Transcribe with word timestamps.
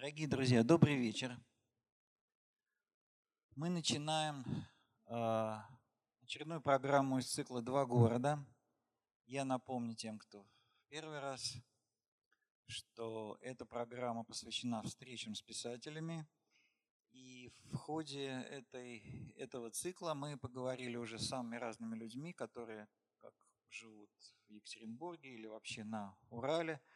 Дорогие 0.00 0.28
друзья, 0.28 0.62
добрый 0.62 0.94
вечер. 0.94 1.36
Мы 3.56 3.68
начинаем 3.68 4.44
э, 5.06 5.56
очередную 6.22 6.60
программу 6.60 7.18
из 7.18 7.26
цикла 7.26 7.62
«Два 7.62 7.84
города». 7.84 8.38
Я 9.26 9.44
напомню 9.44 9.96
тем, 9.96 10.20
кто 10.20 10.44
в 10.44 10.88
первый 10.88 11.18
раз, 11.18 11.56
что 12.68 13.38
эта 13.40 13.66
программа 13.66 14.22
посвящена 14.22 14.84
встречам 14.84 15.34
с 15.34 15.42
писателями. 15.42 16.28
И 17.10 17.50
в 17.72 17.74
ходе 17.74 18.26
этой, 18.28 19.32
этого 19.34 19.68
цикла 19.72 20.14
мы 20.14 20.38
поговорили 20.38 20.94
уже 20.94 21.18
с 21.18 21.26
самыми 21.26 21.56
разными 21.56 21.96
людьми, 21.96 22.32
которые 22.32 22.86
как 23.20 23.34
живут 23.68 24.10
в 24.46 24.52
Екатеринбурге 24.52 25.30
или 25.30 25.48
вообще 25.48 25.82
на 25.82 26.16
Урале– 26.30 26.80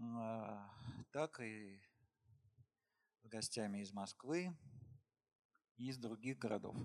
а, 0.00 0.70
так 1.10 1.40
и 1.40 1.80
с 3.22 3.28
гостями 3.28 3.80
из 3.80 3.92
Москвы 3.92 4.56
и 5.76 5.88
из 5.88 5.98
других 5.98 6.38
городов. 6.38 6.76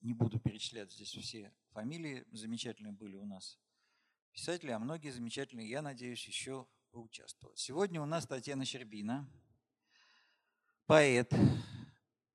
Не 0.00 0.14
буду 0.14 0.40
перечислять 0.40 0.92
здесь 0.92 1.10
все 1.10 1.52
фамилии. 1.70 2.24
Замечательные 2.32 2.92
были 2.92 3.16
у 3.16 3.24
нас 3.24 3.58
писатели, 4.32 4.70
а 4.70 4.78
многие 4.78 5.10
замечательные, 5.10 5.68
я 5.68 5.82
надеюсь, 5.82 6.26
еще 6.26 6.66
поучаствовать. 6.90 7.58
Сегодня 7.58 8.00
у 8.02 8.06
нас 8.06 8.26
Татьяна 8.26 8.64
Щербина, 8.64 9.28
поэт, 10.86 11.32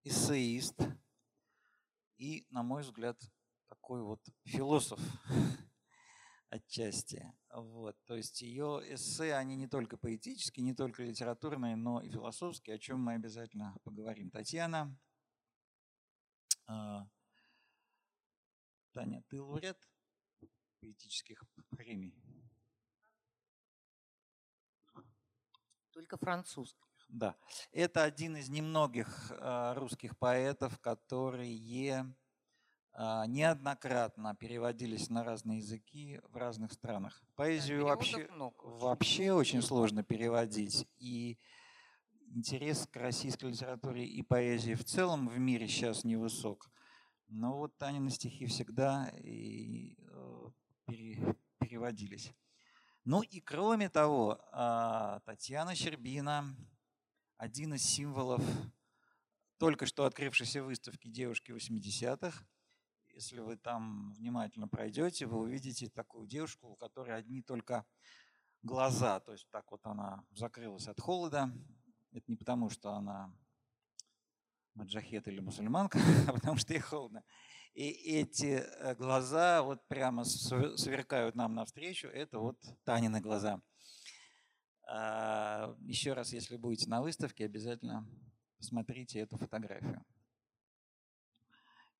эссеист 0.04 0.80
и, 2.18 2.46
на 2.50 2.64
мой 2.64 2.84
взгляд, 2.84 3.20
такой 3.68 4.02
вот 4.02 4.24
философ 4.44 5.00
отчасти. 6.50 7.34
Вот. 7.50 7.98
То 8.06 8.16
есть 8.16 8.42
ее 8.42 8.82
эссе, 8.94 9.34
они 9.34 9.56
не 9.56 9.68
только 9.68 9.98
поэтические, 9.98 10.64
не 10.64 10.74
только 10.74 11.04
литературные, 11.04 11.76
но 11.76 12.02
и 12.02 12.10
философские, 12.10 12.76
о 12.76 12.80
чем 12.80 13.02
мы 13.02 13.14
обязательно 13.14 13.76
поговорим. 13.84 14.30
Татьяна, 14.32 14.98
э, 16.68 17.00
Таня, 18.92 19.24
ты 19.30 19.42
лауреат 19.42 19.78
поэтических 20.80 21.44
премий? 21.70 22.16
Только 25.92 26.18
французских. 26.18 26.88
Да. 27.10 27.36
Это 27.72 28.04
один 28.04 28.36
из 28.38 28.50
немногих 28.50 29.32
э, 29.32 29.74
русских 29.76 30.18
поэтов, 30.18 30.78
которые 30.80 31.94
а, 31.94 32.06
неоднократно 32.98 34.36
переводились 34.36 35.10
на 35.10 35.24
разные 35.24 35.60
языки 35.60 36.20
в 36.30 36.38
разных 36.38 36.74
странах. 36.74 37.22
Поэзию 37.36 37.82
да, 37.82 37.86
вообще, 37.86 38.28
много. 38.32 38.56
вообще 38.64 39.32
очень 39.32 39.62
сложно 39.62 40.04
переводить. 40.04 40.88
И 40.98 41.38
интерес 42.34 42.88
к 42.88 42.96
российской 42.96 43.52
литературе 43.52 44.06
и 44.06 44.22
поэзии 44.24 44.74
в 44.74 44.84
целом 44.84 45.28
в 45.28 45.38
мире 45.38 45.68
сейчас 45.68 46.04
невысок. 46.04 46.72
Но 47.28 47.58
вот 47.58 47.78
Танины 47.78 48.10
стихи 48.10 48.46
всегда 48.46 49.12
и, 49.22 49.96
э, 50.00 51.34
переводились. 51.60 52.34
Ну 53.06 53.22
и 53.22 53.40
кроме 53.42 53.90
того, 53.90 54.40
а, 54.52 55.20
Татьяна 55.26 55.76
Щербина– 55.76 56.56
один 57.38 57.76
из 57.76 57.84
символов 57.84 58.44
только 59.58 59.86
что 59.86 60.06
открывшейся 60.06 60.64
выставки 60.64 61.08
«Девушки 61.08 61.52
80-х», 61.52 62.44
если 63.18 63.40
вы 63.40 63.58
там 63.58 64.14
внимательно 64.14 64.68
пройдете, 64.68 65.26
вы 65.26 65.40
увидите 65.40 65.90
такую 65.90 66.28
девушку, 66.28 66.68
у 66.68 66.76
которой 66.76 67.18
одни 67.18 67.42
только 67.42 67.84
глаза, 68.62 69.20
то 69.20 69.32
есть 69.32 69.50
так 69.50 69.72
вот 69.72 69.82
она 69.88 70.24
закрылась 70.32 70.88
от 70.88 71.00
холода. 71.00 71.52
Это 72.12 72.26
не 72.28 72.36
потому, 72.36 72.70
что 72.70 72.92
она 72.92 73.34
маджахет 74.76 75.28
или 75.28 75.40
мусульманка, 75.40 75.98
а 76.28 76.34
потому 76.34 76.58
что 76.58 76.74
ей 76.74 76.80
холодно. 76.80 77.24
И 77.74 77.90
эти 77.90 78.64
э, 78.64 78.94
глаза 78.94 79.64
вот 79.64 79.88
прямо 79.88 80.24
сверкают 80.24 81.34
нам 81.34 81.56
навстречу. 81.56 82.08
Это 82.10 82.38
вот 82.38 82.60
Танины 82.84 83.20
глаза. 83.20 83.60
А, 84.88 85.76
еще 85.82 86.14
раз, 86.14 86.34
если 86.34 86.56
будете 86.56 86.88
на 86.88 87.02
выставке, 87.02 87.46
обязательно 87.46 88.08
посмотрите 88.60 89.20
эту 89.22 89.38
фотографию. 89.38 90.06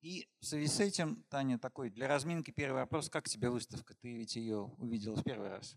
И 0.02 0.30
в 0.40 0.46
связи 0.46 0.68
с 0.68 0.80
этим, 0.80 1.24
Таня, 1.30 1.58
такой 1.58 1.90
для 1.90 2.08
разминки 2.08 2.52
первый 2.52 2.82
вопрос. 2.82 3.10
Как 3.10 3.28
тебе 3.28 3.50
выставка? 3.50 3.96
Ты 3.96 4.16
ведь 4.16 4.36
ее 4.36 4.60
увидела 4.78 5.16
в 5.16 5.24
первый 5.24 5.50
раз. 5.50 5.76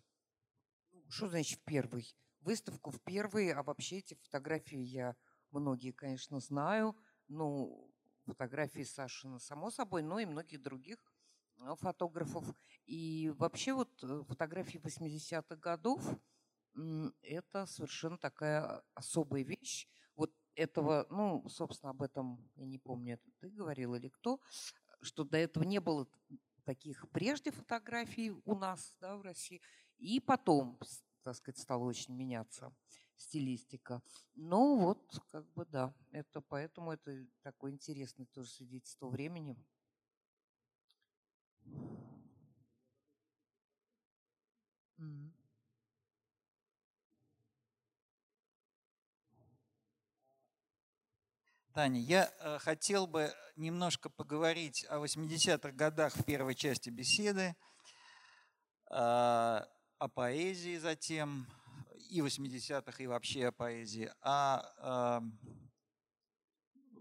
Ну, 0.93 1.03
что 1.09 1.29
значит 1.29 1.59
в 1.61 1.65
первый? 1.65 2.15
Выставку 2.41 2.91
в 2.91 3.01
первый, 3.03 3.53
а 3.53 3.63
вообще 3.63 3.99
эти 3.99 4.15
фотографии 4.15 4.79
я 4.79 5.17
многие, 5.51 5.93
конечно, 5.93 6.39
знаю. 6.41 6.97
Ну, 7.29 7.91
фотографии 8.27 8.83
Сашина, 8.83 9.39
само 9.39 9.71
собой, 9.71 10.03
но 10.03 10.19
и 10.19 10.27
многих 10.27 10.63
других 10.63 10.99
э, 11.59 11.75
фотографов. 11.79 12.45
И 12.87 13.33
вообще 13.37 13.73
вот 13.73 13.91
э, 14.03 14.23
фотографии 14.29 14.79
80-х 14.79 15.57
годов– 15.57 16.03
это 17.23 17.67
совершенно 17.67 18.19
такая 18.19 18.83
особая 18.95 19.43
вещь 19.43 19.89
этого, 20.55 21.07
ну, 21.11 21.49
собственно, 21.49 21.91
об 21.91 22.03
этом, 22.03 22.51
я 22.57 22.67
не 22.67 22.79
помню, 22.79 23.15
это 23.15 23.31
ты 23.41 23.51
говорил 23.51 23.95
или 23.95 24.09
кто, 24.09 24.41
что 25.01 25.25
до 25.25 25.39
этого 25.39 25.65
не 25.65 25.81
было 25.81 26.07
таких 26.65 27.09
прежде 27.11 27.51
фотографий 27.51 28.31
у 28.45 28.55
нас, 28.55 28.95
да, 29.01 29.17
в 29.17 29.23
России, 29.23 29.61
и 29.99 30.21
потом, 30.21 30.79
так 31.23 31.37
сказать, 31.37 31.59
стало 31.59 31.85
очень 31.85 32.15
меняться 32.15 32.73
стилистика. 33.17 34.03
Ну 34.35 34.79
вот, 34.79 35.21
как 35.31 35.47
бы 35.53 35.67
да, 35.67 35.95
это 36.11 36.41
поэтому 36.41 36.93
это 36.93 37.27
такое 37.43 37.73
интересное 37.73 38.27
тоже 38.27 38.51
свидетельство 38.51 39.09
времени. 39.09 39.57
Mm-hmm. 44.99 45.30
Таня, 51.73 52.01
я 52.01 52.33
э, 52.41 52.59
хотел 52.59 53.07
бы 53.07 53.33
немножко 53.55 54.11
поговорить 54.11 54.85
о 54.89 55.05
80-х 55.05 55.71
годах 55.71 56.17
в 56.17 56.25
первой 56.25 56.57
части 56.57 56.91
беседы, 56.91 57.55
э, 58.91 58.95
о 58.95 60.09
поэзии 60.13 60.79
затем, 60.79 61.47
и 62.09 62.19
80-х, 62.19 63.01
и 63.01 63.07
вообще 63.07 63.47
о 63.47 63.53
поэзии. 63.53 64.11
А 64.21 65.21
э, 65.23 67.01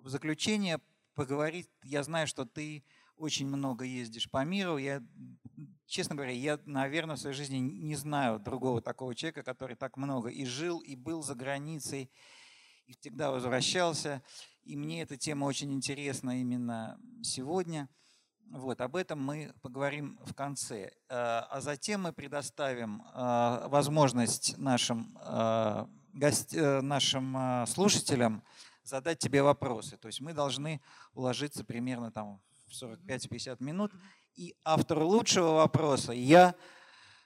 в 0.00 0.08
заключение 0.08 0.80
поговорить, 1.14 1.68
я 1.82 2.02
знаю, 2.02 2.26
что 2.26 2.46
ты 2.46 2.84
очень 3.14 3.46
много 3.46 3.84
ездишь 3.84 4.30
по 4.30 4.42
миру. 4.42 4.78
Я, 4.78 5.02
честно 5.84 6.14
говоря, 6.14 6.32
я, 6.32 6.58
наверное, 6.64 7.16
в 7.16 7.20
своей 7.20 7.36
жизни 7.36 7.58
не 7.58 7.94
знаю 7.94 8.38
другого 8.40 8.80
такого 8.80 9.14
человека, 9.14 9.42
который 9.42 9.76
так 9.76 9.98
много 9.98 10.30
и 10.30 10.46
жил, 10.46 10.78
и 10.78 10.96
был 10.96 11.22
за 11.22 11.34
границей, 11.34 12.10
и 12.88 12.94
всегда 12.98 13.30
возвращался. 13.30 14.22
И 14.64 14.74
мне 14.74 15.02
эта 15.02 15.16
тема 15.16 15.44
очень 15.44 15.72
интересна 15.72 16.40
именно 16.40 16.98
сегодня. 17.22 17.88
Вот, 18.50 18.80
об 18.80 18.96
этом 18.96 19.22
мы 19.22 19.52
поговорим 19.60 20.18
в 20.24 20.34
конце. 20.34 20.86
Э, 21.10 21.40
а 21.50 21.60
затем 21.60 22.04
мы 22.04 22.14
предоставим 22.14 23.02
э, 23.02 23.68
возможность 23.68 24.56
нашим, 24.56 25.18
э, 25.22 25.86
гость, 26.14 26.54
нашим 26.56 27.66
слушателям 27.66 28.42
задать 28.82 29.18
тебе 29.18 29.42
вопросы. 29.42 29.98
То 29.98 30.08
есть 30.08 30.22
мы 30.22 30.32
должны 30.32 30.80
уложиться 31.12 31.64
примерно 31.64 32.10
там 32.10 32.40
в 32.68 32.82
45-50 32.82 33.62
минут. 33.62 33.92
И 34.34 34.56
автор 34.64 35.02
лучшего 35.02 35.52
вопроса 35.56 36.12
я, 36.12 36.54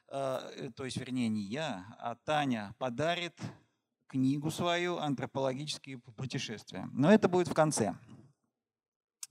то 0.09 0.85
есть 0.85 0.97
вернее 0.97 1.29
не 1.29 1.43
я, 1.43 1.87
а 1.99 2.17
Таня 2.17 2.75
подарит 2.79 3.39
книгу 4.13 4.51
свою 4.51 4.99
«Антропологические 4.99 5.99
путешествия». 5.99 6.87
Но 6.93 7.11
это 7.11 7.29
будет 7.31 7.49
в 7.49 7.55
конце. 7.55 7.97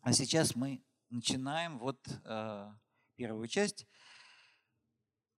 А 0.01 0.11
сейчас 0.11 0.55
мы 0.55 0.83
начинаем 1.11 1.77
вот 1.77 1.99
э, 2.25 2.71
первую 3.15 3.47
часть. 3.47 3.85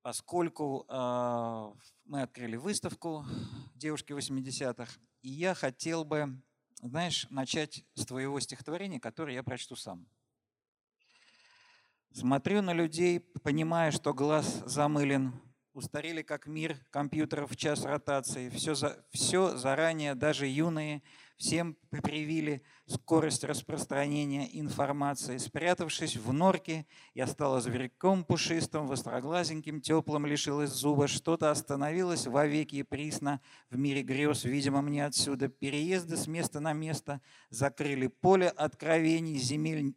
Поскольку 0.01 0.85
э, 0.87 1.73
мы 2.05 2.21
открыли 2.21 2.55
выставку 2.55 3.25
«Девушки 3.75 4.13
80-х», 4.13 4.93
и 5.21 5.29
я 5.29 5.53
хотел 5.53 6.05
бы, 6.05 6.41
знаешь, 6.81 7.27
начать 7.29 7.83
с 7.95 8.05
твоего 8.05 8.39
стихотворения, 8.39 9.01
которое 9.01 9.33
я 9.33 9.43
прочту 9.43 9.75
сам. 9.75 10.07
Смотрю 12.13 12.61
на 12.61 12.71
людей, 12.71 13.19
понимая, 13.19 13.91
что 13.91 14.13
глаз 14.13 14.63
замылен 14.65 15.33
устарели 15.73 16.21
как 16.21 16.47
мир 16.47 16.77
компьютеров 16.91 17.51
в 17.51 17.55
час 17.55 17.83
ротации, 17.83 18.49
все, 18.49 18.75
за, 18.75 19.03
все 19.11 19.57
заранее, 19.57 20.13
даже 20.15 20.47
юные, 20.47 21.01
всем 21.37 21.75
привили 21.89 22.63
скорость 22.85 23.43
распространения 23.43 24.47
информации. 24.59 25.37
Спрятавшись 25.37 26.15
в 26.15 26.31
норке, 26.31 26.85
я 27.15 27.27
стала 27.27 27.59
зверьком 27.59 28.23
пушистым, 28.23 28.87
востроглазеньким, 28.87 29.81
теплым, 29.81 30.25
лишилась 30.25 30.69
зуба. 30.69 31.07
Что-то 31.07 31.49
остановилось 31.49 32.27
вовеки 32.27 32.75
и 32.75 32.83
присно 32.83 33.41
в 33.69 33.77
мире 33.77 34.03
грез, 34.03 34.43
видимо, 34.43 34.81
мне 34.81 35.05
отсюда. 35.05 35.47
Переезды 35.47 36.17
с 36.17 36.27
места 36.27 36.59
на 36.59 36.73
место 36.73 37.19
закрыли 37.49 38.07
поле 38.07 38.49
откровений, 38.49 39.37
земель 39.37 39.95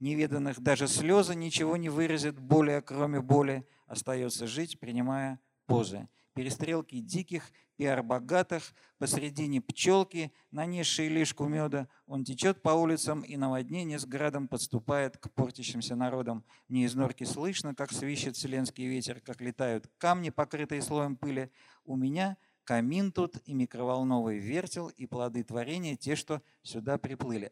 неведанных. 0.00 0.60
Даже 0.60 0.88
слезы 0.88 1.34
ничего 1.34 1.76
не 1.76 1.88
выразят 1.88 2.38
более, 2.38 2.82
кроме 2.82 3.20
боли. 3.20 3.66
Остается 3.86 4.46
жить, 4.46 4.80
принимая 4.80 5.40
позы 5.66 6.08
перестрелки 6.36 7.00
диких, 7.00 7.50
пиар 7.76 8.02
богатых, 8.02 8.74
посредине 8.98 9.62
пчелки, 9.62 10.32
нанесшие 10.50 11.08
лишку 11.08 11.46
меда. 11.46 11.88
Он 12.06 12.24
течет 12.24 12.60
по 12.60 12.70
улицам, 12.70 13.22
и 13.22 13.38
наводнение 13.38 13.98
с 13.98 14.04
градом 14.04 14.46
подступает 14.46 15.16
к 15.16 15.30
портящимся 15.30 15.96
народам. 15.96 16.44
Мне 16.68 16.84
из 16.84 16.94
норки 16.94 17.24
слышно, 17.24 17.74
как 17.74 17.90
свищет 17.90 18.36
вселенский 18.36 18.86
ветер, 18.86 19.20
как 19.20 19.40
летают 19.40 19.90
камни, 19.96 20.28
покрытые 20.28 20.82
слоем 20.82 21.16
пыли. 21.16 21.50
У 21.86 21.96
меня 21.96 22.36
камин 22.64 23.12
тут 23.12 23.36
и 23.46 23.54
микроволновый 23.54 24.38
вертел, 24.38 24.88
и 24.88 25.06
плоды 25.06 25.42
творения, 25.42 25.96
те, 25.96 26.16
что 26.16 26.42
сюда 26.62 26.98
приплыли. 26.98 27.50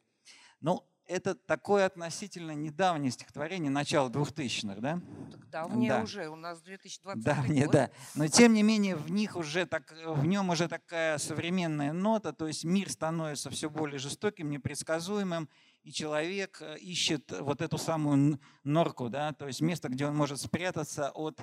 Ну, 0.61 0.87
это 1.07 1.35
такое 1.35 1.87
относительно 1.87 2.53
недавнее 2.53 3.11
стихотворение, 3.11 3.71
начало 3.71 4.09
2000-х, 4.09 4.81
да? 4.81 5.01
Так 5.31 5.49
давнее 5.51 5.91
да. 5.91 6.03
уже, 6.03 6.29
у 6.29 6.37
нас 6.37 6.61
2020 6.63 7.23
Давнее, 7.23 7.65
год. 7.67 7.73
да. 7.73 7.91
Но 8.15 8.27
тем 8.29 8.55
не 8.55 8.63
менее 8.63 8.97
в 8.97 9.11
них 9.11 9.37
уже 9.37 9.67
так, 9.67 9.93
в 10.05 10.25
нем 10.25 10.51
уже 10.51 10.69
такая 10.69 11.19
современная 11.19 11.93
нота, 11.93 12.33
то 12.33 12.47
есть 12.47 12.65
мир 12.65 12.91
становится 12.91 13.51
все 13.51 13.69
более 13.69 13.99
жестоким, 13.99 14.51
непредсказуемым, 14.51 15.49
и 15.83 15.93
человек 15.93 16.59
э, 16.63 16.79
ищет 16.79 17.31
вот 17.39 17.61
эту 17.61 17.77
самую 17.77 18.41
норку, 18.65 19.11
да, 19.11 19.33
то 19.33 19.47
есть 19.47 19.61
место, 19.61 19.89
где 19.89 20.07
он 20.07 20.17
может 20.17 20.41
спрятаться 20.41 21.11
от 21.11 21.39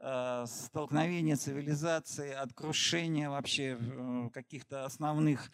э, 0.00 0.44
столкновения 0.46 1.36
цивилизации, 1.36 2.32
от 2.32 2.52
крушения 2.52 3.30
вообще 3.30 3.78
э, 3.80 4.30
каких-то 4.32 4.84
основных 4.84 5.50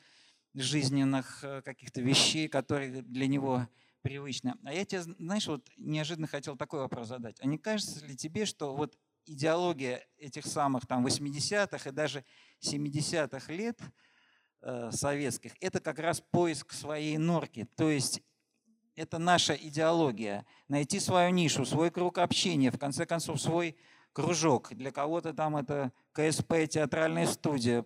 жизненных 0.55 1.43
э, 1.43 1.63
каких-то 1.63 2.01
вещей, 2.01 2.49
которые 2.49 3.03
для 3.03 3.27
него 3.27 3.69
привычны. 4.03 4.55
А 4.65 4.73
я 4.73 4.85
тебе, 4.85 5.03
знаешь, 5.03 5.47
вот 5.47 5.67
неожиданно 5.77 6.27
хотел 6.27 6.57
такой 6.57 6.81
вопрос 6.81 7.09
задать. 7.09 7.37
А 7.41 7.47
не 7.47 7.59
кажется 7.59 8.05
ли 8.05 8.17
тебе, 8.17 8.47
что 8.47 8.75
вот 8.75 8.99
идеология 9.27 10.07
этих 10.19 10.47
самых 10.47 10.87
там 10.87 11.07
80-х 11.07 11.89
и 11.89 11.93
даже 11.93 12.25
70-х 12.61 13.53
лет 13.53 13.81
э, 14.63 14.91
советских, 14.93 15.53
это 15.61 15.81
как 15.81 15.99
раз 15.99 16.21
поиск 16.21 16.73
своей 16.73 17.17
норки. 17.17 17.67
То 17.77 17.91
есть 17.91 18.23
это 18.95 19.19
наша 19.19 19.55
идеология. 19.55 20.47
Найти 20.69 21.01
свою 21.01 21.31
нишу, 21.31 21.65
свой 21.65 21.91
круг 21.91 22.19
общения, 22.19 22.71
в 22.71 22.79
конце 22.79 23.07
концов, 23.07 23.41
свой 23.41 23.77
кружок. 24.15 24.73
Для 24.75 24.91
кого-то 24.91 25.35
там 25.35 25.57
это 25.57 25.93
КСП, 26.13 26.67
театральная 26.71 27.27
студия, 27.27 27.85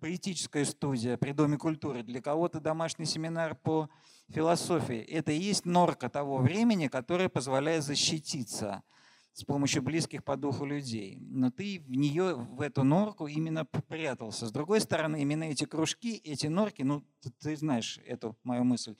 поэтическая 0.00 0.64
студия 0.64 1.16
при 1.16 1.30
Доме 1.32 1.58
культуры. 1.58 2.02
Для 2.02 2.20
кого-то 2.20 2.58
домашний 2.58 3.04
семинар 3.04 3.54
по 3.54 3.88
философии. 4.28 4.98
Это 4.98 5.30
и 5.30 5.38
есть 5.38 5.64
норка 5.64 6.08
того 6.08 6.38
времени, 6.38 6.88
которая 6.88 7.28
позволяет 7.28 7.84
защититься 7.84 8.82
с 9.32 9.44
помощью 9.44 9.82
близких 9.82 10.24
по 10.24 10.36
духу 10.36 10.64
людей. 10.64 11.18
Но 11.20 11.52
ты 11.52 11.80
в 11.86 11.90
нее, 11.92 12.34
в 12.34 12.60
эту 12.60 12.82
норку 12.82 13.28
именно 13.28 13.64
прятался. 13.64 14.48
С 14.48 14.50
другой 14.50 14.80
стороны, 14.80 15.22
именно 15.22 15.44
эти 15.44 15.64
кружки, 15.64 16.16
эти 16.16 16.48
норки, 16.48 16.82
ну, 16.82 17.04
ты, 17.20 17.30
ты 17.30 17.56
знаешь 17.56 18.00
эту 18.04 18.36
мою 18.42 18.64
мысль, 18.64 18.96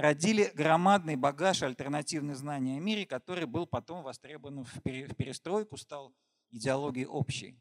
родили 0.00 0.50
громадный 0.54 1.16
багаж 1.16 1.62
альтернативных 1.62 2.36
знаний 2.36 2.76
о 2.76 2.80
мире, 2.80 3.06
который 3.06 3.46
был 3.46 3.66
потом 3.66 4.02
востребован 4.02 4.64
в 4.64 4.80
перестройку, 4.82 5.76
стал 5.76 6.14
идеологией 6.50 7.06
общей. 7.06 7.60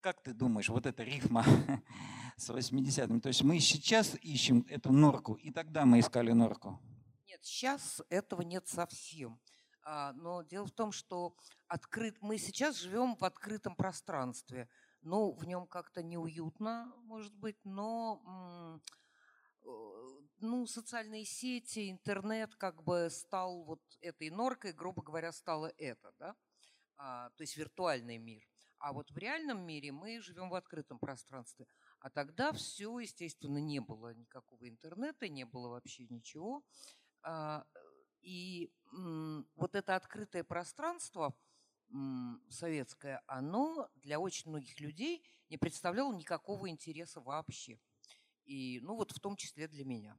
Как 0.00 0.22
ты 0.22 0.32
думаешь, 0.32 0.68
вот 0.68 0.86
эта 0.86 1.02
рифма 1.02 1.44
с 2.36 2.50
80-ми, 2.50 3.20
то 3.20 3.28
есть 3.28 3.42
мы 3.42 3.58
сейчас 3.60 4.16
ищем 4.22 4.64
эту 4.68 4.92
норку, 4.92 5.34
и 5.34 5.50
тогда 5.50 5.84
мы 5.84 6.00
искали 6.00 6.32
норку? 6.32 6.80
Нет, 7.26 7.40
сейчас 7.42 8.00
этого 8.08 8.42
нет 8.42 8.66
совсем. 8.68 9.40
А, 9.84 10.12
но 10.12 10.42
дело 10.42 10.66
в 10.66 10.72
том, 10.72 10.92
что 10.92 11.34
открыт... 11.66 12.16
мы 12.20 12.38
сейчас 12.38 12.76
живем 12.76 13.16
в 13.16 13.24
открытом 13.24 13.74
пространстве. 13.74 14.68
Ну, 15.02 15.32
в 15.32 15.44
нем 15.46 15.66
как-то 15.66 16.02
неуютно, 16.02 16.92
может 17.04 17.34
быть, 17.34 17.58
но 17.64 18.80
ну, 20.40 20.66
социальные 20.66 21.24
сети, 21.24 21.90
интернет 21.90 22.54
как 22.54 22.82
бы 22.82 23.08
стал 23.10 23.64
вот 23.64 23.82
этой 24.00 24.30
норкой, 24.30 24.72
грубо 24.72 25.02
говоря, 25.02 25.32
стало 25.32 25.72
это, 25.78 26.12
да, 26.18 26.36
а, 26.96 27.30
то 27.30 27.42
есть 27.42 27.56
виртуальный 27.56 28.18
мир. 28.18 28.48
А 28.78 28.92
вот 28.92 29.10
в 29.10 29.18
реальном 29.18 29.66
мире 29.66 29.90
мы 29.90 30.20
живем 30.20 30.50
в 30.50 30.54
открытом 30.54 30.98
пространстве. 31.00 31.66
А 32.00 32.10
тогда 32.10 32.52
все, 32.52 32.96
естественно, 33.00 33.58
не 33.58 33.80
было 33.80 34.14
никакого 34.14 34.68
интернета, 34.68 35.28
не 35.28 35.44
было 35.44 35.68
вообще 35.68 36.06
ничего. 36.08 36.62
А, 37.22 37.66
и 38.20 38.72
вот 39.56 39.74
это 39.74 39.96
открытое 39.96 40.44
пространство 40.44 41.36
советское, 42.50 43.22
оно 43.26 43.88
для 43.94 44.20
очень 44.20 44.50
многих 44.50 44.78
людей 44.80 45.24
не 45.48 45.56
представляло 45.56 46.12
никакого 46.12 46.68
интереса 46.68 47.20
вообще. 47.20 47.80
И, 48.48 48.80
ну, 48.82 48.96
вот 48.96 49.12
в 49.12 49.20
том 49.20 49.36
числе 49.36 49.68
для 49.68 49.84
меня 49.84 50.16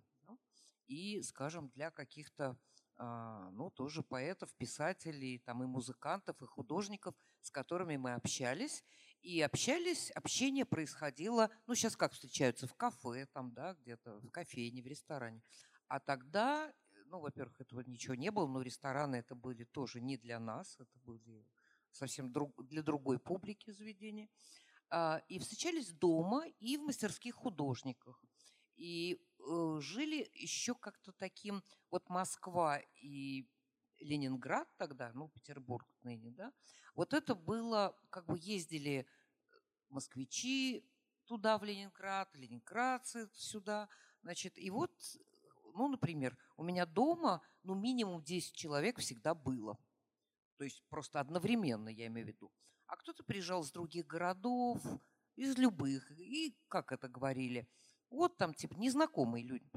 и, 0.89 1.21
скажем, 1.21 1.69
для 1.69 1.91
каких-то, 1.91 2.57
а, 2.97 3.49
ну, 3.51 3.69
тоже 3.69 4.01
поэтов, 4.01 4.51
писателей, 4.55 5.37
там 5.39 5.63
и 5.63 5.67
музыкантов, 5.67 6.41
и 6.41 6.45
художников, 6.45 7.15
с 7.41 7.51
которыми 7.51 7.95
мы 7.95 8.13
общались. 8.13 8.83
И 9.21 9.41
общались, 9.41 10.11
общение 10.11 10.65
происходило, 10.65 11.49
ну, 11.67 11.75
сейчас 11.75 11.95
как 11.95 12.13
встречаются 12.13 12.67
в 12.67 12.73
кафе, 12.73 13.27
там, 13.27 13.53
да, 13.53 13.75
где-то 13.75 14.19
в 14.19 14.31
кофейне, 14.31 14.81
в 14.81 14.87
ресторане. 14.87 15.43
А 15.87 15.99
тогда, 15.99 16.73
ну, 17.05 17.19
во-первых, 17.19 17.61
этого 17.61 17.81
ничего 17.81 18.15
не 18.15 18.31
было, 18.31 18.47
но 18.47 18.61
рестораны 18.61 19.17
это 19.17 19.35
были 19.35 19.65
тоже 19.65 20.01
не 20.01 20.17
для 20.17 20.39
нас, 20.39 20.75
это 20.79 20.97
были 20.99 21.45
совсем 21.91 22.31
друг, 22.31 22.55
для 22.65 22.81
другой 22.81 23.19
публики 23.19 23.71
заведения. 23.71 24.29
А, 24.91 25.21
и 25.27 25.39
встречались 25.39 25.91
дома 25.91 26.45
и 26.59 26.77
в 26.77 26.81
мастерских 26.81 27.35
художниках. 27.35 28.23
И 28.75 29.19
Э, 29.47 29.79
жили 29.81 30.29
еще 30.33 30.75
как-то 30.75 31.11
таким, 31.13 31.63
вот 31.89 32.09
Москва 32.09 32.79
и 33.01 33.47
Ленинград 33.99 34.67
тогда, 34.77 35.11
ну, 35.13 35.29
Петербург 35.29 35.87
ныне, 36.03 36.31
да, 36.31 36.53
вот 36.93 37.13
это 37.13 37.35
было, 37.35 37.97
как 38.09 38.25
бы 38.25 38.37
ездили 38.39 39.07
москвичи 39.89 40.85
туда, 41.25 41.57
в 41.57 41.63
Ленинград, 41.63 42.29
ленинградцы 42.35 43.29
сюда, 43.33 43.89
значит, 44.21 44.57
и 44.57 44.69
вот, 44.69 44.91
ну, 45.73 45.87
например, 45.87 46.37
у 46.57 46.63
меня 46.63 46.85
дома, 46.85 47.41
ну, 47.63 47.75
минимум 47.75 48.23
10 48.23 48.53
человек 48.53 48.99
всегда 48.99 49.33
было, 49.33 49.77
то 50.57 50.63
есть 50.63 50.83
просто 50.89 51.19
одновременно, 51.19 51.89
я 51.89 52.07
имею 52.07 52.25
в 52.25 52.29
виду. 52.29 52.51
А 52.89 52.97
кто-то 52.97 53.23
приезжал 53.23 53.61
из 53.61 53.71
других 53.71 54.05
городов, 54.05 54.81
из 55.35 55.57
любых, 55.57 56.11
и, 56.11 56.53
как 56.67 56.91
это 56.91 57.07
говорили– 57.07 57.67
вот 58.09 58.37
там, 58.37 58.53
типа, 58.53 58.75
незнакомые 58.75 59.43
люди. 59.43 59.69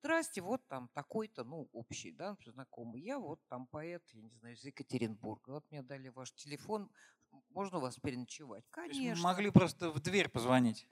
Здрасте, 0.00 0.40
вот 0.40 0.66
там 0.68 0.88
такой-то, 0.94 1.44
ну, 1.44 1.68
общий, 1.72 2.12
да, 2.12 2.36
знакомый. 2.44 3.00
Я 3.02 3.18
вот 3.18 3.40
там 3.48 3.66
поэт, 3.66 4.02
я 4.12 4.22
не 4.22 4.30
знаю, 4.30 4.54
из 4.54 4.64
Екатеринбурга. 4.64 5.50
Вот 5.50 5.64
мне 5.70 5.82
дали 5.82 6.08
ваш 6.08 6.32
телефон, 6.32 6.90
можно 7.50 7.78
у 7.78 7.80
вас 7.80 7.96
переночевать? 7.96 8.64
Конечно. 8.70 9.22
Могли 9.22 9.50
просто 9.50 9.90
в 9.90 10.00
дверь 10.00 10.28
позвонить. 10.28 10.88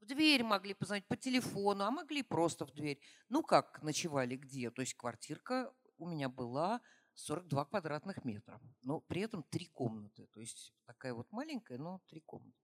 В 0.00 0.06
дверь 0.06 0.42
могли 0.42 0.74
позвонить 0.74 1.06
по 1.06 1.16
телефону, 1.16 1.84
а 1.84 1.90
могли 1.90 2.22
просто 2.22 2.66
в 2.66 2.72
дверь. 2.72 3.00
Ну, 3.28 3.42
как 3.42 3.82
ночевали 3.82 4.36
где? 4.36 4.70
То 4.70 4.82
есть 4.82 4.94
квартирка 4.94 5.72
у 5.98 6.06
меня 6.06 6.28
была 6.28 6.80
42 7.20 7.64
квадратных 7.64 8.24
метра. 8.24 8.60
Но 8.82 9.00
при 9.00 9.22
этом 9.22 9.42
три 9.42 9.66
комнаты. 9.66 10.26
То 10.32 10.40
есть 10.40 10.74
такая 10.86 11.14
вот 11.14 11.30
маленькая, 11.32 11.78
но 11.78 12.00
три 12.08 12.20
комнаты. 12.20 12.56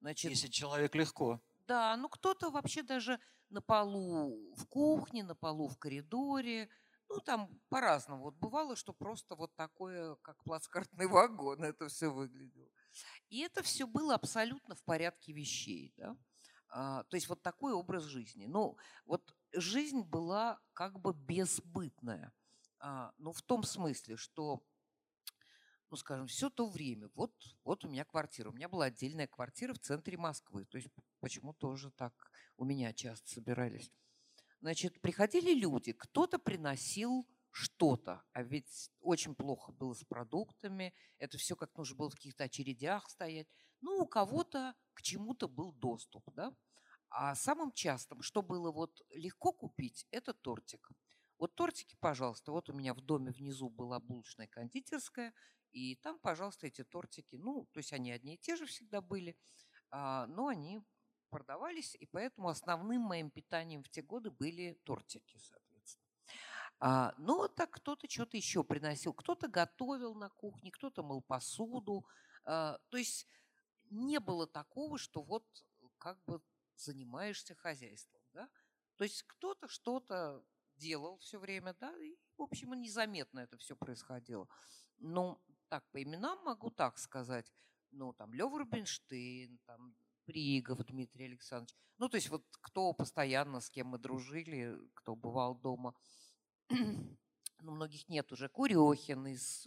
Значит, 0.00 0.30
Если 0.30 0.48
человек 0.48 0.94
легко. 0.94 1.40
Да, 1.66 1.96
ну 1.96 2.08
кто-то 2.08 2.50
вообще 2.50 2.82
даже 2.82 3.20
на 3.50 3.60
полу 3.60 4.54
в 4.54 4.66
кухне, 4.66 5.24
на 5.24 5.34
полу 5.34 5.68
в 5.68 5.78
коридоре. 5.78 6.68
Ну, 7.10 7.20
там 7.20 7.48
по-разному. 7.70 8.24
Вот 8.24 8.34
бывало, 8.34 8.76
что 8.76 8.92
просто 8.92 9.34
вот 9.34 9.54
такое, 9.56 10.16
как 10.16 10.42
плацкартный 10.44 11.06
вагон, 11.08 11.64
это 11.64 11.88
все 11.88 12.12
выглядело. 12.12 12.68
И 13.28 13.40
это 13.40 13.62
все 13.62 13.86
было 13.86 14.14
абсолютно 14.14 14.74
в 14.74 14.82
порядке 14.82 15.32
вещей, 15.32 15.94
да. 15.96 16.16
А, 16.70 17.04
то 17.04 17.16
есть 17.16 17.28
вот 17.28 17.42
такой 17.42 17.72
образ 17.72 18.04
жизни. 18.04 18.44
Ну, 18.46 18.76
вот 19.06 19.34
жизнь 19.52 20.02
была 20.02 20.60
как 20.74 21.00
бы 21.00 21.14
безбытная. 21.14 22.32
А, 22.80 23.12
ну, 23.18 23.32
в 23.32 23.42
том 23.42 23.62
смысле, 23.62 24.16
что 24.16 24.62
ну, 25.90 25.96
скажем, 25.96 26.26
все 26.26 26.50
то 26.50 26.68
время. 26.68 27.08
Вот, 27.14 27.32
вот 27.64 27.84
у 27.84 27.88
меня 27.88 28.04
квартира. 28.04 28.50
У 28.50 28.52
меня 28.52 28.68
была 28.68 28.86
отдельная 28.86 29.26
квартира 29.26 29.72
в 29.72 29.78
центре 29.78 30.16
Москвы. 30.18 30.66
То 30.66 30.76
есть 30.76 30.88
почему 31.20 31.54
тоже 31.54 31.90
так 31.90 32.12
у 32.56 32.64
меня 32.64 32.92
часто 32.92 33.28
собирались. 33.28 33.90
Значит, 34.60 35.00
приходили 35.00 35.54
люди, 35.54 35.92
кто-то 35.92 36.38
приносил 36.38 37.26
что-то, 37.50 38.22
а 38.32 38.42
ведь 38.42 38.90
очень 39.00 39.34
плохо 39.34 39.72
было 39.72 39.94
с 39.94 40.04
продуктами, 40.04 40.92
это 41.18 41.38
все 41.38 41.56
как 41.56 41.74
нужно 41.76 41.96
было 41.96 42.10
в 42.10 42.14
каких-то 42.14 42.44
очередях 42.44 43.08
стоять. 43.08 43.48
Ну, 43.80 44.02
у 44.02 44.06
кого-то 44.06 44.74
к 44.94 45.02
чему-то 45.02 45.48
был 45.48 45.72
доступ, 45.72 46.24
да. 46.34 46.54
А 47.08 47.34
самым 47.34 47.72
частым, 47.72 48.20
что 48.22 48.42
было 48.42 48.70
вот 48.70 49.00
легко 49.10 49.52
купить, 49.52 50.06
это 50.10 50.34
тортик. 50.34 50.90
Вот 51.38 51.54
тортики, 51.54 51.96
пожалуйста, 52.00 52.52
вот 52.52 52.68
у 52.68 52.72
меня 52.72 52.94
в 52.94 53.00
доме 53.00 53.30
внизу 53.30 53.70
была 53.70 54.00
булочная 54.00 54.48
кондитерская, 54.48 55.32
и 55.70 55.94
там, 55.96 56.18
пожалуйста, 56.18 56.66
эти 56.66 56.82
тортики, 56.82 57.36
ну, 57.36 57.68
то 57.72 57.78
есть 57.78 57.92
они 57.92 58.10
одни 58.10 58.34
и 58.34 58.38
те 58.38 58.56
же 58.56 58.66
всегда 58.66 59.00
были, 59.00 59.36
а, 59.90 60.26
но 60.26 60.48
они 60.48 60.80
продавались, 61.30 61.94
и 61.94 62.06
поэтому 62.06 62.48
основным 62.48 63.02
моим 63.02 63.30
питанием 63.30 63.82
в 63.82 63.88
те 63.88 64.02
годы 64.02 64.30
были 64.30 64.80
тортики, 64.84 65.38
соответственно. 65.38 66.08
А, 66.80 67.14
ну, 67.18 67.48
так 67.48 67.70
кто-то 67.70 68.08
что-то 68.08 68.36
еще 68.36 68.64
приносил, 68.64 69.12
кто-то 69.12 69.48
готовил 69.48 70.14
на 70.14 70.30
кухне, 70.30 70.70
кто-то 70.70 71.02
мыл 71.02 71.22
посуду. 71.22 72.06
А, 72.44 72.78
то 72.88 72.96
есть 72.96 73.26
не 73.90 74.20
было 74.20 74.46
такого, 74.46 74.98
что 74.98 75.22
вот 75.22 75.44
как 75.98 76.22
бы 76.24 76.40
занимаешься 76.76 77.54
хозяйством, 77.54 78.22
да? 78.32 78.48
То 78.96 79.04
есть 79.04 79.22
кто-то 79.24 79.68
что-то 79.68 80.44
делал 80.78 81.18
все 81.18 81.38
время, 81.38 81.74
да, 81.80 81.94
и, 81.98 82.16
в 82.36 82.42
общем, 82.42 82.72
незаметно 82.72 83.40
это 83.40 83.56
все 83.58 83.76
происходило. 83.76 84.48
Ну, 84.98 85.40
так, 85.68 85.84
по 85.90 86.02
именам 86.02 86.42
могу 86.44 86.70
так 86.70 86.98
сказать. 86.98 87.52
Ну, 87.90 88.12
там, 88.12 88.32
Лёва 88.34 88.58
Рубинштейн, 88.58 89.58
там, 89.66 89.94
Пригов 90.24 90.84
Дмитрий 90.84 91.26
Александрович. 91.26 91.74
Ну, 91.98 92.08
то 92.08 92.16
есть 92.16 92.28
вот 92.28 92.44
кто 92.60 92.92
постоянно, 92.92 93.60
с 93.60 93.70
кем 93.70 93.88
мы 93.88 93.98
дружили, 93.98 94.78
кто 94.94 95.16
бывал 95.16 95.54
дома. 95.54 95.94
Ну, 97.60 97.72
многих 97.72 98.08
нет 98.08 98.32
уже. 98.32 98.48
Курехин 98.48 99.26
из, 99.26 99.66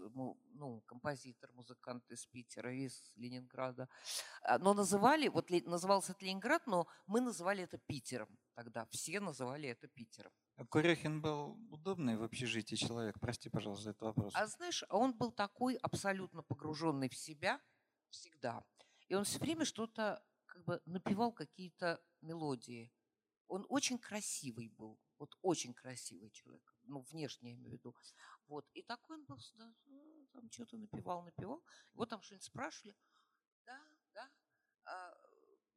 ну, 0.53 0.81
композитор, 0.85 1.51
музыкант 1.53 2.09
из 2.11 2.25
Питера, 2.25 2.73
из 2.73 3.11
Ленинграда. 3.15 3.87
А, 4.43 4.57
но 4.59 4.73
называли, 4.73 5.27
вот 5.27 5.49
назывался 5.49 6.13
это 6.13 6.25
Ленинград, 6.25 6.67
но 6.67 6.87
мы 7.07 7.21
называли 7.21 7.63
это 7.63 7.77
Питером 7.77 8.29
тогда. 8.53 8.85
Все 8.91 9.19
называли 9.19 9.69
это 9.69 9.87
Питером. 9.87 10.31
А 10.55 10.65
Курехин 10.65 11.21
был 11.21 11.57
удобный 11.71 12.17
в 12.17 12.23
общежитии 12.23 12.75
человек? 12.75 13.19
Прости, 13.19 13.49
пожалуйста, 13.49 13.83
за 13.83 13.89
этот 13.91 14.01
вопрос. 14.03 14.33
А 14.35 14.47
знаешь, 14.47 14.83
он 14.89 15.13
был 15.13 15.31
такой 15.31 15.75
абсолютно 15.75 16.43
погруженный 16.43 17.09
в 17.09 17.15
себя 17.15 17.59
всегда. 18.09 18.63
И 19.07 19.15
он 19.15 19.23
все 19.23 19.39
время 19.39 19.65
что-то 19.65 20.23
как 20.45 20.63
бы 20.65 20.81
напевал 20.85 21.31
какие-то 21.31 22.01
мелодии. 22.21 22.91
Он 23.47 23.65
очень 23.69 23.97
красивый 23.97 24.69
был, 24.69 24.99
вот 25.17 25.35
очень 25.41 25.73
красивый 25.73 26.29
человек, 26.29 26.70
ну, 26.83 27.01
внешне 27.01 27.51
я 27.51 27.55
имею 27.55 27.69
в 27.69 27.73
виду. 27.73 27.95
Вот, 28.47 28.67
и 28.73 28.81
такой 28.81 29.17
он 29.17 29.25
был 29.25 29.37
всегда, 29.37 29.73
ну, 29.85 30.27
там 30.33 30.49
что-то 30.51 30.77
напевал, 30.77 31.23
напевал. 31.23 31.63
Вот 31.93 32.09
там 32.09 32.21
что-нибудь 32.21 32.45
спрашивали, 32.45 32.95
да, 33.65 33.79
да, 34.13 34.31
а, 34.85 35.13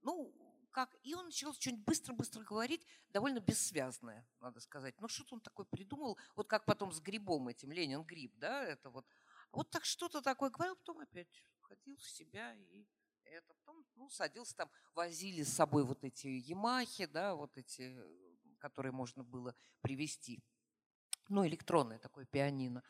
ну, 0.03 0.33
как, 0.71 0.97
и 1.03 1.15
он 1.15 1.27
начал 1.27 1.55
что-нибудь 1.55 1.85
быстро-быстро 1.85 2.43
говорить, 2.43 2.85
довольно 3.11 3.39
бессвязное, 3.39 4.27
надо 4.41 4.61
сказать. 4.61 5.01
Ну, 5.01 5.09
что-то 5.09 5.37
он 5.37 5.41
такое 5.41 5.67
придумал, 5.67 6.19
вот 6.35 6.49
как 6.49 6.65
потом 6.65 6.93
с 6.93 7.01
грибом 7.01 7.49
этим, 7.49 7.71
Ленин 7.71 8.03
гриб, 8.03 8.35
да, 8.37 8.65
это 8.65 8.91
вот. 8.91 9.07
Вот 9.53 9.71
так 9.71 9.85
что-то 9.85 10.21
такое 10.21 10.51
говорил, 10.51 10.75
потом 10.75 10.99
опять 10.99 11.29
входил 11.61 11.97
в 11.97 12.11
себя 12.11 12.55
и 12.55 12.89
это. 13.25 13.55
Потом 13.55 13.85
ну, 13.95 14.09
садился 14.09 14.57
там, 14.57 14.71
возили 14.95 15.43
с 15.43 15.53
собой 15.53 15.85
вот 15.85 16.03
эти 16.05 16.27
Ямахи, 16.27 17.07
да, 17.07 17.35
вот 17.35 17.57
эти, 17.57 17.97
которые 18.59 18.93
можно 18.93 19.23
было 19.23 19.55
привезти. 19.81 20.43
Ну, 21.29 21.47
электронное 21.47 21.99
такое 21.99 22.27
пианино. 22.27 22.83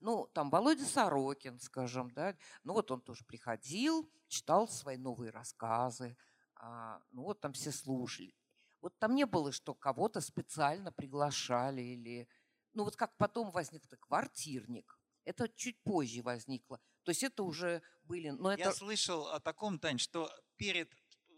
Ну, 0.00 0.26
там 0.34 0.50
Володя 0.50 0.84
Сорокин, 0.84 1.60
скажем, 1.60 2.10
да. 2.10 2.36
Ну, 2.64 2.72
вот 2.72 2.90
он 2.90 3.00
тоже 3.00 3.24
приходил, 3.24 4.10
читал 4.28 4.68
свои 4.68 4.96
новые 4.96 5.30
рассказы. 5.30 6.16
А, 6.56 7.00
ну, 7.10 7.22
вот 7.22 7.40
там 7.40 7.52
все 7.52 7.70
слушали. 7.70 8.34
Вот 8.80 8.98
там 8.98 9.14
не 9.14 9.26
было, 9.26 9.52
что 9.52 9.74
кого-то 9.74 10.20
специально 10.20 10.90
приглашали 10.90 11.82
или... 11.82 12.28
Ну, 12.74 12.84
вот 12.84 12.96
как 12.96 13.16
потом 13.16 13.50
возник 13.50 13.86
так, 13.86 14.00
квартирник. 14.00 14.98
Это 15.24 15.48
чуть 15.48 15.80
позже 15.82 16.22
возникло. 16.22 16.80
То 17.04 17.10
есть 17.10 17.22
это 17.22 17.44
уже 17.44 17.82
были... 18.02 18.30
Но 18.30 18.52
Я 18.54 18.72
слышал 18.72 19.28
о 19.28 19.38
таком, 19.38 19.78
Тань, 19.78 19.98
что 19.98 20.30
перед 20.56 20.92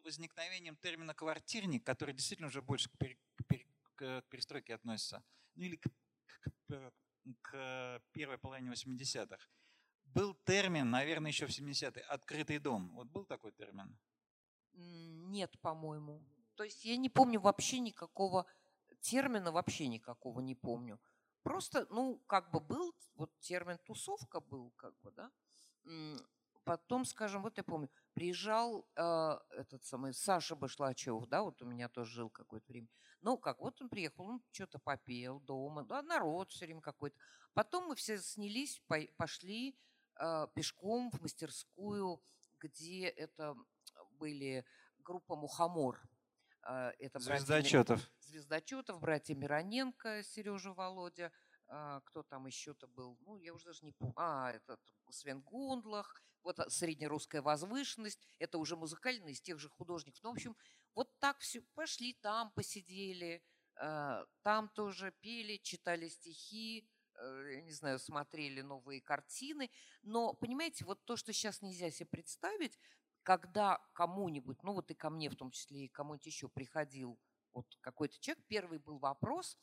возникновением 0.04 0.76
термина 0.76 1.14
«квартирник», 1.14 1.84
который 1.84 2.14
действительно 2.14 2.48
уже 2.48 2.62
больше 2.62 2.90
к, 2.90 2.96
пере, 2.98 3.18
к 3.94 4.22
перестройке 4.28 4.74
относится, 4.74 5.24
ну 5.54 5.64
или 5.64 5.76
к, 5.76 5.86
к, 6.68 6.92
к 7.42 8.02
первой 8.12 8.38
половине 8.38 8.72
80-х, 8.72 9.38
был 10.04 10.34
термин, 10.44 10.90
наверное, 10.90 11.30
еще 11.30 11.46
в 11.46 11.50
70-е, 11.50 12.02
«открытый 12.02 12.58
дом». 12.58 12.90
Вот 12.94 13.08
был 13.08 13.24
такой 13.24 13.52
термин? 13.52 13.98
Нет, 14.72 15.58
по-моему. 15.60 16.22
То 16.54 16.64
есть 16.64 16.84
я 16.84 16.96
не 16.96 17.08
помню 17.08 17.40
вообще 17.40 17.80
никакого 17.80 18.46
термина, 19.00 19.52
вообще 19.52 19.88
никакого 19.88 20.40
не 20.40 20.54
помню. 20.54 21.00
Просто, 21.42 21.86
ну, 21.90 22.18
как 22.26 22.50
бы 22.50 22.60
был, 22.60 22.94
вот 23.14 23.30
термин 23.40 23.78
тусовка 23.84 24.40
был, 24.40 24.70
как 24.76 24.98
бы, 25.00 25.10
да. 25.12 25.30
Потом, 26.64 27.04
скажем, 27.04 27.42
вот 27.42 27.56
я 27.58 27.64
помню, 27.64 27.90
приезжал 28.14 28.86
э, 28.96 29.38
этот 29.50 29.84
самый 29.84 30.14
Саша 30.14 30.56
Башлачев, 30.56 31.26
да, 31.26 31.42
вот 31.42 31.60
у 31.62 31.66
меня 31.66 31.88
тоже 31.88 32.12
жил 32.12 32.30
какое-то 32.30 32.72
время. 32.72 32.88
Ну, 33.20 33.36
как, 33.36 33.60
вот 33.60 33.80
он 33.80 33.88
приехал, 33.88 34.26
он 34.26 34.42
что-то 34.52 34.78
попел 34.78 35.40
дома, 35.40 35.84
да, 35.84 36.02
народ 36.02 36.50
все 36.50 36.66
время 36.66 36.80
какой-то. 36.80 37.16
Потом 37.52 37.88
мы 37.88 37.96
все 37.96 38.18
снялись, 38.18 38.80
по, 38.86 38.98
пошли 39.16 39.76
э, 40.18 40.46
пешком 40.54 41.10
в 41.10 41.20
мастерскую, 41.20 42.22
где 42.60 43.08
это 43.08 43.56
были 44.18 44.64
группа 44.98 45.36
«Мухомор», 45.36 46.00
а, 46.62 46.92
это 46.98 47.18
Звездочетов. 47.18 47.98
Братья, 48.00 48.12
Звездочетов, 48.20 49.00
братья 49.00 49.34
Мироненко, 49.34 50.22
Сережа 50.22 50.72
Володя, 50.72 51.30
а, 51.68 52.00
кто 52.00 52.22
там 52.22 52.46
еще-то 52.46 52.86
был, 52.86 53.18
ну, 53.20 53.36
я 53.36 53.52
уже 53.52 53.66
даже 53.66 53.84
не 53.84 53.92
помню, 53.92 54.14
а, 54.16 54.50
этот 54.50 54.80
Свен 55.10 55.40
Гундлах, 55.42 56.22
вот 56.44 56.60
а, 56.60 56.70
среднерусская 56.70 57.42
возвышенность, 57.42 58.28
это 58.38 58.58
уже 58.58 58.76
музыкальные 58.76 59.32
из 59.32 59.40
тех 59.40 59.58
же 59.58 59.68
художников. 59.68 60.22
Ну, 60.22 60.30
в 60.30 60.34
общем, 60.34 60.56
вот 60.94 61.18
так 61.18 61.38
все, 61.40 61.62
пошли 61.74 62.12
там, 62.12 62.52
посидели, 62.52 63.42
там 63.76 64.68
тоже 64.74 65.12
пели, 65.20 65.56
читали 65.56 66.08
стихи, 66.08 66.88
э, 67.14 67.54
я 67.54 67.62
не 67.62 67.72
знаю, 67.72 67.98
смотрели 67.98 68.60
новые 68.60 69.00
картины. 69.00 69.70
Но, 70.02 70.34
понимаете, 70.34 70.84
вот 70.84 71.04
то, 71.04 71.16
что 71.16 71.32
сейчас 71.32 71.60
нельзя 71.60 71.90
себе 71.90 72.06
представить, 72.06 72.78
когда 73.22 73.78
кому-нибудь, 73.94 74.62
ну 74.62 74.74
вот 74.74 74.90
и 74.90 74.94
ко 74.94 75.10
мне 75.10 75.28
в 75.28 75.36
том 75.36 75.50
числе, 75.50 75.86
и 75.86 75.88
кому-нибудь 75.88 76.26
еще 76.26 76.48
приходил 76.48 77.18
вот 77.52 77.66
какой-то 77.80 78.18
человек, 78.20 78.44
первый 78.46 78.78
был 78.78 78.98
вопрос, 78.98 79.56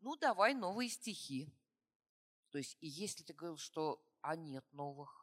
ну 0.00 0.16
давай 0.16 0.54
новые 0.54 0.88
стихи. 0.88 1.52
То 2.50 2.58
есть, 2.58 2.76
и 2.80 2.88
если 2.88 3.22
ты 3.22 3.32
говорил, 3.32 3.58
что 3.58 4.04
а 4.20 4.36
нет 4.36 4.64
новых, 4.72 5.21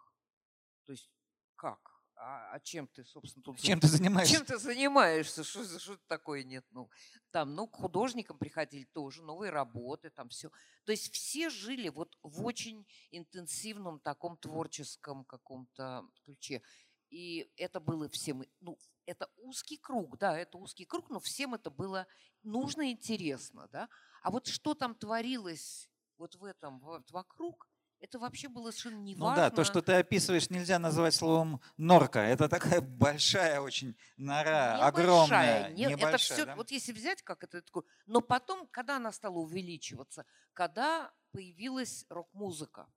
то 0.85 0.91
есть 0.91 1.09
как? 1.55 1.99
А, 2.21 2.51
а 2.51 2.59
чем 2.59 2.85
ты, 2.87 3.05
собственно, 3.05 3.43
тут... 3.43 3.59
Чем 3.59 3.79
ты 3.79 3.87
занимаешься? 3.87 4.33
Чем 4.37 4.45
ты 4.45 4.57
занимаешься? 4.57 5.43
Что, 5.45 5.79
что 5.79 5.97
такое 6.07 6.43
нет? 6.43 6.65
Ну, 6.71 6.89
там, 7.31 7.55
ну, 7.55 7.65
к 7.65 7.77
художникам 7.77 8.37
приходили 8.37 8.83
тоже, 8.83 9.23
новые 9.23 9.51
работы, 9.51 10.09
там 10.09 10.27
все. 10.27 10.51
То 10.83 10.91
есть 10.91 11.13
все 11.13 11.49
жили 11.49 11.87
вот 11.87 12.17
в 12.21 12.43
очень 12.43 12.85
интенсивном 13.11 14.01
таком 14.01 14.37
творческом 14.37 15.23
каком-то 15.23 16.05
ключе. 16.25 16.61
И 17.09 17.49
это 17.55 17.79
было 17.79 18.09
всем, 18.09 18.43
ну, 18.59 18.77
это 19.05 19.29
узкий 19.37 19.77
круг, 19.77 20.17
да, 20.17 20.37
это 20.37 20.57
узкий 20.57 20.85
круг, 20.85 21.09
но 21.09 21.19
всем 21.21 21.55
это 21.55 21.71
было 21.71 22.05
нужно 22.43 22.89
и 22.89 22.91
интересно, 22.91 23.69
да. 23.71 23.87
А 24.21 24.29
вот 24.29 24.47
что 24.47 24.75
там 24.75 24.93
творилось 24.93 25.89
вот 26.17 26.35
в 26.35 26.43
этом, 26.43 26.79
вот 26.81 27.09
вокруг, 27.11 27.67
это 27.99 28.19
вообще 28.19 28.47
было 28.47 28.71
совершенно 28.71 29.01
не 29.01 29.15
важно. 29.15 29.29
Ну 29.29 29.35
да, 29.35 29.55
то, 29.55 29.63
что 29.63 29.81
ты 29.81 29.93
описываешь, 29.93 30.49
нельзя 30.49 30.79
назвать 30.79 31.13
словом 31.13 31.61
норка. 31.77 32.19
Это 32.19 32.47
такая 32.49 32.81
большая 32.81 33.61
очень 33.61 33.95
нора, 34.17 34.77
небольшая, 34.77 34.87
огромная, 34.87 35.69
не, 35.69 35.85
небольшая. 35.85 36.09
Это 36.09 36.17
все, 36.17 36.45
да? 36.45 36.55
вот 36.55 36.71
если 36.71 36.91
взять, 36.93 37.21
как 37.21 37.43
это 37.43 37.61
такое, 37.61 37.83
но 38.05 38.21
потом, 38.21 38.67
когда 38.67 38.97
она 38.97 39.11
стала 39.11 39.35
увеличиваться, 39.35 40.25
когда 40.53 41.11
появилась 41.31 42.05
рок-музыка, 42.09 42.87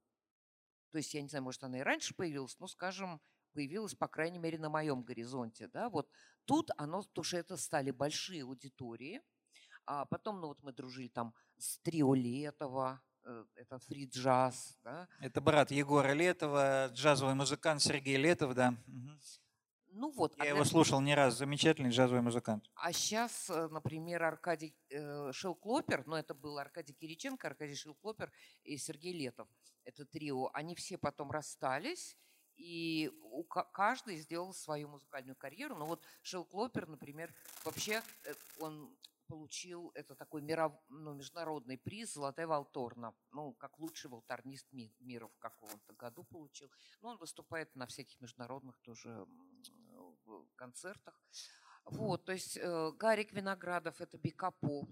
то 0.93 0.99
есть, 0.99 1.15
я 1.15 1.23
не 1.23 1.29
знаю, 1.29 1.43
может, 1.43 1.65
она 1.65 1.79
и 1.79 1.83
раньше 1.83 2.15
появилась, 2.15 2.59
но, 2.61 2.67
скажем, 2.67 3.21
появилось, 3.55 3.95
по 3.95 4.09
крайней 4.09 4.39
мере, 4.39 4.59
на 4.59 4.69
моем 4.69 5.03
горизонте. 5.03 5.69
Да? 5.69 5.89
Вот 5.89 6.09
тут 6.45 6.71
оно, 6.77 7.03
потому 7.03 7.25
что 7.25 7.39
это 7.39 7.57
стали 7.57 7.91
большие 7.91 8.43
аудитории. 8.45 9.23
А 9.87 10.05
потом, 10.05 10.41
ну 10.41 10.49
вот 10.49 10.63
мы 10.63 10.73
дружили 10.73 11.09
там 11.09 11.35
с 11.59 11.79
Трио 11.79 12.15
Летова, 12.15 13.03
э, 13.03 13.12
это 13.55 13.79
фри 13.79 14.07
джаз. 14.07 14.79
Да? 14.85 15.09
Это 15.21 15.41
брат 15.41 15.71
Егора 15.71 16.12
Летова, 16.12 16.88
джазовый 16.93 17.35
музыкант 17.35 17.83
Сергей 17.83 18.17
Летов, 18.17 18.55
да. 18.55 18.75
Ну 19.95 20.11
вот. 20.11 20.35
Я 20.38 20.45
а 20.45 20.47
его 20.47 20.64
слушал 20.64 21.00
не 21.00 21.14
раз, 21.14 21.37
замечательный 21.37 21.91
джазовый 21.91 22.23
музыкант. 22.23 22.64
А 22.75 22.93
сейчас, 22.93 23.50
э, 23.50 23.69
например, 23.69 24.23
Аркадий 24.23 24.75
э, 24.88 25.33
Шелклопер, 25.33 26.07
ну 26.07 26.17
это 26.17 26.33
был 26.35 26.59
Аркадий 26.59 26.95
Кириченко, 26.95 27.49
Аркадий 27.49 27.75
Шелклопер 27.75 28.33
и 28.64 28.79
Сергей 28.79 29.12
Летов, 29.12 29.49
это 29.85 30.07
трио, 30.07 30.50
они 30.55 30.75
все 30.75 30.97
потом 30.97 31.31
расстались, 31.31 32.17
и 32.57 33.11
у, 33.23 33.45
каждый 33.45 34.17
сделал 34.17 34.55
свою 34.55 34.88
музыкальную 34.88 35.37
карьеру. 35.37 35.76
Ну 35.76 35.85
вот 35.87 36.02
Шелклопер, 36.23 36.88
например, 36.88 37.35
вообще 37.64 38.02
э, 38.25 38.33
он 38.61 38.97
получил 39.33 39.93
это 39.95 40.15
такой 40.15 40.43
миров, 40.43 40.73
ну, 40.91 41.15
международный 41.15 41.79
приз 41.79 42.12
«Золотая 42.12 42.47
Волторна», 42.47 43.15
ну, 43.31 43.55
как 43.55 43.79
лучший 43.79 44.11
волторнист 44.11 44.67
мира 45.01 45.27
в 45.27 45.39
каком-то 45.39 45.95
году 45.95 46.25
получил. 46.25 46.71
Ну, 47.01 47.09
он 47.09 47.17
выступает 47.17 47.75
на 47.75 47.87
всяких 47.87 48.21
международных 48.21 48.79
тоже 48.83 49.27
концертах. 50.55 51.19
Вот, 51.85 52.27
то 52.27 52.33
есть 52.33 52.59
э, 52.59 52.93
Гарик 52.99 53.33
Виноградов– 53.33 54.01
это 54.03 54.19
Бикапо, 54.19 54.87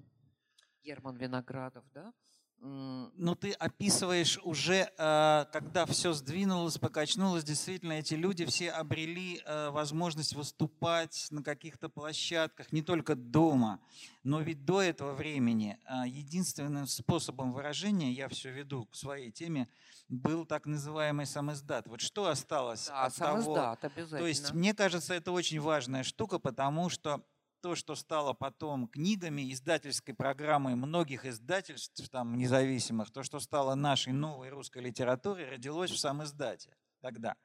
Герман 0.82 1.16
Виноградов, 1.18 1.84
да, 1.92 2.14
ну, 2.62 3.34
ты 3.34 3.52
описываешь 3.52 4.38
уже, 4.42 4.90
э, 4.98 5.44
когда 5.50 5.86
все 5.86 6.12
сдвинулось, 6.12 6.76
покачнулось, 6.76 7.42
действительно, 7.42 7.94
эти 7.94 8.14
люди 8.14 8.44
все 8.44 8.70
обрели 8.70 9.40
э, 9.44 9.70
возможность 9.70 10.34
выступать 10.34 11.28
на 11.30 11.42
каких-то 11.42 11.88
площадках, 11.88 12.70
не 12.72 12.82
только 12.82 13.14
дома, 13.14 13.80
но 14.24 14.40
ведь 14.40 14.66
до 14.66 14.82
этого 14.82 15.14
времени 15.14 15.78
э, 15.86 16.08
единственным 16.08 16.86
способом 16.86 17.52
выражения, 17.52 18.12
я 18.12 18.28
все 18.28 18.50
веду 18.50 18.84
к 18.84 18.94
своей 18.94 19.30
теме, 19.30 19.66
был 20.08 20.44
так 20.44 20.66
называемый 20.66 21.24
самоиздат. 21.24 21.86
Вот 21.86 22.02
что 22.02 22.26
осталось 22.26 22.88
да, 22.88 23.06
от 23.06 23.14
того? 23.14 23.78
обязательно. 23.80 24.20
То 24.20 24.26
есть, 24.26 24.52
мне 24.52 24.74
кажется, 24.74 25.14
это 25.14 25.32
очень 25.32 25.60
важная 25.60 26.02
штука, 26.02 26.38
потому 26.38 26.90
что 26.90 27.24
то, 27.60 27.74
что 27.74 27.94
стало 27.94 28.32
потом 28.32 28.88
книгами, 28.88 29.52
издательской 29.52 30.14
программой 30.14 30.74
многих 30.74 31.24
издательств 31.24 32.08
там, 32.08 32.36
независимых, 32.36 33.10
то, 33.10 33.22
что 33.22 33.40
стало 33.40 33.74
нашей 33.74 34.12
новой 34.12 34.50
русской 34.50 34.82
литературой, 34.82 35.48
родилось 35.48 35.90
в 35.90 35.98
сам 35.98 36.22
издате 36.22 36.76
тогда. 37.00 37.36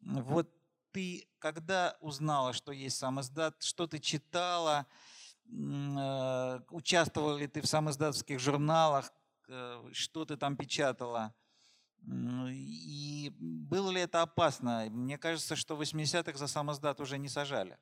Вот 0.00 0.50
ты 0.92 1.28
когда 1.38 1.96
узнала, 2.00 2.52
что 2.52 2.72
есть 2.72 2.98
сам 2.98 3.20
издат, 3.20 3.62
что 3.62 3.86
ты 3.86 3.98
читала, 3.98 4.86
э, 5.46 6.60
участвовала 6.70 7.36
ли 7.36 7.46
ты 7.46 7.60
в 7.60 7.66
самоиздатских 7.66 8.38
журналах, 8.38 9.12
э, 9.48 9.88
что 9.92 10.24
ты 10.24 10.36
там 10.36 10.56
печатала? 10.56 11.34
И 12.06 13.32
было 13.38 13.90
ли 13.90 14.00
это 14.00 14.22
опасно? 14.22 14.86
Мне 14.90 15.18
кажется, 15.18 15.56
что 15.56 15.76
в 15.76 15.82
80-х 15.82 16.38
за 16.38 16.46
самоздат 16.46 17.00
уже 17.00 17.18
не 17.18 17.28
сажали. 17.28 17.76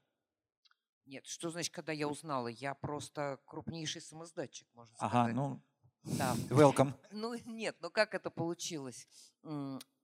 Нет, 1.06 1.24
что 1.26 1.50
значит, 1.50 1.72
когда 1.72 1.92
я 1.92 2.08
узнала? 2.08 2.48
Я 2.48 2.74
просто 2.74 3.38
крупнейший 3.46 4.02
самоздатчик, 4.02 4.66
можно 4.74 4.92
сказать. 4.96 5.14
Ага, 5.14 5.32
ну, 5.32 5.62
да. 6.02 6.34
welcome. 6.50 6.92
Ну, 7.12 7.34
нет, 7.46 7.76
ну 7.80 7.90
как 7.90 8.14
это 8.14 8.28
получилось? 8.28 9.08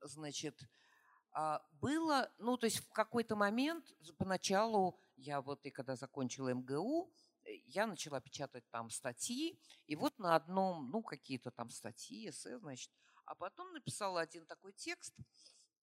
Значит, 0.00 0.60
а, 1.32 1.60
было, 1.80 2.30
ну, 2.38 2.56
то 2.56 2.66
есть 2.66 2.78
в 2.78 2.88
какой-то 2.90 3.34
момент, 3.34 3.84
поначалу, 4.16 4.96
я 5.16 5.40
вот 5.40 5.66
и 5.66 5.70
когда 5.70 5.96
закончила 5.96 6.54
МГУ, 6.54 7.10
э, 7.44 7.54
я 7.66 7.86
начала 7.88 8.20
печатать 8.20 8.64
там 8.70 8.88
статьи, 8.90 9.58
и 9.86 9.96
вот 9.96 10.16
на 10.20 10.36
одном, 10.36 10.88
ну, 10.90 11.02
какие-то 11.02 11.50
там 11.50 11.70
статьи, 11.70 12.28
эссе, 12.28 12.58
значит, 12.58 12.92
а 13.24 13.34
потом 13.34 13.72
написала 13.72 14.20
один 14.20 14.46
такой 14.46 14.72
текст, 14.72 15.16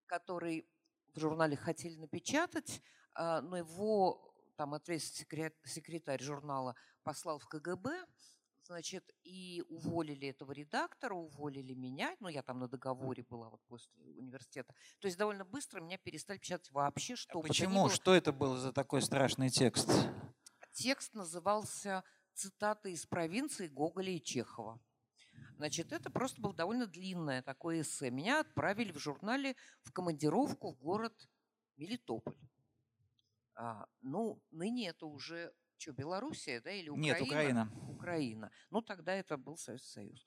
который 0.04 0.68
в 1.14 1.20
журнале 1.20 1.56
хотели 1.56 1.96
напечатать, 1.96 2.82
а, 3.14 3.40
но 3.40 3.56
его 3.56 4.35
там 4.56 4.74
ответственный 4.74 5.52
секретарь 5.64 6.22
журнала 6.22 6.74
послал 7.02 7.38
в 7.38 7.46
КГБ, 7.46 8.06
значит, 8.66 9.14
и 9.22 9.62
уволили 9.68 10.28
этого 10.28 10.52
редактора, 10.52 11.14
уволили 11.14 11.74
меня, 11.74 12.16
ну, 12.20 12.28
я 12.28 12.42
там 12.42 12.58
на 12.58 12.68
договоре 12.68 13.24
была 13.28 13.48
вот 13.48 13.60
после 13.68 13.92
университета. 14.16 14.74
То 15.00 15.06
есть 15.06 15.16
довольно 15.16 15.44
быстро 15.44 15.80
меня 15.80 15.98
перестали 15.98 16.38
печатать 16.38 16.70
вообще, 16.72 17.14
а 17.14 17.16
что 17.16 17.38
а 17.38 17.42
Почему? 17.42 17.88
Что 17.88 18.14
это 18.14 18.32
был 18.32 18.56
за 18.56 18.72
такой 18.72 19.02
страшный 19.02 19.50
текст? 19.50 19.88
Текст 20.72 21.14
назывался 21.14 22.04
«Цитаты 22.34 22.92
из 22.92 23.06
провинции 23.06 23.68
Гоголя 23.68 24.10
и 24.10 24.22
Чехова». 24.22 24.80
Значит, 25.56 25.92
это 25.92 26.10
просто 26.10 26.40
было 26.40 26.54
довольно 26.54 26.86
длинное 26.86 27.42
такое 27.42 27.80
эссе. 27.80 28.10
Меня 28.10 28.40
отправили 28.40 28.92
в 28.92 28.98
журнале 28.98 29.56
в 29.82 29.92
командировку 29.92 30.72
в 30.72 30.78
город 30.78 31.14
Мелитополь. 31.76 32.36
А, 33.56 33.86
ну, 34.02 34.42
ныне 34.50 34.88
это 34.88 35.06
уже 35.06 35.52
что, 35.78 35.92
Белоруссия, 35.92 36.60
да, 36.60 36.70
или 36.70 36.88
Украина? 36.88 37.18
Нет, 37.18 37.22
Украина. 37.22 37.72
Украина. 37.88 38.50
Ну, 38.70 38.82
тогда 38.82 39.14
это 39.14 39.36
был 39.36 39.56
Советский 39.56 39.90
Союз. 39.90 40.26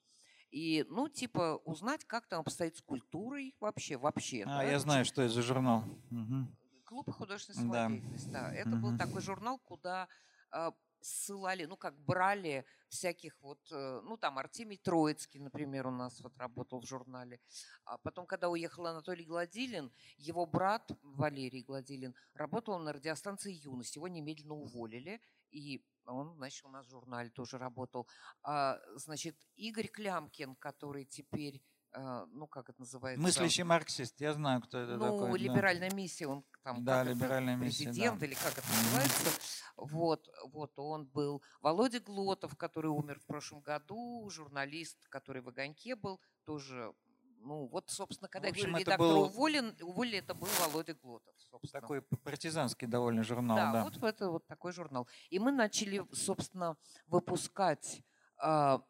И, 0.51 0.83
ну, 0.89 1.07
типа, 1.09 1.61
узнать, 1.63 2.05
как 2.05 2.27
там 2.27 2.41
обстоит 2.41 2.75
с 2.75 2.81
культурой 2.81 3.55
вообще, 3.59 3.97
вообще. 3.97 4.43
А, 4.43 4.59
да? 4.59 4.63
я 4.63 4.79
знаю, 4.79 5.05
что 5.05 5.21
это 5.21 5.33
за 5.33 5.41
журнал. 5.43 5.83
Угу. 6.09 6.47
Клуб 6.85 7.11
художественной 7.11 7.71
да. 7.71 7.91
да. 8.31 8.53
Это 8.53 8.69
угу. 8.69 8.79
был 8.79 8.97
такой 8.97 9.21
журнал, 9.21 9.59
куда 9.59 10.07
а, 10.51 10.73
ссылали, 11.01 11.65
ну, 11.65 11.77
как 11.77 11.97
брали 11.99 12.65
всяких 12.89 13.39
вот, 13.41 13.59
э, 13.71 14.01
ну, 14.03 14.17
там 14.17 14.37
Артемий 14.37 14.77
Троицкий, 14.77 15.39
например, 15.39 15.87
у 15.87 15.91
нас 15.91 16.19
вот 16.21 16.37
работал 16.37 16.81
в 16.81 16.87
журнале. 16.87 17.39
А 17.85 17.97
потом, 17.97 18.25
когда 18.25 18.49
уехал 18.49 18.87
Анатолий 18.87 19.25
Гладилин, 19.25 19.91
его 20.17 20.45
брат 20.45 20.91
Валерий 21.01 21.63
Гладилин 21.63 22.15
работал 22.33 22.79
на 22.79 22.93
радиостанции 22.93 23.53
«Юность». 23.53 23.95
Его 23.95 24.07
немедленно 24.07 24.55
уволили, 24.55 25.21
и 25.51 25.83
он, 26.05 26.35
значит, 26.35 26.65
у 26.65 26.69
нас 26.69 26.87
в 26.87 26.89
журнале 26.89 27.29
тоже 27.29 27.57
работал. 27.57 28.07
А, 28.43 28.79
значит, 28.95 29.37
Игорь 29.55 29.87
Клямкин, 29.87 30.55
который 30.55 31.05
теперь 31.05 31.61
ну, 31.93 32.47
как 32.47 32.69
это 32.69 32.79
называется? 32.79 33.21
Мыслящий 33.21 33.63
марксист, 33.63 34.19
я 34.21 34.33
знаю, 34.33 34.61
кто 34.61 34.77
это 34.79 34.97
ну, 34.97 35.05
такой. 35.05 35.29
Ну, 35.29 35.35
либеральная 35.35 35.89
да. 35.89 35.95
миссия, 35.95 36.27
он 36.27 36.43
там 36.63 36.83
да, 36.83 37.03
либеральная 37.03 37.55
это, 37.55 37.63
миссия, 37.63 37.85
президент 37.85 38.19
да. 38.19 38.25
или 38.25 38.33
как 38.35 38.57
это 38.57 38.67
называется. 38.67 39.41
Вот, 39.75 40.29
вот 40.51 40.73
он 40.77 41.07
был. 41.07 41.41
Володя 41.61 41.99
Глотов, 41.99 42.55
который 42.55 42.91
умер 42.91 43.19
в 43.19 43.25
прошлом 43.25 43.61
году, 43.61 44.29
журналист, 44.29 45.07
который 45.09 45.41
в 45.41 45.49
«Огоньке» 45.49 45.95
был, 45.95 46.19
тоже 46.45 46.93
ну, 47.41 47.67
вот, 47.67 47.89
собственно, 47.89 48.27
когда 48.27 48.49
общем, 48.49 48.71
я 48.73 48.79
редактор 48.79 48.99
был... 48.99 49.21
уволен, 49.23 49.75
уволили, 49.81 50.19
это 50.19 50.33
был 50.33 50.47
Володя 50.59 50.93
Глотов, 50.95 51.33
собственно. 51.49 51.81
Такой 51.81 52.01
партизанский 52.01 52.87
довольно 52.87 53.23
журнал, 53.23 53.57
да. 53.57 53.71
Да, 53.71 53.83
вот 53.83 54.03
это 54.03 54.29
вот 54.29 54.45
такой 54.45 54.73
журнал. 54.73 55.07
И 55.29 55.39
мы 55.39 55.51
начали, 55.51 56.05
собственно, 56.11 56.75
выпускать 57.07 58.03
а, 58.37 58.81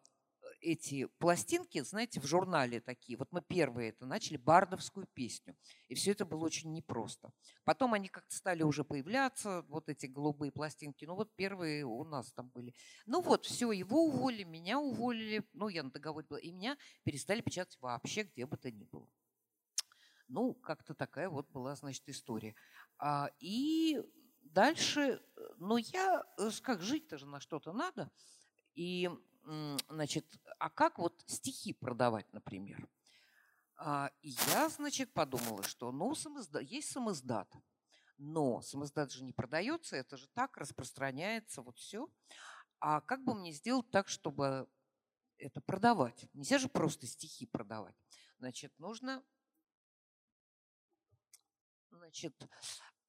эти 0.62 1.06
пластинки, 1.18 1.82
знаете, 1.82 2.20
в 2.20 2.26
журнале 2.26 2.82
такие. 2.82 3.18
Вот 3.18 3.32
мы 3.32 3.42
первые 3.42 3.90
это 3.90 4.06
начали, 4.06 4.38
бардовскую 4.38 5.08
песню. 5.14 5.56
И 5.88 5.96
все 5.96 6.12
это 6.12 6.26
было 6.26 6.46
очень 6.46 6.72
непросто. 6.74 7.32
Потом 7.64 7.94
они 7.94 8.10
как-то 8.10 8.36
стали 8.36 8.64
уже 8.64 8.84
появляться, 8.84 9.64
вот 9.70 9.90
эти 9.90 10.06
голубые 10.06 10.52
пластинки. 10.52 11.06
Ну 11.06 11.16
вот 11.16 11.36
первые 11.36 11.86
у 11.86 12.04
нас 12.04 12.32
там 12.34 12.50
были. 12.50 12.74
Ну 13.06 13.22
вот, 13.22 13.46
все, 13.46 13.72
его 13.72 14.06
уволили, 14.06 14.44
меня 14.44 14.80
уволили. 14.80 15.44
Ну, 15.54 15.70
я 15.70 15.84
на 15.84 15.92
договоре 15.92 16.28
была. 16.28 16.40
И 16.40 16.52
меня 16.52 16.78
перестали 17.04 17.42
печатать 17.42 17.78
вообще 17.80 18.24
где 18.24 18.46
бы 18.46 18.58
то 18.58 18.72
ни 18.72 18.84
было. 18.84 19.08
Ну, 20.28 20.54
как-то 20.54 20.94
такая 20.94 21.30
вот 21.30 21.50
была, 21.50 21.76
значит, 21.76 22.08
история. 22.08 22.56
А, 23.00 23.32
и 23.40 24.00
дальше, 24.42 25.22
ну, 25.58 25.78
я, 25.78 26.24
э, 26.38 26.50
как 26.62 26.82
жить-то 26.82 27.18
же 27.18 27.26
на 27.26 27.40
что-то 27.40 27.74
надо. 27.74 28.12
И 28.76 29.10
значит, 29.90 30.26
а 30.60 30.70
как 30.70 31.00
вот 31.00 31.24
стихи 31.26 31.74
продавать, 31.74 32.32
например? 32.34 32.88
А, 33.78 34.12
и 34.22 34.30
я, 34.48 34.70
значит, 34.70 35.12
подумала, 35.14 35.64
что, 35.64 35.92
ну, 35.92 36.14
самоздат, 36.14 36.64
есть 36.64 36.92
самоздат, 36.92 37.52
но 38.18 38.62
самоздат 38.62 39.12
же 39.12 39.24
не 39.24 39.34
продается, 39.34 39.96
это 39.96 40.18
же 40.18 40.28
так 40.30 40.58
распространяется, 40.58 41.62
вот 41.62 41.78
все. 41.78 42.08
А 42.80 43.02
как 43.02 43.24
бы 43.24 43.34
мне 43.34 43.52
сделать 43.52 43.90
так, 43.90 44.08
чтобы 44.08 44.68
это 45.38 45.62
продавать? 45.62 46.28
Нельзя 46.34 46.60
же 46.60 46.70
просто 46.70 47.08
стихи 47.08 47.46
продавать. 47.46 47.96
Значит, 48.38 48.78
нужно, 48.78 49.24
значит, 51.90 52.36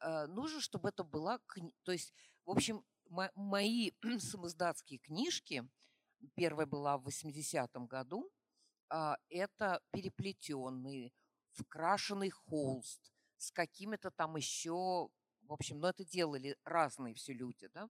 э, 0.00 0.26
нужно, 0.26 0.61
чтобы 0.61 0.88
это 0.88 1.05
была, 1.05 1.38
то 1.83 1.92
есть, 1.92 2.14
в 2.44 2.50
общем, 2.50 2.85
мои 3.09 3.92
самоздатские 4.20 5.00
книжки– 5.00 5.68
Первая 6.35 6.67
была 6.67 6.99
в 6.99 7.09
80-м 7.09 7.87
году. 7.87 8.31
А, 8.91 9.17
это 9.29 9.81
переплетенный, 9.93 11.13
вкрашенный 11.53 12.31
холст 12.31 13.13
с 13.37 13.51
какими-то 13.53 14.11
там 14.11 14.37
еще, 14.37 15.09
в 15.43 15.53
общем, 15.53 15.81
ну 15.81 15.89
это 15.89 16.05
делали 16.05 16.57
разные 16.65 17.15
все 17.15 17.33
люди, 17.33 17.69
да. 17.73 17.89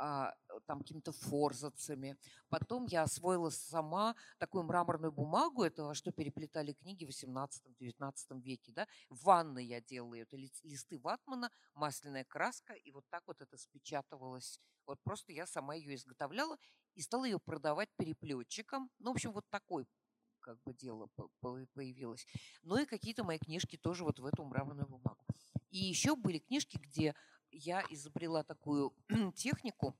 А, 0.00 0.34
там 0.66 0.80
какими-то 0.80 1.12
форзацами. 1.12 2.16
Потом 2.48 2.86
я 2.86 3.02
освоила 3.02 3.50
сама 3.50 4.16
такую 4.38 4.64
мраморную 4.64 5.12
бумагу, 5.12 5.62
это 5.62 5.92
что 5.92 6.10
переплетали 6.10 6.72
книги 6.72 7.04
в 7.04 7.10
18-19 7.10 8.40
веке. 8.40 8.72
Да? 8.72 8.86
В 9.10 9.24
ванной 9.24 9.66
я 9.66 9.82
делала 9.82 10.14
это 10.14 10.36
листы 10.38 10.98
ватмана, 10.98 11.50
масляная 11.74 12.24
краска, 12.24 12.72
и 12.72 12.90
вот 12.92 13.04
так 13.10 13.22
вот 13.26 13.42
это 13.42 13.58
спечатывалось. 13.58 14.58
Вот 14.86 14.98
просто 15.02 15.32
я 15.32 15.46
сама 15.46 15.74
ее 15.74 15.94
изготовляла 15.94 16.56
и 16.94 17.02
стала 17.02 17.24
ее 17.26 17.38
продавать 17.38 17.90
переплетчикам. 17.96 18.90
Ну, 18.98 19.10
в 19.10 19.14
общем, 19.16 19.32
вот 19.32 19.44
такой 19.50 19.86
как 20.40 20.58
бы 20.62 20.72
дело 20.72 21.10
появилось. 21.74 22.26
Ну 22.62 22.78
и 22.78 22.86
какие-то 22.86 23.22
мои 23.22 23.38
книжки 23.38 23.76
тоже 23.76 24.04
вот 24.04 24.18
в 24.18 24.24
эту 24.24 24.44
мраморную 24.44 24.88
бумагу. 24.88 25.26
И 25.68 25.78
еще 25.78 26.16
были 26.16 26.38
книжки, 26.38 26.78
где 26.78 27.14
я 27.50 27.84
изобрела 27.90 28.42
такую 28.42 28.94
технику 29.36 29.96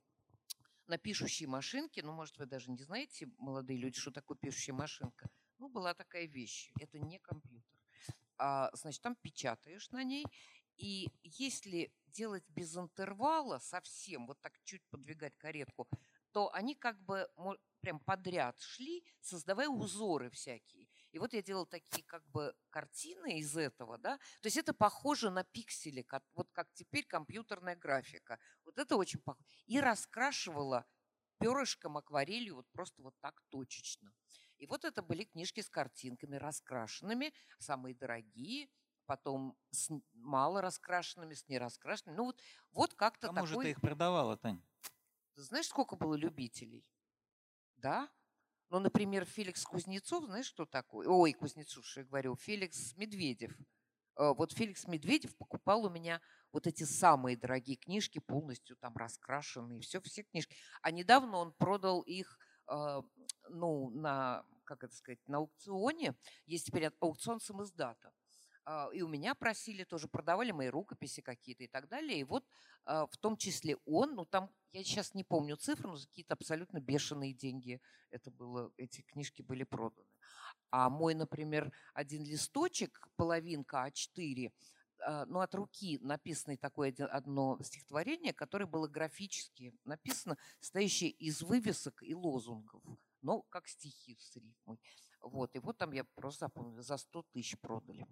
на 0.87 0.97
пишущей 0.97 1.45
машинке. 1.45 2.03
Ну, 2.03 2.11
может, 2.11 2.37
вы 2.37 2.45
даже 2.45 2.69
не 2.69 2.83
знаете, 2.83 3.29
молодые 3.37 3.79
люди, 3.79 3.99
что 3.99 4.11
такое 4.11 4.37
пишущая 4.37 4.75
машинка. 4.75 5.29
Ну, 5.57 5.69
была 5.69 5.93
такая 5.93 6.25
вещь. 6.25 6.71
Это 6.79 6.99
не 6.99 7.19
компьютер. 7.19 7.79
А, 8.37 8.69
значит, 8.73 9.01
там 9.01 9.15
печатаешь 9.15 9.89
на 9.91 10.03
ней. 10.03 10.25
И 10.77 11.09
если 11.23 11.93
делать 12.07 12.43
без 12.49 12.75
интервала 12.75 13.59
совсем, 13.59 14.27
вот 14.27 14.41
так 14.41 14.59
чуть 14.63 14.83
подвигать 14.89 15.37
каретку, 15.37 15.87
то 16.31 16.51
они 16.53 16.75
как 16.75 16.99
бы 17.01 17.29
прям 17.81 17.99
подряд 17.99 18.59
шли, 18.59 19.03
создавая 19.21 19.69
узоры 19.69 20.29
всякие. 20.29 20.80
И 21.11 21.19
вот 21.19 21.33
я 21.33 21.41
делала 21.41 21.65
такие 21.65 22.03
как 22.05 22.25
бы 22.29 22.55
картины 22.69 23.39
из 23.39 23.55
этого, 23.57 23.97
да. 23.97 24.17
То 24.41 24.47
есть 24.47 24.57
это 24.57 24.73
похоже 24.73 25.29
на 25.29 25.43
пиксели, 25.43 26.01
как, 26.01 26.23
вот 26.33 26.49
как 26.51 26.71
теперь 26.73 27.05
компьютерная 27.05 27.75
графика. 27.75 28.39
Вот 28.63 28.77
это 28.77 28.95
очень 28.95 29.19
похоже. 29.19 29.45
И 29.65 29.79
раскрашивала 29.79 30.85
перышком, 31.39 31.97
акварелью, 31.97 32.55
вот 32.55 32.69
просто 32.71 33.01
вот 33.01 33.15
так 33.19 33.41
точечно. 33.49 34.13
И 34.57 34.67
вот 34.67 34.85
это 34.85 35.01
были 35.01 35.23
книжки 35.23 35.61
с 35.61 35.69
картинками 35.69 36.35
раскрашенными, 36.35 37.33
самые 37.57 37.95
дорогие, 37.95 38.69
потом 39.05 39.57
с 39.71 39.89
мало 40.13 40.61
раскрашенными, 40.61 41.33
с 41.33 41.47
нераскрашенными. 41.47 42.15
Ну 42.15 42.25
вот, 42.25 42.41
вот 42.71 42.93
как-то 42.93 43.27
Кому 43.27 43.41
такой... 43.41 43.47
же 43.47 43.59
ты 43.59 43.69
их 43.71 43.81
продавала, 43.81 44.37
Тань? 44.37 44.61
знаешь, 45.35 45.67
сколько 45.67 45.95
было 45.95 46.15
любителей? 46.15 46.85
Да? 47.77 48.09
Ну, 48.71 48.79
например, 48.79 49.25
Феликс 49.25 49.65
Кузнецов, 49.65 50.23
знаешь, 50.23 50.45
что 50.45 50.65
такое? 50.65 51.05
Ой, 51.05 51.33
Кузнецов, 51.33 51.85
что 51.85 51.99
я 51.99 52.05
говорю, 52.05 52.37
Феликс 52.37 52.95
Медведев. 52.95 53.51
Э, 54.17 54.33
вот 54.33 54.53
Феликс 54.53 54.87
Медведев 54.87 55.35
покупал 55.35 55.83
у 55.83 55.89
меня 55.89 56.21
вот 56.53 56.67
эти 56.67 56.85
самые 56.85 57.35
дорогие 57.35 57.75
книжки, 57.75 58.19
полностью 58.19 58.77
там 58.77 58.95
раскрашенные, 58.95 59.81
все, 59.81 59.99
все 59.99 60.23
книжки. 60.23 60.55
А 60.81 60.91
недавно 60.91 61.35
он 61.35 61.51
продал 61.51 61.99
их, 62.03 62.39
э, 62.69 63.01
ну, 63.49 63.89
на, 63.89 64.45
как 64.63 64.85
это 64.85 64.95
сказать, 64.95 65.19
на 65.27 65.39
аукционе. 65.39 66.15
Есть 66.45 66.67
теперь 66.67 66.91
аукцион 67.01 67.41
самоиздата. 67.41 68.13
А, 68.65 68.89
и 68.93 69.01
у 69.01 69.07
меня 69.07 69.35
просили 69.35 69.83
тоже, 69.83 70.07
продавали 70.07 70.51
мои 70.51 70.67
рукописи 70.67 71.21
какие-то 71.21 71.63
и 71.63 71.67
так 71.67 71.87
далее. 71.87 72.19
И 72.19 72.23
вот 72.23 72.45
а, 72.85 73.07
в 73.07 73.17
том 73.17 73.37
числе 73.37 73.77
он, 73.85 74.15
ну 74.15 74.25
там, 74.25 74.49
я 74.71 74.83
сейчас 74.83 75.13
не 75.13 75.23
помню 75.23 75.57
цифры, 75.57 75.89
но 75.89 75.95
какие-то 75.95 76.33
абсолютно 76.33 76.79
бешеные 76.79 77.33
деньги 77.33 77.81
это 78.11 78.31
было, 78.31 78.71
эти 78.77 79.01
книжки 79.01 79.41
были 79.41 79.63
проданы. 79.63 80.07
А 80.69 80.89
мой, 80.89 81.15
например, 81.15 81.71
один 81.93 82.23
листочек, 82.23 83.07
половинка 83.15 83.87
А4, 83.87 84.51
а, 85.03 85.25
ну, 85.25 85.39
от 85.39 85.53
руки 85.55 85.97
написанное 86.01 86.57
такое 86.57 86.93
одно 87.09 87.57
стихотворение, 87.63 88.33
которое 88.33 88.67
было 88.67 88.87
графически 88.87 89.73
написано, 89.85 90.37
стоящее 90.59 91.09
из 91.09 91.41
вывесок 91.41 92.03
и 92.03 92.13
лозунгов, 92.13 92.83
но 93.21 93.41
как 93.43 93.67
стихи 93.67 94.17
с 94.19 94.35
рифмой. 94.35 94.79
Вот, 95.21 95.55
и 95.55 95.59
вот 95.59 95.77
там 95.77 95.91
я 95.91 96.03
просто 96.03 96.45
запомнила, 96.45 96.81
за 96.81 96.97
100 96.97 97.23
тысяч 97.31 97.59
продали. 97.59 98.07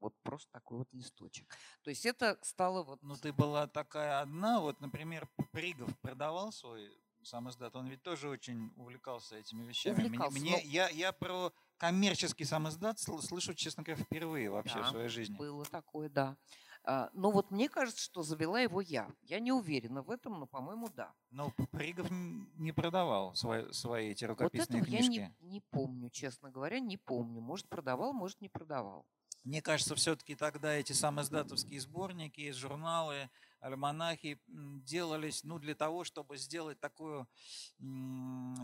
Вот 0.00 0.14
просто 0.22 0.50
такой 0.52 0.78
вот 0.78 0.88
листочек. 0.92 1.54
То 1.82 1.90
есть 1.90 2.06
это 2.06 2.38
стало 2.42 2.82
вот... 2.82 3.02
Ну, 3.02 3.16
ты 3.16 3.32
была 3.32 3.66
такая 3.66 4.20
одна, 4.20 4.60
вот, 4.60 4.80
например, 4.80 5.28
Пригов 5.52 5.96
продавал 6.00 6.52
свой 6.52 6.90
сам 7.22 7.48
издат, 7.50 7.76
он 7.76 7.86
ведь 7.88 8.02
тоже 8.02 8.28
очень 8.28 8.72
увлекался 8.76 9.36
этими 9.36 9.64
вещами. 9.64 9.94
Увлекался, 9.94 10.38
мне, 10.38 10.52
но... 10.52 10.58
я, 10.58 10.88
я 10.88 11.12
про 11.12 11.52
коммерческий 11.76 12.44
сам 12.44 12.68
издат 12.68 12.98
слышу, 12.98 13.54
честно 13.54 13.82
говоря, 13.82 14.02
впервые 14.02 14.50
вообще 14.50 14.76
да, 14.76 14.82
в 14.84 14.88
своей 14.90 15.08
жизни. 15.08 15.36
было 15.36 15.64
такое, 15.64 16.08
да. 16.08 16.36
А, 16.84 17.10
но 17.12 17.30
вот 17.30 17.50
мне 17.50 17.68
кажется, 17.68 18.02
что 18.02 18.22
завела 18.22 18.60
его 18.60 18.80
я. 18.80 19.10
Я 19.22 19.40
не 19.40 19.52
уверена 19.52 20.02
в 20.02 20.10
этом, 20.10 20.40
но, 20.40 20.46
по-моему, 20.46 20.88
да. 20.94 21.12
Но 21.30 21.52
Пригов 21.70 22.08
не 22.10 22.72
продавал 22.72 23.34
свои, 23.34 23.70
свои 23.72 24.10
эти 24.10 24.24
рукописные 24.24 24.80
вот 24.80 24.88
этого 24.88 25.02
книжки. 25.02 25.20
я 25.20 25.34
не, 25.40 25.52
не 25.54 25.60
помню, 25.60 26.08
честно 26.10 26.50
говоря, 26.50 26.80
не 26.80 26.96
помню. 26.96 27.40
Может, 27.40 27.68
продавал, 27.68 28.12
может, 28.12 28.40
не 28.40 28.48
продавал. 28.48 29.04
Мне 29.44 29.62
кажется, 29.62 29.94
все-таки 29.94 30.34
тогда 30.34 30.74
эти 30.74 30.92
самоиздатовские 30.92 31.80
сборники, 31.80 32.50
журналы, 32.52 33.30
альманахи 33.60 34.38
делались 34.46 35.44
ну, 35.44 35.58
для 35.58 35.74
того, 35.74 36.04
чтобы 36.04 36.36
сделать 36.36 36.78
такую, 36.80 37.28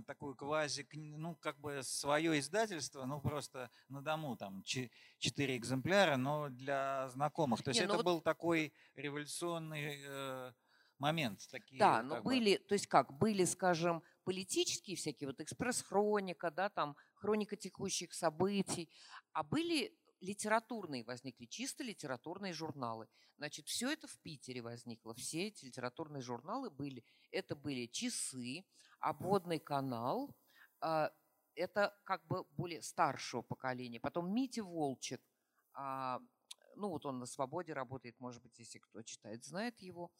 такую 0.06 0.34
квази, 0.36 0.86
ну, 0.92 1.34
как 1.36 1.58
бы 1.58 1.80
свое 1.82 2.38
издательство, 2.38 3.04
ну, 3.04 3.20
просто 3.20 3.70
на 3.88 4.02
дому, 4.02 4.36
там, 4.36 4.62
четыре 4.62 5.56
экземпляра, 5.56 6.16
но 6.16 6.48
для 6.48 7.08
знакомых. 7.08 7.62
То 7.62 7.70
есть 7.70 7.80
Не, 7.80 7.86
ну 7.86 7.94
это 7.94 8.02
вот... 8.02 8.06
был 8.06 8.20
такой 8.20 8.72
революционный 8.94 10.00
э, 10.04 10.52
момент. 10.98 11.40
Такие, 11.50 11.78
да, 11.78 12.02
но 12.02 12.22
были, 12.22 12.56
бы... 12.56 12.64
то 12.64 12.74
есть 12.74 12.86
как, 12.86 13.12
были, 13.12 13.44
скажем, 13.44 14.02
политические 14.24 14.96
всякие, 14.96 15.28
вот 15.28 15.40
экспресс-хроника, 15.40 16.50
да, 16.50 16.68
там, 16.68 16.96
хроника 17.14 17.56
текущих 17.56 18.14
событий, 18.14 18.88
а 19.32 19.42
были 19.42 19.96
литературные 20.24 21.04
возникли, 21.04 21.46
чисто 21.46 21.84
литературные 21.84 22.52
журналы. 22.52 23.08
Значит, 23.36 23.68
все 23.68 23.90
это 23.90 24.06
в 24.06 24.18
Питере 24.20 24.62
возникло. 24.62 25.14
Все 25.14 25.48
эти 25.48 25.66
литературные 25.66 26.22
журналы 26.22 26.70
были. 26.70 27.04
Это 27.30 27.54
были 27.54 27.86
часы, 27.86 28.64
обводный 29.00 29.58
канал. 29.58 30.34
А, 30.80 31.12
это 31.54 31.96
как 32.04 32.26
бы 32.26 32.44
более 32.56 32.82
старшего 32.82 33.42
поколения. 33.42 34.00
Потом 34.00 34.32
Митя 34.32 34.64
Волчек. 34.64 35.20
А, 35.74 36.20
ну, 36.76 36.88
вот 36.88 37.06
он 37.06 37.18
на 37.18 37.26
«Свободе» 37.26 37.72
работает, 37.72 38.18
может 38.18 38.42
быть, 38.42 38.58
если 38.58 38.78
кто 38.78 39.02
читает, 39.02 39.44
знает 39.44 39.80
его. 39.80 40.10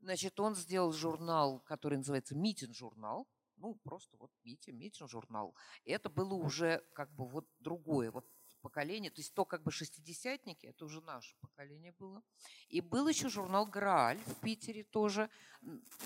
Значит, 0.00 0.40
он 0.40 0.54
сделал 0.54 0.92
журнал, 0.92 1.60
который 1.60 1.98
называется 1.98 2.34
«Митин 2.34 2.74
журнал». 2.74 3.28
Ну, 3.56 3.74
просто 3.74 4.16
вот 4.16 4.32
Митя, 4.42 4.72
Митин 4.72 5.06
журнал. 5.06 5.54
Это 5.84 6.08
было 6.08 6.34
уже 6.34 6.82
как 6.94 7.12
бы 7.12 7.26
вот 7.26 7.46
другое. 7.58 8.10
Вот 8.10 8.26
поколение, 8.60 9.10
то 9.10 9.20
есть 9.20 9.34
то 9.34 9.44
как 9.44 9.62
бы 9.62 9.70
шестидесятники, 9.70 10.66
это 10.66 10.84
уже 10.84 11.00
наше 11.00 11.34
поколение 11.40 11.92
было. 11.92 12.22
И 12.68 12.80
был 12.80 13.08
еще 13.08 13.28
журнал 13.28 13.66
«Грааль» 13.66 14.18
в 14.18 14.40
Питере 14.40 14.84
тоже. 14.84 15.28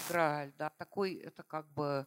«Грааль», 0.08 0.52
да, 0.58 0.70
такой, 0.70 1.14
это 1.14 1.42
как 1.42 1.68
бы 1.72 2.06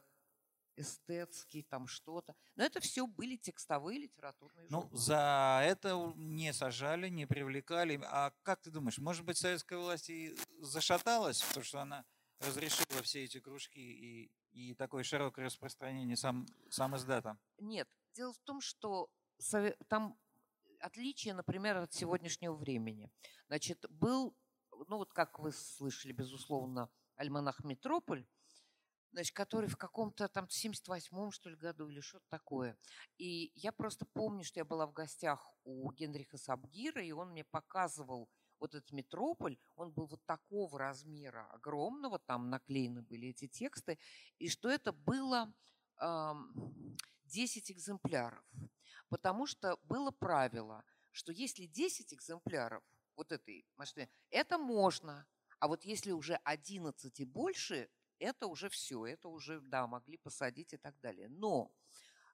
эстетский, 0.78 1.64
там 1.64 1.88
что-то. 1.88 2.36
Но 2.56 2.64
это 2.64 2.80
все 2.80 3.08
были 3.08 3.36
текстовые 3.36 4.00
литературные 4.00 4.68
журналы. 4.68 4.90
Ну, 4.92 4.98
за 4.98 5.62
это 5.64 6.14
не 6.16 6.54
сажали, 6.54 7.10
не 7.10 7.26
привлекали. 7.26 8.00
А 8.04 8.32
как 8.44 8.62
ты 8.62 8.72
думаешь, 8.72 9.00
может 9.00 9.26
быть, 9.26 9.38
советская 9.38 9.80
власть 9.80 10.10
и 10.10 10.36
зашаталась, 10.60 11.42
потому 11.42 11.64
что 11.64 11.82
она 11.82 12.06
разрешила 12.40 13.02
все 13.02 13.24
эти 13.24 13.40
кружки 13.40 13.80
и, 13.80 14.32
и 14.52 14.76
такое 14.76 15.04
широкое 15.04 15.46
распространение 15.46 16.16
сам, 16.16 16.46
сам 16.70 16.96
издата? 16.96 17.38
Нет. 17.60 17.90
Дело 18.14 18.34
в 18.34 18.40
том, 18.40 18.62
что 18.62 19.10
там 19.88 20.18
отличие, 20.80 21.34
например, 21.34 21.78
от 21.78 21.94
сегодняшнего 21.94 22.54
времени. 22.54 23.12
Значит, 23.48 23.86
был, 23.90 24.36
ну 24.88 24.98
вот 24.98 25.14
как 25.14 25.40
вы 25.40 25.52
слышали, 25.52 26.12
безусловно, 26.12 26.90
альманах 27.16 27.64
«Метрополь», 27.64 28.26
значит, 29.12 29.36
который 29.36 29.70
в 29.70 29.78
каком-то 29.78 30.28
там 30.28 30.46
78-м, 30.46 31.32
что 31.32 31.50
ли, 31.50 31.56
году 31.56 31.88
или 31.90 32.02
что-то 32.02 32.26
такое. 32.30 32.78
И 33.18 33.52
я 33.56 33.72
просто 33.72 34.06
помню, 34.06 34.44
что 34.44 34.60
я 34.60 34.66
была 34.66 34.86
в 34.86 34.94
гостях 34.94 35.54
у 35.64 35.92
Генриха 35.92 36.38
Сабгира, 36.38 37.04
и 37.04 37.12
он 37.12 37.32
мне 37.32 37.44
показывал 37.44 38.30
вот 38.60 38.76
этот 38.76 38.92
метрополь, 38.92 39.58
он 39.76 39.92
был 39.92 40.08
вот 40.08 40.24
такого 40.26 40.80
размера 40.80 41.48
огромного, 41.52 42.20
там 42.20 42.50
наклеены 42.50 43.02
были 43.02 43.30
эти 43.30 43.48
тексты, 43.48 44.00
и 44.40 44.50
что 44.50 44.70
это 44.70 44.92
было 44.92 45.54
эм, 46.00 46.96
10 47.26 47.72
экземпляров. 47.72 48.44
Потому 49.10 49.46
что 49.46 49.78
было 49.84 50.12
правило, 50.12 50.84
что 51.12 51.32
если 51.32 51.66
10 51.66 52.14
экземпляров 52.14 52.84
вот 53.16 53.32
этой 53.32 53.66
машины, 53.78 54.10
это 54.30 54.58
можно. 54.58 55.28
А 55.60 55.68
вот 55.68 55.84
если 55.86 56.12
уже 56.12 56.36
11 56.44 57.20
и 57.20 57.26
больше, 57.26 57.90
это 58.20 58.48
уже 58.48 58.70
все, 58.70 59.06
это 59.06 59.30
уже, 59.30 59.62
да, 59.62 59.88
могли 59.88 60.18
посадить 60.18 60.74
и 60.74 60.78
так 60.78 61.00
далее. 61.00 61.28
Но 61.30 61.72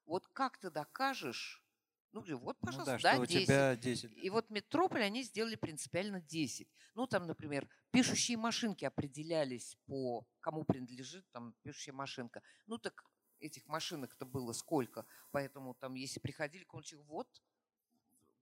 вот 0.06 0.28
как 0.28 0.58
ты 0.58 0.70
докажешь, 0.70 1.64
Ну, 2.12 2.22
вот, 2.38 2.58
Ну 2.62 2.68
пожалуйста, 2.68 2.86
да, 2.86 3.00
да, 3.00 3.14
что 3.14 3.22
у 3.22 3.26
10. 3.26 3.46
тебя 3.46 3.76
10. 3.76 4.12
И 4.24 4.30
вот 4.30 4.50
Метрополь 4.52 5.02
они 5.04 5.24
сделали 5.24 5.56
принципиально 5.56 6.22
10. 6.22 6.70
Ну, 6.94 7.08
там, 7.08 7.26
например, 7.26 7.68
пишущие 7.92 8.38
машинки 8.38 8.86
определялись 8.86 9.78
по 9.88 10.28
кому 10.40 10.64
принадлежит 10.64 11.26
там 11.32 11.56
пишущая 11.64 11.94
машинка. 11.96 12.44
Ну, 12.68 12.78
так 12.78 13.04
этих 13.44 13.68
машинок-то 13.68 14.26
было 14.26 14.54
сколько. 14.54 15.06
Поэтому 15.32 15.74
там, 15.74 15.96
если 15.96 16.20
приходили 16.20 16.64
к 16.64 16.74
вот, 17.08 17.28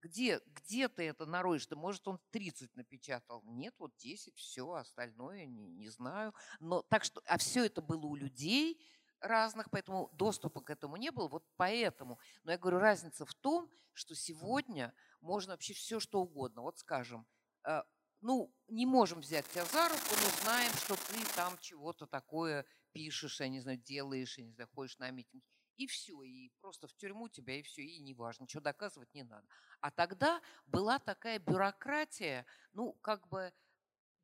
где, 0.02 0.42
где 0.48 0.88
ты 0.88 1.08
это 1.08 1.26
нароешь? 1.26 1.68
Да 1.68 1.76
может, 1.76 2.08
он 2.08 2.20
30 2.32 2.76
напечатал. 2.76 3.44
Нет, 3.44 3.76
вот 3.78 3.96
10, 3.98 4.36
все, 4.36 4.74
остальное 4.74 5.46
не, 5.46 5.68
не 5.68 5.90
знаю. 5.90 6.34
Но 6.60 6.82
так 6.82 7.04
что, 7.04 7.22
а 7.26 7.38
все 7.38 7.66
это 7.66 7.82
было 7.82 8.06
у 8.06 8.16
людей 8.16 8.82
разных, 9.20 9.70
поэтому 9.70 10.10
доступа 10.14 10.62
к 10.62 10.70
этому 10.72 10.98
не 10.98 11.12
было. 11.12 11.28
Вот 11.28 11.46
поэтому. 11.56 12.20
Но 12.44 12.52
я 12.52 12.58
говорю, 12.58 12.80
разница 12.80 13.26
в 13.26 13.34
том, 13.36 13.70
что 13.94 14.16
сегодня 14.16 14.94
можно 15.22 15.54
вообще 15.54 15.74
все, 15.74 16.00
что 16.00 16.22
угодно. 16.22 16.62
Вот 16.64 16.80
скажем, 16.80 17.28
э, 17.64 17.84
ну, 18.22 18.54
не 18.68 18.86
можем 18.86 19.20
взять 19.22 19.48
тебя 19.50 19.66
за 19.66 19.90
руку, 19.90 20.02
но 20.10 20.44
знаем, 20.44 20.72
что 20.74 20.96
ты 20.96 21.24
там 21.36 21.58
чего-то 21.60 22.08
такое 22.08 22.66
пишешь, 22.94 23.40
я 23.40 23.48
не 23.48 23.60
знаю, 23.60 23.78
делаешь, 23.78 24.38
я 24.38 24.44
не 24.44 24.52
знаю, 24.52 24.70
ходишь 24.74 24.98
на 24.98 25.10
митинги. 25.12 25.44
И 25.78 25.88
все, 25.88 26.22
и 26.22 26.50
просто 26.62 26.88
в 26.88 26.94
тюрьму 26.94 27.28
тебя, 27.30 27.60
и 27.60 27.64
все, 27.64 27.82
и 27.82 28.00
неважно, 28.00 28.44
ничего 28.44 28.62
доказывать 28.62 29.14
не 29.14 29.24
надо. 29.24 29.48
А 29.80 29.90
тогда 29.90 30.42
была 30.66 31.00
такая 31.00 31.40
бюрократия, 31.40 32.46
ну, 32.74 32.94
как 33.02 33.28
бы, 33.28 33.54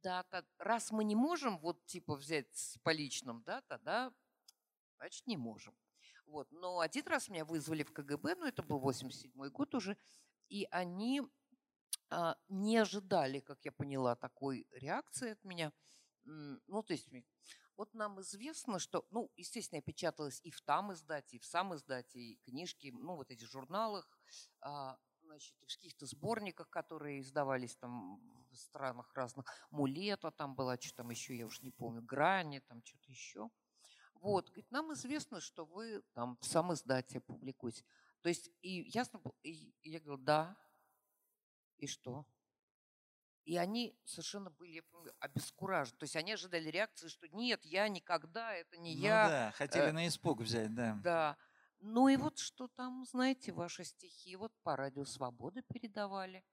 да, 0.04 0.26
раз 0.60 0.92
мы 0.92 1.04
не 1.04 1.16
можем 1.16 1.58
вот 1.58 1.86
типа 1.86 2.16
взять 2.16 2.56
с 2.56 2.78
поличным, 2.84 3.42
да, 3.44 3.62
тогда, 3.62 4.14
значит, 4.98 5.26
не 5.26 5.38
можем. 5.38 5.76
Вот. 6.28 6.52
Но 6.52 6.80
один 6.80 7.08
раз 7.08 7.30
меня 7.30 7.46
вызвали 7.46 7.84
в 7.84 7.92
КГБ, 7.92 8.36
ну, 8.36 8.46
это 8.46 8.62
был 8.62 8.80
87 8.80 9.32
год 9.50 9.74
уже, 9.74 9.98
и 10.50 10.68
они 10.70 11.22
а, 12.10 12.38
не 12.50 12.78
ожидали, 12.78 13.40
как 13.40 13.60
я 13.66 13.72
поняла, 13.72 14.16
такой 14.16 14.68
реакции 14.72 15.32
от 15.32 15.44
меня. 15.44 15.74
Ну, 16.24 16.84
то 16.84 16.94
есть 16.94 17.10
вот 17.78 17.94
нам 17.94 18.20
известно, 18.22 18.80
что, 18.80 19.06
ну, 19.12 19.32
естественно, 19.38 19.78
я 19.78 19.82
печаталась 19.84 20.42
и 20.44 20.50
в 20.52 20.62
там 20.62 20.92
издате, 20.92 21.38
и 21.38 21.40
в 21.40 21.46
сам 21.46 21.76
издате, 21.76 22.20
и 22.20 22.36
книжки, 22.38 22.92
ну, 22.92 23.16
вот 23.16 23.30
эти 23.32 23.46
журналах, 23.46 24.10
а, 24.62 24.98
значит, 25.22 25.56
в 25.62 25.76
каких-то 25.76 26.08
сборниках, 26.08 26.70
которые 26.70 27.22
издавались 27.22 27.76
там 27.76 28.20
в 28.50 28.56
странах 28.56 29.14
разных. 29.14 29.46
Мулета 29.70 30.32
там 30.32 30.56
была, 30.56 30.78
что 30.78 30.96
там 30.96 31.12
еще, 31.12 31.38
я 31.38 31.46
уж 31.46 31.62
не 31.62 31.72
помню, 31.72 32.02
Грани, 32.02 32.60
там 32.60 32.84
что-то 32.84 33.12
еще. 33.12 33.50
Вот, 34.16 34.48
говорит, 34.48 34.72
нам 34.72 34.94
известно, 34.94 35.40
что 35.40 35.66
вы 35.66 36.02
там 36.14 36.38
в 36.42 36.46
сам 36.46 36.74
издате 36.74 37.20
публикуете. 37.20 37.86
То 38.22 38.30
есть, 38.30 38.50
и 38.62 38.90
ясно, 38.90 39.22
и 39.44 39.72
я 39.84 40.00
говорю, 40.00 40.18
да, 40.18 40.58
и 41.78 41.86
что? 41.86 42.26
И 43.48 43.56
они 43.56 43.98
совершенно 44.04 44.50
были 44.52 44.84
обескуражены. 45.20 45.98
То 45.98 46.04
есть 46.04 46.18
они 46.18 46.34
ожидали 46.34 46.70
реакции, 46.70 47.08
что 47.08 47.30
нет, 47.30 47.64
я 47.64 47.88
никогда, 47.88 48.54
это 48.54 48.76
не 48.78 48.94
ну 48.94 49.02
я. 49.02 49.30
да, 49.30 49.52
хотели 49.56 49.86
э, 49.86 49.92
на 49.94 50.06
испуг 50.06 50.42
взять, 50.42 50.76
да. 50.76 51.00
Да. 51.02 51.38
Ну 51.80 52.10
и 52.10 52.18
вот 52.18 52.40
что 52.40 52.68
там, 52.68 53.06
знаете, 53.06 53.54
ваши 53.54 53.86
стихи 53.86 54.36
вот 54.36 54.52
по 54.64 54.76
радио 54.76 55.06
Свободы 55.06 55.62
передавали. 55.62 56.44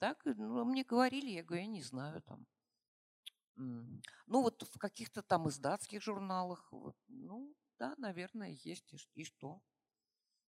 Так, 0.00 0.22
ну, 0.24 0.64
мне 0.64 0.82
говорили, 0.82 1.30
я 1.30 1.44
говорю, 1.44 1.62
я 1.62 1.68
не 1.68 1.82
знаю 1.82 2.20
там. 2.22 2.48
Ну 3.54 4.42
вот 4.42 4.62
в 4.62 4.78
каких-то 4.78 5.22
там 5.22 5.48
издатских 5.48 6.02
журналах, 6.02 6.66
вот, 6.72 6.96
ну 7.06 7.54
да, 7.78 7.94
наверное, 7.98 8.58
есть. 8.64 8.92
И 9.14 9.22
что? 9.22 9.62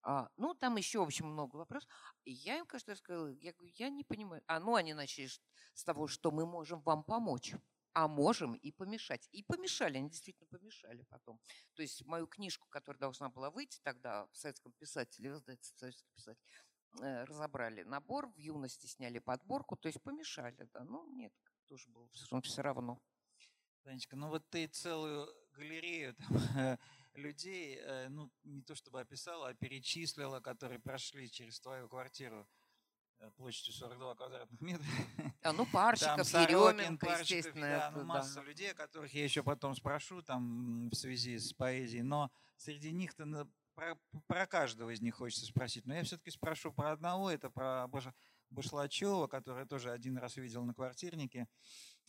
А, 0.03 0.31
ну, 0.37 0.55
там 0.55 0.77
еще, 0.77 1.01
в 1.01 1.03
общем, 1.03 1.27
много 1.27 1.57
вопросов. 1.57 1.89
И 2.25 2.33
я 2.33 2.59
им, 2.59 2.67
кажется, 2.67 2.95
сказала, 2.97 3.29
я 3.29 3.53
говорю, 3.53 3.73
я 3.77 3.91
не 3.91 4.05
понимаю. 4.05 4.43
А, 4.47 4.61
ну, 4.61 4.75
они 4.75 4.95
начали 4.95 5.29
с 5.75 5.85
того, 5.85 6.07
что 6.07 6.31
мы 6.31 6.47
можем 6.47 6.81
вам 6.83 7.05
помочь. 7.05 7.55
А 7.93 8.07
можем 8.07 8.55
и 8.55 8.71
помешать. 8.71 9.29
И 9.33 9.43
помешали, 9.43 9.99
они 9.99 10.11
действительно 10.11 10.47
помешали 10.47 11.03
потом. 11.09 11.41
То 11.75 11.83
есть 11.83 12.05
мою 12.07 12.29
книжку, 12.29 12.69
которая 12.69 13.01
должна 13.01 13.29
была 13.31 13.51
выйти 13.51 13.81
тогда 13.83 14.27
в 14.29 14.37
советском 14.37 14.73
писателе, 14.73 15.31
издательстве 15.31 15.79
советский 15.79 16.09
писатель, 16.15 16.41
э, 17.03 17.25
разобрали 17.25 17.83
набор, 17.83 18.29
в 18.29 18.39
юности 18.39 18.87
сняли 18.87 19.19
подборку, 19.19 19.77
то 19.77 19.89
есть 19.89 20.01
помешали, 20.03 20.69
да. 20.73 20.85
Ну, 20.85 21.05
нет, 21.17 21.33
тоже 21.67 21.91
было 21.91 22.09
все 22.43 22.63
равно. 22.63 23.03
Танечка, 23.83 24.15
ну 24.15 24.29
вот 24.29 24.49
ты 24.51 24.67
целую 24.67 25.29
галерею 25.53 26.15
там, 26.15 26.29
людей, 27.15 27.79
э, 27.81 28.09
ну, 28.09 28.31
не 28.45 28.63
то 28.63 28.75
чтобы 28.75 29.01
описала, 29.01 29.49
а 29.49 29.55
перечислила, 29.55 30.41
которые 30.41 30.79
прошли 30.79 31.31
через 31.31 31.61
твою 31.61 31.89
квартиру 31.89 32.47
э, 33.19 33.31
площадью 33.37 33.75
42 33.75 34.15
квадратных 34.15 34.61
метра. 34.61 34.87
А 35.43 35.53
ну, 35.53 35.67
Парчиков, 35.67 36.31
там 36.31 36.43
Еременко, 36.43 37.19
естественно. 37.21 37.67
Да, 37.67 37.89
это, 37.89 37.99
ну, 37.99 38.05
масса 38.05 38.37
да. 38.37 38.43
людей, 38.43 38.73
о 38.73 38.75
которых 38.75 39.13
я 39.15 39.25
еще 39.25 39.43
потом 39.43 39.75
спрошу 39.75 40.23
там 40.23 40.89
в 40.91 40.95
связи 40.95 41.39
с 41.39 41.53
поэзией, 41.53 42.03
но 42.03 42.31
среди 42.57 42.93
них-то 42.93 43.49
про, 43.75 43.99
про 44.27 44.47
каждого 44.47 44.91
из 44.91 45.01
них 45.01 45.15
хочется 45.15 45.47
спросить. 45.47 45.87
Но 45.87 45.95
я 45.95 46.05
все-таки 46.05 46.31
спрошу 46.31 46.73
про 46.73 46.93
одного, 46.93 47.31
это 47.31 47.51
про 47.51 47.89
Башлачева, 48.51 49.27
который 49.27 49.67
тоже 49.67 49.91
один 49.91 50.19
раз 50.19 50.37
видел 50.37 50.65
на 50.65 50.75
квартирнике. 50.75 51.49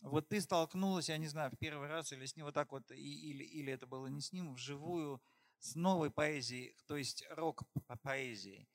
Вот 0.02 0.28
ты 0.28 0.40
столкнулась, 0.40 1.08
я 1.08 1.16
не 1.16 1.28
знаю, 1.28 1.50
в 1.50 1.56
первый 1.56 1.88
раз 1.88 2.12
или 2.12 2.26
с 2.26 2.36
ним 2.36 2.46
вот 2.46 2.54
так 2.54 2.72
вот, 2.72 2.90
или, 2.90 3.44
или 3.44 3.72
это 3.72 3.86
было 3.86 4.08
не 4.08 4.20
с 4.20 4.32
ним, 4.32 4.54
вживую, 4.54 5.22
с 5.60 5.76
новой 5.76 6.10
поэзией, 6.10 6.76
то 6.86 6.96
есть 6.96 7.24
рок-поэзией. 7.30 8.68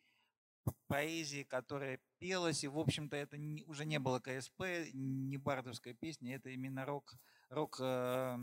Поэзии, 0.87 1.43
которая 1.43 1.99
пелась, 2.17 2.63
и, 2.63 2.67
в 2.67 2.79
общем-то, 2.79 3.15
это 3.17 3.37
не, 3.37 3.63
уже 3.65 3.85
не 3.85 3.99
было 3.99 4.19
КСП, 4.19 4.61
не 4.93 5.37
бардовская 5.37 5.93
песня, 5.93 6.35
это 6.35 6.49
именно 6.49 6.85
рок, 6.85 7.13
рок, 7.49 7.77
э, 7.81 8.37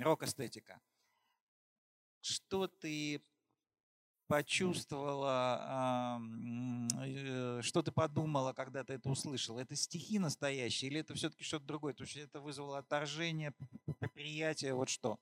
рок-эстетика. 0.00 0.80
Что 2.20 2.68
ты 2.68 3.22
почувствовала, 4.26 6.20
э, 7.04 7.60
что 7.62 7.82
ты 7.82 7.92
подумала, 7.92 8.52
когда 8.52 8.84
ты 8.84 8.94
это 8.94 9.08
услышала? 9.10 9.60
Это 9.60 9.76
стихи 9.76 10.18
настоящие 10.18 10.90
или 10.90 11.00
это 11.00 11.14
все-таки 11.14 11.44
что-то 11.44 11.66
другое? 11.66 11.94
То 11.94 12.04
есть 12.04 12.16
это 12.16 12.40
вызвало 12.40 12.78
отторжение, 12.78 13.52
приятие, 14.14 14.74
вот 14.74 14.88
что? 14.88 15.18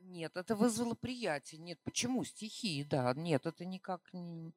Нет, 0.00 0.36
это 0.36 0.54
вызвало 0.56 0.94
приятие. 0.94 1.60
Нет, 1.60 1.78
почему 1.82 2.24
стихи? 2.24 2.84
Да, 2.84 3.12
нет, 3.14 3.46
это 3.46 3.64
никак 3.64 4.12
не... 4.12 4.52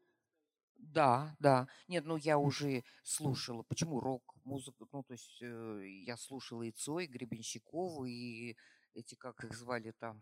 Да, 0.75 1.35
да. 1.39 1.67
Нет, 1.87 2.05
ну 2.05 2.17
я 2.17 2.37
уже 2.37 2.83
слушала. 3.03 3.63
Почему 3.63 3.99
рок, 3.99 4.35
музыка? 4.43 4.85
Ну, 4.91 5.03
то 5.03 5.13
есть 5.13 5.39
э, 5.41 5.83
я 6.05 6.17
слушала 6.17 6.63
и 6.63 6.71
Цой, 6.71 7.05
и 7.05 7.07
Гребенщикову, 7.07 8.05
и 8.05 8.55
эти, 8.93 9.15
как 9.15 9.43
их 9.43 9.53
звали 9.55 9.91
там, 9.91 10.21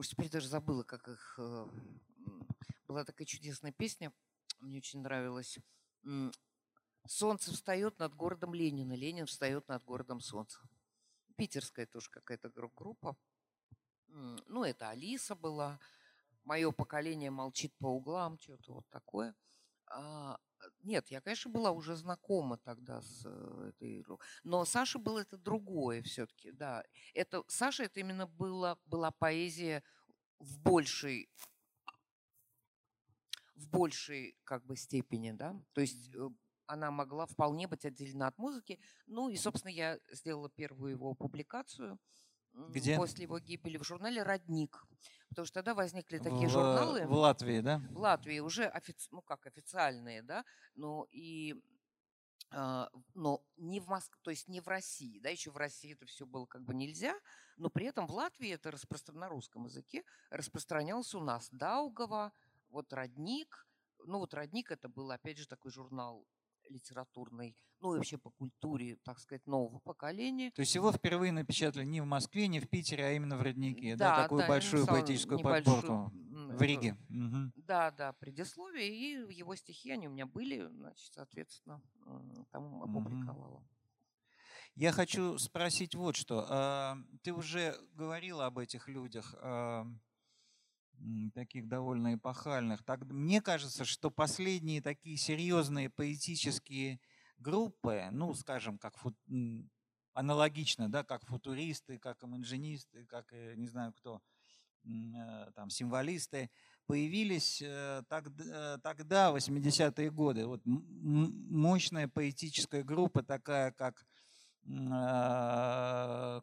Уж 0.00 0.08
теперь 0.08 0.30
даже 0.30 0.48
забыла, 0.48 0.82
как 0.82 1.06
их... 1.08 1.34
Э, 1.38 1.68
была 2.88 3.04
такая 3.04 3.26
чудесная 3.26 3.70
песня, 3.70 4.14
мне 4.58 4.78
очень 4.78 5.02
нравилась. 5.02 5.58
«Солнце 7.06 7.52
встает 7.52 7.98
над 7.98 8.14
городом 8.14 8.54
Ленина, 8.54 8.94
Ленин 8.94 9.26
встает 9.26 9.68
над 9.68 9.84
городом 9.84 10.20
солнца». 10.20 10.58
Питерская 11.36 11.84
тоже 11.84 12.08
какая-то 12.08 12.48
группа. 12.48 13.14
Ну, 14.06 14.64
это 14.64 14.88
Алиса 14.88 15.34
была. 15.34 15.78
Мое 16.44 16.72
поколение 16.72 17.30
молчит 17.30 17.74
по 17.76 17.88
углам, 17.88 18.38
что-то 18.38 18.72
вот 18.72 18.88
такое. 18.88 19.36
А, 19.90 20.38
нет, 20.82 21.08
я, 21.10 21.20
конечно, 21.20 21.50
была 21.50 21.72
уже 21.72 21.96
знакома 21.96 22.58
тогда 22.58 23.00
с 23.02 23.22
э, 23.24 23.70
этой 23.70 24.00
игрой. 24.00 24.18
Но 24.44 24.64
Саша 24.64 24.98
был 24.98 25.18
это 25.18 25.36
другое 25.36 26.02
все-таки, 26.02 26.52
да. 26.52 26.84
Это, 27.14 27.42
Саша 27.48 27.84
это 27.84 28.00
именно 28.00 28.26
была, 28.26 28.78
была 28.86 29.10
поэзия 29.10 29.82
в 30.38 30.58
большей 30.60 31.28
в 33.54 33.68
большей 33.68 34.38
как 34.44 34.64
бы 34.64 34.74
степени, 34.74 35.32
да, 35.32 35.54
то 35.74 35.82
есть 35.82 36.14
э, 36.14 36.28
она 36.66 36.90
могла 36.90 37.26
вполне 37.26 37.66
быть 37.66 37.84
отделена 37.84 38.28
от 38.28 38.38
музыки. 38.38 38.78
Ну 39.06 39.28
и, 39.28 39.36
собственно, 39.36 39.70
я 39.70 39.98
сделала 40.12 40.48
первую 40.48 40.92
его 40.92 41.14
публикацию 41.14 41.98
Где? 42.52 42.96
после 42.96 43.24
его 43.24 43.38
гибели 43.38 43.76
в 43.76 43.84
журнале 43.84 44.22
«Родник». 44.22 44.84
Потому 45.28 45.46
что 45.46 45.54
тогда 45.54 45.74
возникли 45.74 46.18
такие 46.18 46.48
в, 46.48 46.50
журналы. 46.50 47.06
В 47.06 47.12
Латвии, 47.12 47.60
да? 47.60 47.80
В 47.90 47.98
Латвии 47.98 48.40
уже, 48.40 48.66
офици... 48.66 49.08
ну 49.12 49.22
как, 49.22 49.46
официальные, 49.46 50.22
да, 50.22 50.44
но 50.74 51.06
и 51.12 51.54
а, 52.52 52.90
но 53.14 53.44
не 53.56 53.78
в 53.78 53.86
Москве, 53.86 54.18
то 54.22 54.30
есть 54.30 54.48
не 54.48 54.60
в 54.60 54.66
России, 54.66 55.20
да, 55.20 55.28
еще 55.30 55.52
в 55.52 55.56
России 55.56 55.92
это 55.92 56.04
все 56.06 56.26
было 56.26 56.46
как 56.46 56.62
бы 56.62 56.74
нельзя, 56.74 57.14
но 57.56 57.70
при 57.70 57.86
этом 57.86 58.08
в 58.08 58.12
Латвии 58.12 58.50
это 58.50 58.72
распространено 58.72 59.26
на 59.26 59.28
русском 59.28 59.66
языке, 59.66 60.04
распространялся 60.30 61.18
у 61.18 61.22
нас 61.22 61.48
Даугава, 61.52 62.32
вот 62.70 62.92
Родник, 62.92 63.68
ну 64.04 64.18
вот 64.18 64.34
Родник 64.34 64.72
это 64.72 64.88
был 64.88 65.12
опять 65.12 65.38
же 65.38 65.46
такой 65.46 65.70
журнал 65.70 66.26
литературной, 66.70 67.54
ну 67.80 67.94
и 67.94 67.96
вообще 67.96 68.18
по 68.18 68.30
культуре, 68.30 68.96
так 69.04 69.18
сказать, 69.18 69.46
нового 69.46 69.78
поколения. 69.80 70.50
То 70.52 70.60
есть 70.60 70.74
его 70.74 70.92
впервые 70.92 71.32
напечатали 71.32 71.84
не 71.84 72.00
в 72.00 72.06
Москве, 72.06 72.46
не 72.48 72.60
в 72.60 72.68
Питере, 72.68 73.04
а 73.04 73.12
именно 73.12 73.36
в 73.36 73.42
Роднике, 73.42 73.96
да, 73.96 74.16
да 74.16 74.22
такую 74.22 74.40
да, 74.40 74.48
большую 74.48 74.86
поэтическую 74.86 75.40
подборку. 75.40 76.12
В 76.12 76.62
Риге. 76.62 76.96
Мгм. 77.08 77.52
Да, 77.56 77.90
да, 77.90 78.12
предисловие, 78.14 78.88
и 78.88 79.34
его 79.34 79.54
стихи, 79.54 79.90
они 79.90 80.08
у 80.08 80.10
меня 80.10 80.26
были, 80.26 80.66
значит, 80.66 81.12
соответственно, 81.12 81.80
там 82.50 82.82
опубликовала. 82.82 83.64
Я 84.74 84.92
хочу 84.92 85.38
спросить 85.38 85.94
вот 85.94 86.16
что. 86.16 86.46
А, 86.48 86.96
Ты 87.22 87.32
уже 87.32 87.76
говорила 87.92 88.46
об 88.46 88.58
этих 88.58 88.88
людях, 88.88 89.34
а, 89.38 89.86
таких 91.34 91.68
довольно 91.68 92.14
эпохальных. 92.14 92.82
Так, 92.84 93.04
мне 93.04 93.40
кажется, 93.40 93.84
что 93.84 94.10
последние 94.10 94.82
такие 94.82 95.16
серьезные 95.16 95.90
поэтические 95.90 97.00
группы, 97.38 98.08
ну, 98.12 98.34
скажем, 98.34 98.78
как 98.78 98.96
фу- 98.98 99.16
м, 99.28 99.70
аналогично, 100.14 100.90
да, 100.90 101.04
как 101.04 101.24
футуристы, 101.24 101.98
как 101.98 102.22
иманжинисты, 102.24 103.06
как, 103.06 103.32
э, 103.32 103.54
не 103.56 103.66
знаю 103.66 103.92
кто, 103.92 104.20
э, 104.84 105.50
там, 105.54 105.70
символисты, 105.70 106.50
появились 106.86 107.62
э, 107.62 108.02
тог- 108.08 108.80
тогда, 108.82 109.30
в 109.30 109.36
80-е 109.36 110.10
годы. 110.10 110.46
Вот 110.46 110.62
мощная 110.64 112.08
поэтическая 112.08 112.82
группа, 112.82 113.22
такая 113.22 113.72
как 113.72 114.04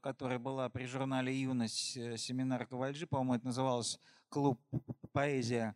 которая 0.01 0.39
была 0.39 0.69
при 0.69 0.85
журнале 0.85 1.39
«Юность» 1.39 1.93
семинар 2.17 2.65
Ковальджи, 2.65 3.05
по-моему, 3.05 3.35
это 3.35 3.45
называлось 3.45 3.99
«Клуб 4.29 4.59
поэзия». 5.11 5.75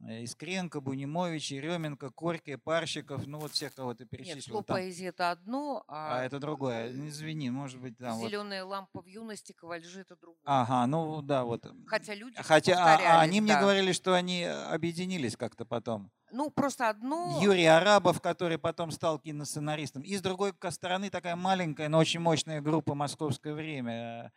Э, 0.00 0.22
Искренко, 0.22 0.80
Бунимович, 0.80 1.52
Еременко, 1.52 2.10
Корки, 2.10 2.56
Парщиков, 2.56 3.26
ну 3.26 3.38
вот 3.38 3.52
всех, 3.52 3.74
кого 3.74 3.94
ты 3.94 4.04
Нет, 4.04 4.10
перечислил. 4.10 4.56
клуб 4.56 4.66
там. 4.66 4.76
поэзии 4.76 5.06
это 5.06 5.30
одно, 5.30 5.84
А 5.88 6.18
а, 6.20 6.24
это 6.24 6.38
другое. 6.38 6.92
Ну, 6.92 7.08
Извини, 7.08 7.48
может 7.50 7.80
быть, 7.80 7.96
там 7.96 8.18
вот. 8.18 8.28
зеленая 8.28 8.64
лампа 8.64 9.00
в 9.00 9.06
юности, 9.06 9.52
кавальжи 9.52 10.02
это 10.02 10.16
другое. 10.16 10.42
Ага, 10.44 10.86
ну 10.86 11.22
да, 11.22 11.44
вот. 11.44 11.66
Хотя 11.86 12.14
люди 12.14 12.36
Хотя 12.36 12.74
а- 12.74 13.18
а 13.18 13.20
они 13.20 13.40
мне 13.40 13.54
да. 13.54 13.60
говорили, 13.60 13.92
что 13.92 14.12
они 14.12 14.44
объединились 14.44 15.36
как-то 15.36 15.64
потом. 15.64 16.10
Ну, 16.30 16.50
просто 16.50 16.90
одно... 16.90 17.38
Юрий 17.40 17.66
Арабов, 17.66 18.20
который 18.20 18.58
потом 18.58 18.90
стал 18.90 19.18
киносценаристом. 19.18 20.02
И 20.02 20.14
с 20.16 20.20
другой 20.20 20.52
стороны 20.70 21.08
такая 21.08 21.36
маленькая, 21.36 21.88
но 21.88 21.98
очень 21.98 22.20
мощная 22.20 22.60
группа 22.60 22.94
«Московское 22.94 23.54
время». 23.54 24.32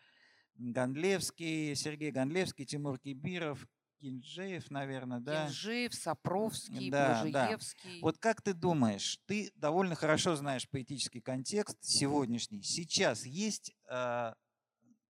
Гондлевский, 0.60 1.76
Сергей 1.76 2.12
Гондлевский, 2.12 2.66
Тимур 2.66 3.00
Кибиров, 3.00 3.66
Кинджеев, 4.00 4.70
наверное, 4.72 5.20
да? 5.20 5.48
Кинжиев, 5.48 5.94
Сапровский, 5.94 6.90
Да, 6.90 7.24
да. 7.24 7.32
Блажиевский. 7.32 8.02
Вот 8.02 8.18
как 8.18 8.42
ты 8.42 8.54
думаешь, 8.54 9.20
ты 9.26 9.52
довольно 9.56 9.96
хорошо 9.96 10.36
знаешь 10.36 10.70
поэтический 10.70 11.22
контекст 11.22 11.78
сегодняшний. 11.82 12.62
Сейчас 12.62 13.26
есть 13.26 13.76
э, 13.90 14.34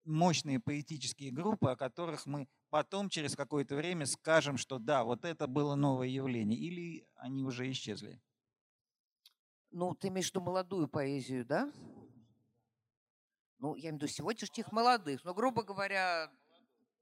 мощные 0.06 0.60
поэтические 0.60 1.32
группы, 1.32 1.70
о 1.70 1.76
которых 1.76 2.26
мы 2.26 2.48
потом 2.70 3.10
через 3.10 3.36
какое-то 3.36 3.76
время 3.76 4.06
скажем, 4.06 4.58
что 4.58 4.80
да, 4.80 5.04
вот 5.04 5.26
это 5.26 5.48
было 5.48 5.76
новое 5.76 6.08
явление, 6.08 6.60
или 6.60 7.08
они 7.16 7.44
уже 7.44 7.70
исчезли? 7.72 8.22
Ну, 9.72 9.94
ты 9.94 10.08
имеешь 10.08 10.28
в 10.28 10.30
виду 10.32 10.42
молодую 10.42 10.88
поэзию, 10.88 11.46
да? 11.46 11.72
Ну, 13.60 13.76
я 13.76 13.90
имею 13.90 14.00
в 14.00 14.04
виду 14.04 14.08
сегодняшних 14.08 14.72
молодых. 14.72 15.24
Ну, 15.26 15.34
грубо 15.34 15.64
говоря, 15.64 16.32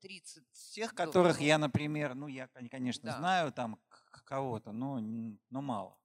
30... 0.02 0.44
Тех, 0.74 0.92
до- 0.92 1.06
которых 1.06 1.40
я, 1.40 1.58
например, 1.58 2.16
ну 2.16 2.28
я, 2.28 2.48
кон- 2.48 2.70
конечно, 2.70 3.12
Да. 3.12 3.18
знаю 3.18 3.52
там 3.52 3.80
кого-то, 4.26 4.72
но, 4.72 5.00
но 5.00 5.62
мало. 5.62 5.98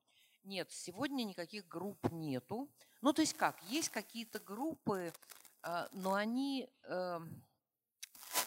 Нет, 0.44 0.70
сегодня 0.70 1.24
никаких 1.24 1.66
групп 1.68 2.10
нету. 2.10 2.70
Ну, 3.00 3.12
то 3.12 3.22
есть 3.22 3.34
как, 3.34 3.62
есть 3.64 3.88
какие-то 3.88 4.38
группы, 4.40 5.12
а, 5.62 5.88
но 5.92 6.14
они 6.14 6.68
эм, 6.84 7.42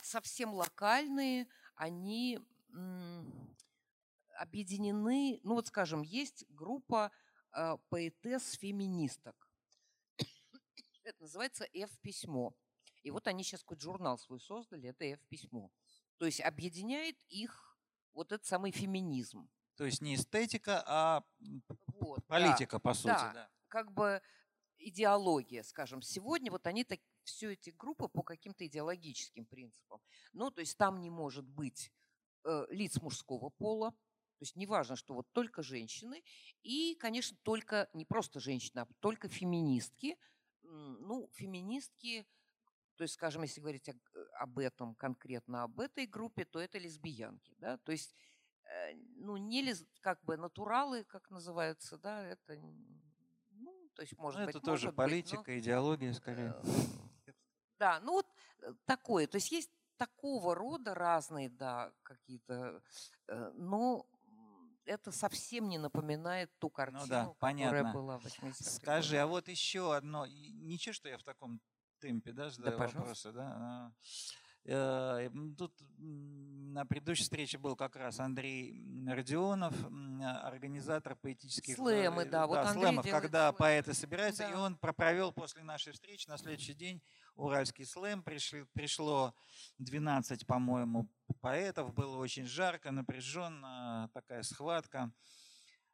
совсем 0.02 0.54
локальные, 0.54 1.48
они 1.76 2.40
объединены, 4.38 5.40
ну 5.44 5.56
вот 5.56 5.68
скажем, 5.68 6.02
есть 6.02 6.46
группа 6.50 7.12
а, 7.52 7.78
поэтесс-феминисток. 7.90 9.45
Это 11.06 11.22
называется 11.22 11.66
F-письмо. 11.72 12.54
И 13.04 13.12
вот 13.12 13.28
они 13.28 13.44
сейчас 13.44 13.62
какой-то 13.62 13.84
журнал 13.84 14.18
свой 14.18 14.40
создали, 14.40 14.90
это 14.90 15.06
F-письмо. 15.06 15.72
То 16.18 16.26
есть 16.26 16.42
объединяет 16.42 17.18
их 17.30 17.78
вот 18.14 18.32
этот 18.32 18.46
самый 18.46 18.72
феминизм. 18.72 19.48
То 19.76 19.86
есть 19.86 20.02
не 20.02 20.16
эстетика, 20.16 20.84
а 20.88 21.24
Вот, 22.00 22.20
да 22.20 22.26
политика, 22.28 22.80
по 22.80 22.94
сути. 22.94 23.08
да. 23.10 23.34
Да. 23.34 23.50
как 23.68 23.92
бы 23.92 24.22
идеология, 24.78 25.64
скажем. 25.64 26.02
Сегодня 26.02 26.52
вот 26.52 26.66
они 26.68 26.84
так, 26.84 27.00
все 27.24 27.54
эти 27.54 27.70
группы 27.70 28.08
по 28.08 28.24
каким-то 28.24 28.66
идеологическим 28.66 29.46
принципам. 29.46 30.02
Ну, 30.34 30.52
то 30.52 30.62
есть 30.62 30.78
там 30.78 31.02
не 31.02 31.10
может 31.10 31.46
быть 31.46 31.92
э, 32.44 32.66
лиц 32.70 33.02
мужского 33.02 33.50
пола, 33.50 33.92
то 33.92 34.44
есть 34.44 34.56
неважно, 34.56 34.96
что 34.96 35.14
вот 35.14 35.32
только 35.32 35.64
женщины, 35.64 36.24
и, 36.62 36.96
конечно, 36.96 37.38
только, 37.44 37.90
не 37.94 38.06
просто 38.06 38.40
женщины, 38.40 38.80
а 38.80 38.88
только 39.00 39.30
феминистки. 39.30 40.18
Ну, 40.68 41.30
феминистки, 41.34 42.28
то 42.96 43.04
есть, 43.04 43.14
скажем, 43.16 43.44
если 43.44 43.62
говорить 43.62 43.90
об 44.40 44.58
этом, 44.60 44.96
конкретно 44.96 45.64
об 45.64 45.80
этой 45.80 46.06
группе, 46.08 46.46
то 46.46 46.60
это 46.60 46.78
лесбиянки, 46.78 47.56
да, 47.58 47.78
то 47.78 47.92
есть 47.92 48.16
э, 48.64 48.94
ну, 49.18 49.38
не 49.38 49.62
лес, 49.62 49.86
как 50.02 50.24
бы 50.24 50.38
натуралы, 50.38 51.04
как 51.04 51.30
называются, 51.30 51.98
да, 51.98 52.26
это, 52.26 52.56
ну, 53.52 53.90
то 53.94 54.02
есть, 54.02 54.18
может 54.18 54.40
Ну, 54.40 54.46
быть, 54.46 54.56
это 54.56 54.66
тоже 54.66 54.86
может 54.88 54.96
быть, 54.96 54.98
но, 54.98 55.10
политика, 55.10 55.60
идеология 55.60 56.14
скорее. 56.14 56.56
э, 57.28 57.32
да, 57.80 58.00
ну 58.00 58.14
вот 58.14 58.28
э, 58.62 58.74
такое, 58.86 59.28
то 59.28 59.36
есть 59.36 59.52
есть 59.52 59.72
такого 59.98 60.56
рода 60.56 60.94
разные, 60.94 61.50
да, 61.50 61.94
какие-то, 62.04 62.82
но 63.54 64.06
это 64.86 65.12
совсем 65.12 65.68
не 65.70 65.78
напоминает 65.78 66.52
ту 66.60 66.70
картину, 66.70 67.02
которая 67.02 67.26
Ну 67.26 67.36
понятно. 67.40 67.92
была 67.94 68.18
в 68.20 68.26
80-х 68.26 68.54
Скажи, 68.72 69.18
а 69.18 69.28
вот 69.28 69.48
еще 69.48 69.96
одно. 69.96 70.26
и 70.26 70.52
Ничего, 70.54 70.94
что 70.94 71.10
я 71.10 71.18
в 71.18 71.24
таком 71.24 71.60
темпе, 72.00 72.32
да, 72.34 72.50
задаю 72.50 72.78
пожалуйста. 72.78 73.00
вопросы, 73.00 73.32
да? 73.32 73.56
А, 73.58 73.92
э, 74.66 75.30
Тут 75.58 75.74
на 75.98 76.86
предыдущей 76.86 77.24
встрече 77.24 77.58
был 77.58 77.76
как 77.76 77.96
раз 77.96 78.20
Андрей 78.20 79.06
Родионов, 79.08 79.74
организатор 80.44 81.16
поэтических... 81.16 81.74
э, 81.74 81.78
Слэмы, 81.78 82.26
да, 82.26 82.48
вот 82.48 82.68
слэмов, 82.68 83.06
делает 83.06 83.22
когда 83.22 83.48
слэмы. 83.50 83.58
поэты 83.58 83.94
собираются, 83.94 84.48
и 84.48 84.52
Да. 84.52 84.62
он 84.62 84.78
про- 84.78 84.94
провел 84.94 85.32
после 85.32 85.64
нашей 85.64 85.94
встречи 85.94 86.28
на 86.28 86.38
следующий 86.38 86.74
день 86.74 87.02
уральский 87.36 87.86
слэм. 87.86 88.24
Пришло 88.24 89.34
12, 89.78 90.46
по-моему, 90.48 91.10
поэтов, 91.42 91.94
было 91.94 92.18
очень 92.18 92.46
жарко, 92.46 92.92
напряженно, 92.92 94.10
такая 94.14 94.44
схватка. 94.44 95.12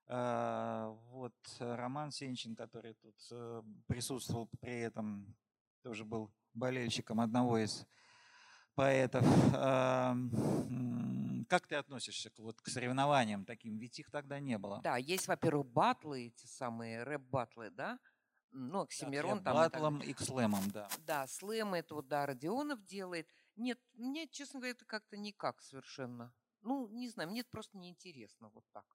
А, 0.07 0.89
Вот 1.11 1.33
Роман 1.59 2.11
Сенчин, 2.11 2.55
который 2.55 2.95
тут 2.95 3.15
э, 3.31 3.61
присутствовал 3.87 4.49
при 4.59 4.79
этом, 4.79 5.35
тоже 5.83 6.03
был 6.03 6.31
болельщиком 6.53 7.21
одного 7.21 7.57
из 7.59 7.85
поэтов. 8.75 9.25
А, 9.53 10.15
Как 11.47 11.67
ты 11.67 11.75
относишься 11.75 12.29
к, 12.29 12.39
вот, 12.39 12.61
к 12.61 12.67
соревнованиям 12.67 13.45
таким? 13.45 13.77
Ведь 13.77 13.99
их 13.99 14.09
тогда 14.11 14.39
не 14.39 14.57
было. 14.57 14.81
Да, 14.83 14.97
есть, 14.97 15.27
во-первых, 15.27 15.67
батлы, 15.67 16.27
эти 16.27 16.45
самые 16.45 17.03
рэп-батлы, 17.03 17.69
да, 17.69 17.99
ну, 18.51 18.79
Да, 18.79 18.81
Оксимирон 18.81 19.39
к 19.39 19.43
там 19.43 19.53
и 19.53 19.57
так 19.57 19.71
батлам 19.71 20.01
и 20.01 20.13
к 20.13 20.19
слэмам, 20.19 20.69
да. 20.71 20.89
Да, 21.05 21.27
слэмы 21.27 21.79
это 21.79 21.95
вот, 21.95 22.07
да, 22.07 22.25
Родионов 22.25 22.83
делает. 22.85 23.27
Нет, 23.55 23.79
мне, 23.93 24.27
честно 24.27 24.59
говоря, 24.59 24.71
это 24.71 24.85
как-то 24.85 25.17
никак 25.17 25.61
совершенно. 25.61 26.33
Ну, 26.61 26.87
не 26.89 27.09
знаю, 27.09 27.29
мне 27.29 27.41
это 27.41 27.49
просто 27.49 27.77
неинтересно 27.77 28.49
вот 28.49 28.65
так. 28.71 28.85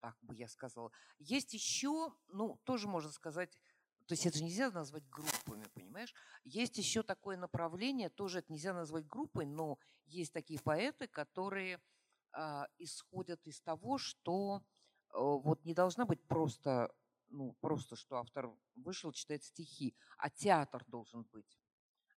Так 0.00 0.16
бы 0.22 0.34
я 0.34 0.48
сказала. 0.48 0.92
Есть 1.18 1.54
еще, 1.54 2.12
ну, 2.28 2.60
тоже 2.64 2.88
можно 2.88 3.10
сказать, 3.10 3.58
то 4.06 4.12
есть 4.12 4.24
это 4.24 4.38
же 4.38 4.44
нельзя 4.44 4.70
назвать 4.70 5.08
группами, 5.08 5.64
понимаешь? 5.74 6.14
Есть 6.44 6.78
еще 6.78 7.02
такое 7.02 7.36
направление, 7.36 8.08
тоже 8.08 8.38
это 8.38 8.52
нельзя 8.52 8.72
назвать 8.72 9.06
группой, 9.06 9.46
но 9.46 9.78
есть 10.04 10.32
такие 10.32 10.60
поэты, 10.60 11.08
которые 11.08 11.80
а, 12.32 12.68
исходят 12.78 13.44
из 13.46 13.60
того, 13.60 13.98
что 13.98 14.62
э, 15.08 15.18
вот 15.18 15.64
не 15.64 15.74
должна 15.74 16.04
быть 16.04 16.22
просто, 16.28 16.94
ну, 17.36 17.52
просто, 17.60 17.96
что 17.96 18.16
автор 18.16 18.50
вышел, 18.74 19.12
читает 19.12 19.44
стихи, 19.44 19.94
а 20.18 20.30
театр 20.30 20.84
должен 20.86 21.22
быть. 21.32 21.58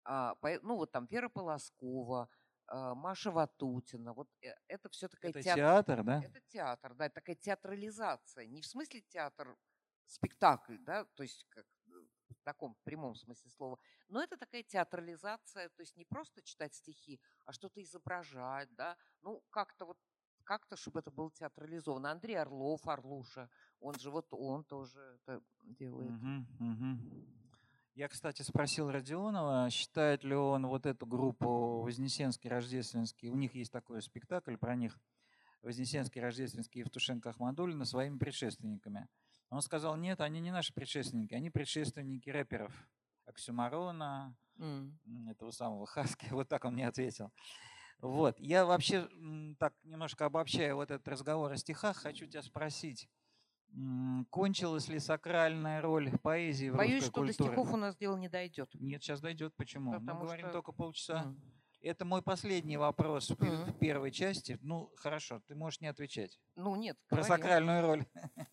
А, 0.03 0.35
пое- 0.41 0.59
ну, 0.61 0.75
вот 0.75 0.91
там 0.91 1.05
Вера 1.07 1.27
Полоскова, 1.29 2.29
а, 2.67 2.95
Маша 2.95 3.31
Ватутина, 3.31 4.13
вот 4.13 4.29
э, 4.41 4.53
это 4.67 4.89
все 4.89 5.07
такая 5.07 5.31
Это 5.31 5.41
театр- 5.41 5.59
театр, 5.61 6.03
да? 6.03 6.21
это 6.23 6.41
театр, 6.47 6.93
да, 6.95 7.05
это 7.07 7.15
такая 7.15 7.35
театрализация. 7.35 8.45
Не 8.45 8.61
в 8.61 8.65
смысле 8.65 9.01
театр, 9.01 9.57
спектакль, 10.05 10.77
да, 10.79 11.05
то 11.15 11.23
есть 11.23 11.45
как 11.49 11.65
э, 11.87 11.89
в 12.29 12.43
таком 12.43 12.75
прямом 12.83 13.15
смысле 13.15 13.49
слова, 13.51 13.79
но 14.07 14.21
это 14.23 14.37
такая 14.37 14.63
театрализация, 14.63 15.69
то 15.69 15.81
есть 15.81 15.97
не 15.97 16.05
просто 16.05 16.41
читать 16.41 16.75
стихи, 16.75 17.19
а 17.45 17.51
что-то 17.51 17.81
изображать, 17.81 18.73
да, 18.75 18.97
ну 19.21 19.41
как-то 19.49 19.85
вот 19.85 19.97
как-то, 20.43 20.77
чтобы 20.77 20.99
это 21.01 21.11
было 21.11 21.29
театрализовано. 21.31 22.09
Андрей 22.09 22.35
Орлов, 22.39 22.87
Орлуша, 22.87 23.49
он 23.79 23.95
же 23.99 24.09
вот 24.09 24.27
он 24.31 24.63
тоже 24.63 24.99
это 24.99 25.41
делает. 25.61 26.09
Мгм, 26.09 26.47
мгм. 26.59 27.27
Я, 27.95 28.07
кстати, 28.07 28.43
спросил 28.43 28.91
Родионова, 28.91 29.69
считает 29.71 30.23
ли 30.23 30.35
он 30.35 30.67
вот 30.67 30.85
эту 30.85 31.07
группу 31.07 31.81
Вознесенский, 31.81 32.49
Рождественский, 32.49 33.29
у 33.29 33.35
них 33.35 33.55
есть 33.55 33.71
такой 33.71 34.03
спектакль 34.03 34.55
про 34.55 34.75
них, 34.75 34.99
Вознесенский, 35.63 36.21
Рождественский 36.21 36.81
и 36.81 36.83
Евтушенко 36.83 37.31
Ахмадулина 37.31 37.85
своими 37.85 38.17
предшественниками. 38.19 39.07
Он 39.49 39.61
сказал, 39.61 39.95
нет, 39.95 40.21
они 40.21 40.39
не 40.41 40.51
наши 40.51 40.73
предшественники, 40.73 41.33
они 41.33 41.49
предшественники 41.49 42.29
рэперов. 42.29 42.71
Оксюмарона, 43.25 44.35
mm. 44.57 45.31
этого 45.31 45.51
самого 45.51 45.85
Хаски. 45.85 46.27
Вот 46.31 46.47
так 46.47 46.65
он 46.65 46.73
мне 46.73 46.87
ответил. 46.87 47.31
Вот. 47.99 48.39
Я 48.39 48.65
вообще 48.65 49.09
так 49.59 49.73
немножко 49.83 50.25
обобщая 50.25 50.75
вот 50.75 50.91
этот 50.91 51.07
разговор 51.07 51.51
о 51.51 51.57
стихах, 51.57 51.97
хочу 51.97 52.27
тебя 52.27 52.41
спросить. 52.41 53.09
Кончилась 54.29 54.87
ли 54.87 54.99
сакральная 54.99 55.81
роль 55.81 56.11
поэзии 56.19 56.69
в 56.69 56.75
Боюсь, 56.75 57.03
русской 57.03 57.13
культуре? 57.13 57.23
Боюсь, 57.23 57.35
что 57.35 57.43
до 57.43 57.51
стихов 57.51 57.73
у 57.73 57.77
нас 57.77 57.95
дело 57.95 58.17
не 58.17 58.29
дойдет. 58.29 58.69
Нет, 58.75 59.03
сейчас 59.03 59.21
дойдет. 59.21 59.53
Почему? 59.55 59.93
Потому 59.93 60.19
Мы 60.19 60.25
говорим 60.25 60.45
что... 60.45 60.53
только 60.53 60.71
полчаса. 60.71 61.25
Mm. 61.25 61.35
Это 61.81 62.05
мой 62.05 62.21
последний 62.21 62.77
вопрос 62.77 63.31
mm. 63.31 63.71
в 63.71 63.79
первой 63.79 64.11
части. 64.11 64.57
Ну, 64.61 64.91
хорошо, 64.97 65.41
ты 65.47 65.55
можешь 65.55 65.79
не 65.79 65.87
отвечать. 65.87 66.39
Ну, 66.55 66.75
нет. 66.75 66.97
Про 67.07 67.23
говори. 67.23 67.27
сакральную 67.27 67.81
роль. 67.81 68.05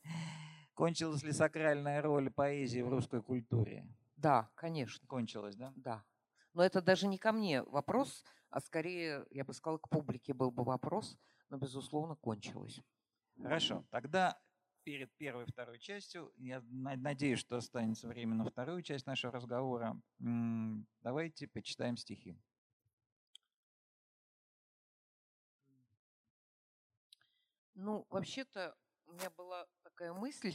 Кончилась 0.75 1.23
ли 1.23 1.33
сакральная 1.33 2.03
роль 2.03 2.31
поэзии 2.31 2.81
в 2.81 2.89
русской 2.89 3.23
культуре? 3.23 3.87
Да, 4.17 4.51
конечно. 4.55 5.07
Кончилась, 5.07 5.57
да? 5.57 5.73
Да. 5.77 6.05
Но 6.53 6.63
это 6.63 6.83
даже 6.83 7.07
не 7.07 7.19
ко 7.19 7.33
мне 7.33 7.63
вопрос, 7.63 8.25
а 8.51 8.61
скорее, 8.61 9.25
я 9.31 9.45
бы 9.45 9.55
сказала, 9.55 9.79
к 9.79 9.89
публике 9.89 10.35
был 10.35 10.51
бы 10.51 10.65
вопрос, 10.65 11.19
но, 11.49 11.57
безусловно, 11.57 12.15
кончилось. 12.17 12.81
Хорошо. 13.41 13.85
Тогда 13.91 14.39
перед 14.85 15.11
первой 15.17 15.45
и 15.45 15.51
второй 15.51 15.79
частью, 15.79 16.33
я 16.37 16.63
надеюсь, 16.71 17.41
что 17.41 17.57
останется 17.57 18.07
время 18.07 18.35
на 18.35 18.45
вторую 18.45 18.83
часть 18.83 19.07
нашего 19.07 19.33
разговора, 19.33 20.01
давайте 21.01 21.49
почитаем 21.49 21.97
стихи. 21.97 22.39
Ну, 27.75 28.07
вообще-то 28.11 28.77
у 29.07 29.13
меня 29.13 29.31
была 29.31 29.67
такая 29.83 30.13
мысль, 30.13 30.55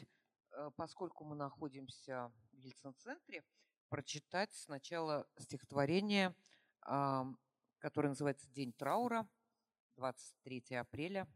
э, 0.51 0.71
поскольку 0.77 1.25
мы 1.25 1.35
находимся 1.35 2.31
в 2.51 2.55
Ельцин-центре, 2.55 3.43
прочитать 3.89 4.53
сначала 4.53 5.27
стихотворение, 5.37 6.33
которое 6.79 8.09
называется 8.09 8.47
«День 8.49 8.71
траура», 8.71 9.27
23 9.97 10.75
апреля 10.75 11.27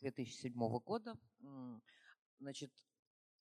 2007 0.00 0.52
а, 0.54 0.80
года. 0.80 1.14
Значит, 2.38 2.72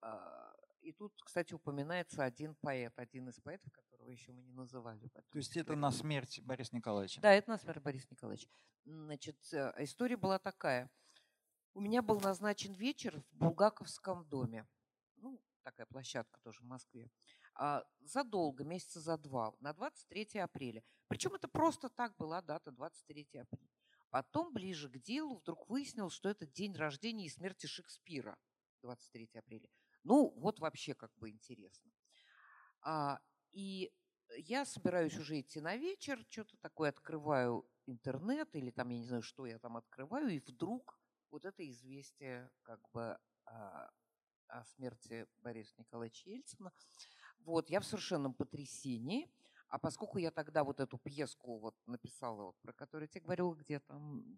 а, 0.02 0.54
и 0.82 0.92
тут, 0.92 1.14
кстати, 1.24 1.54
упоминается 1.54 2.24
один 2.24 2.56
поэт, 2.56 2.94
один 2.98 3.30
из 3.30 3.40
поэтов, 3.40 3.72
которого 3.72 4.10
еще 4.10 4.32
мы 4.32 4.42
не 4.42 4.52
называли. 4.52 5.10
То 5.32 5.38
есть 5.38 5.56
это 5.56 5.76
на 5.76 5.92
смерть 5.92 6.42
Бориса 6.44 6.76
Николаевича? 6.76 7.22
Да, 7.22 7.34
это 7.34 7.50
на 7.52 7.58
смерть 7.58 7.82
Бориса 7.82 8.08
Николаевича. 8.10 8.50
Значит, 8.86 9.38
э, 9.54 9.74
история 9.80 10.18
была 10.18 10.40
такая. 10.40 10.90
У 11.74 11.82
меня 11.82 12.02
был 12.02 12.20
назначен 12.20 12.74
вечер 12.74 13.22
в 13.32 13.38
Булгаковском 13.38 14.26
доме. 14.28 14.68
Ну, 15.18 15.40
такая 15.64 15.86
площадка 15.86 16.40
тоже 16.42 16.62
в 16.62 16.66
Москве. 16.66 17.12
А, 17.54 17.84
задолго, 18.00 18.64
месяца 18.64 19.00
за 19.00 19.18
два, 19.18 19.54
на 19.60 19.74
23 19.74 20.40
апреля. 20.40 20.84
Причем 21.08 21.36
это 21.36 21.48
просто 21.48 21.90
так 21.90 22.16
была 22.18 22.42
дата 22.42 22.72
23 22.72 23.28
апреля. 23.40 23.70
Потом, 24.12 24.54
ближе 24.54 24.90
к 24.90 24.98
делу, 25.00 25.38
вдруг 25.38 25.70
выяснилось, 25.70 26.14
что 26.14 26.30
это 26.30 26.46
день 26.46 26.76
рождения 26.76 27.26
и 27.26 27.30
смерти 27.30 27.66
Шекспира, 27.66 28.38
23 28.84 29.30
апреля. 29.36 29.70
Ну, 30.04 30.34
вот 30.36 30.60
вообще 30.60 30.94
как 30.94 31.12
бы 31.16 31.30
интересно. 31.30 31.92
А, 32.82 33.22
и 33.52 33.92
я 34.38 34.66
собираюсь 34.66 35.18
уже 35.18 35.40
идти 35.40 35.62
на 35.62 35.78
вечер, 35.78 36.26
что-то 36.30 36.58
такое 36.58 36.90
открываю 36.90 37.66
интернет 37.86 38.54
или 38.54 38.70
там, 38.72 38.90
я 38.90 38.98
не 39.00 39.06
знаю, 39.06 39.24
что 39.24 39.46
я 39.46 39.58
там 39.60 39.78
открываю, 39.78 40.28
и 40.30 40.40
вдруг 40.40 41.00
вот 41.30 41.46
это 41.46 41.68
известие 41.70 42.52
как 42.64 42.82
бы 42.92 43.18
а, 43.46 43.90
о 44.48 44.66
смерти 44.66 45.26
Бориса 45.38 45.74
Николаевича 45.78 46.30
Ельцина. 46.30 46.74
Вот, 47.40 47.70
я 47.70 47.80
в 47.80 47.86
совершенном 47.86 48.34
потрясении. 48.34 49.32
А 49.72 49.80
поскольку 49.80 50.18
я 50.18 50.32
тогда 50.32 50.64
вот 50.64 50.82
эту 50.82 50.98
пьеску 50.98 51.58
вот 51.58 51.76
написала, 51.88 52.44
вот, 52.44 52.56
про 52.62 52.74
которую 52.74 53.06
я 53.06 53.08
тебе 53.08 53.24
говорила, 53.24 53.56
где 53.56 53.80
там 53.80 54.38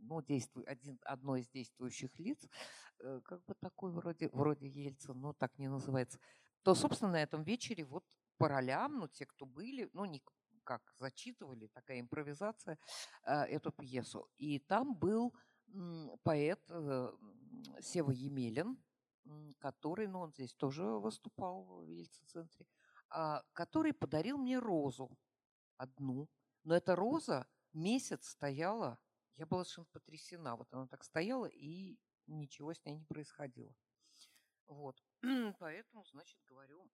ну, 0.00 0.22
действуй, 0.22 0.64
один, 0.64 0.98
одно 1.04 1.36
из 1.36 1.48
действующих 1.48 2.18
лиц, 2.18 2.48
э, 3.00 3.20
как 3.24 3.44
бы 3.44 3.54
такой 3.54 3.92
вроде, 3.92 4.28
вроде 4.32 4.68
Ельцин, 4.68 5.20
но 5.20 5.32
так 5.32 5.56
не 5.58 5.68
называется, 5.68 6.18
то, 6.62 6.74
собственно, 6.74 7.12
на 7.12 7.22
этом 7.22 7.44
вечере 7.44 7.84
вот 7.84 8.04
по 8.38 8.48
ролям, 8.48 8.98
ну, 8.98 9.08
те, 9.08 9.24
кто 9.24 9.46
были, 9.46 9.88
ну, 9.92 10.04
не 10.04 10.22
как 10.64 10.82
зачитывали, 10.98 11.68
такая 11.68 12.00
импровизация, 12.00 12.78
э, 13.24 13.32
эту 13.44 13.70
пьесу. 13.70 14.28
И 14.36 14.58
там 14.58 14.96
был 14.96 15.32
поэт 16.24 16.60
э, 16.70 17.12
Сева 17.80 18.10
Емелин, 18.10 18.76
который, 19.58 20.06
ну, 20.08 20.20
он 20.20 20.32
здесь 20.32 20.54
тоже 20.54 20.84
выступал 20.84 21.64
в 21.64 21.88
Ельцин-центре, 21.88 22.66
который 23.52 23.92
подарил 23.92 24.38
мне 24.38 24.58
розу 24.58 25.16
одну. 25.76 26.28
Но 26.64 26.74
эта 26.74 26.96
роза 26.96 27.46
месяц 27.72 28.28
стояла, 28.28 28.98
я 29.34 29.46
была 29.46 29.64
совершенно 29.64 29.86
потрясена. 29.92 30.56
Вот 30.56 30.72
она 30.72 30.86
так 30.88 31.04
стояла, 31.04 31.46
и 31.46 31.98
ничего 32.26 32.72
с 32.74 32.84
ней 32.84 32.96
не 32.96 33.04
происходило. 33.04 33.74
Вот. 34.66 35.00
Поэтому, 35.58 36.04
значит, 36.04 36.38
говорю, 36.48 36.90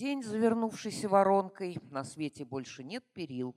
День, 0.00 0.22
завернувшийся 0.22 1.10
воронкой, 1.10 1.78
на 1.90 2.04
свете 2.04 2.46
больше 2.46 2.82
нет 2.82 3.04
перил. 3.12 3.54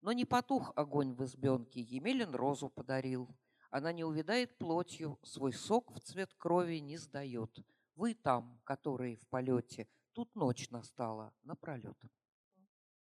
Но 0.00 0.12
не 0.12 0.24
потух 0.24 0.72
огонь 0.76 1.14
в 1.14 1.24
избенке, 1.24 1.80
Емелин 1.80 2.34
розу 2.34 2.70
подарил. 2.70 3.28
Она 3.70 3.92
не 3.92 4.02
увядает 4.04 4.58
плотью, 4.58 5.18
свой 5.22 5.52
сок 5.52 5.92
в 5.92 6.00
цвет 6.00 6.34
крови 6.34 6.80
не 6.80 6.96
сдает. 6.96 7.58
Вы 7.94 8.14
там, 8.14 8.60
которые 8.64 9.16
в 9.16 9.28
полете, 9.28 9.88
тут 10.12 10.34
ночь 10.34 10.70
настала 10.70 11.34
напролет. 11.42 11.98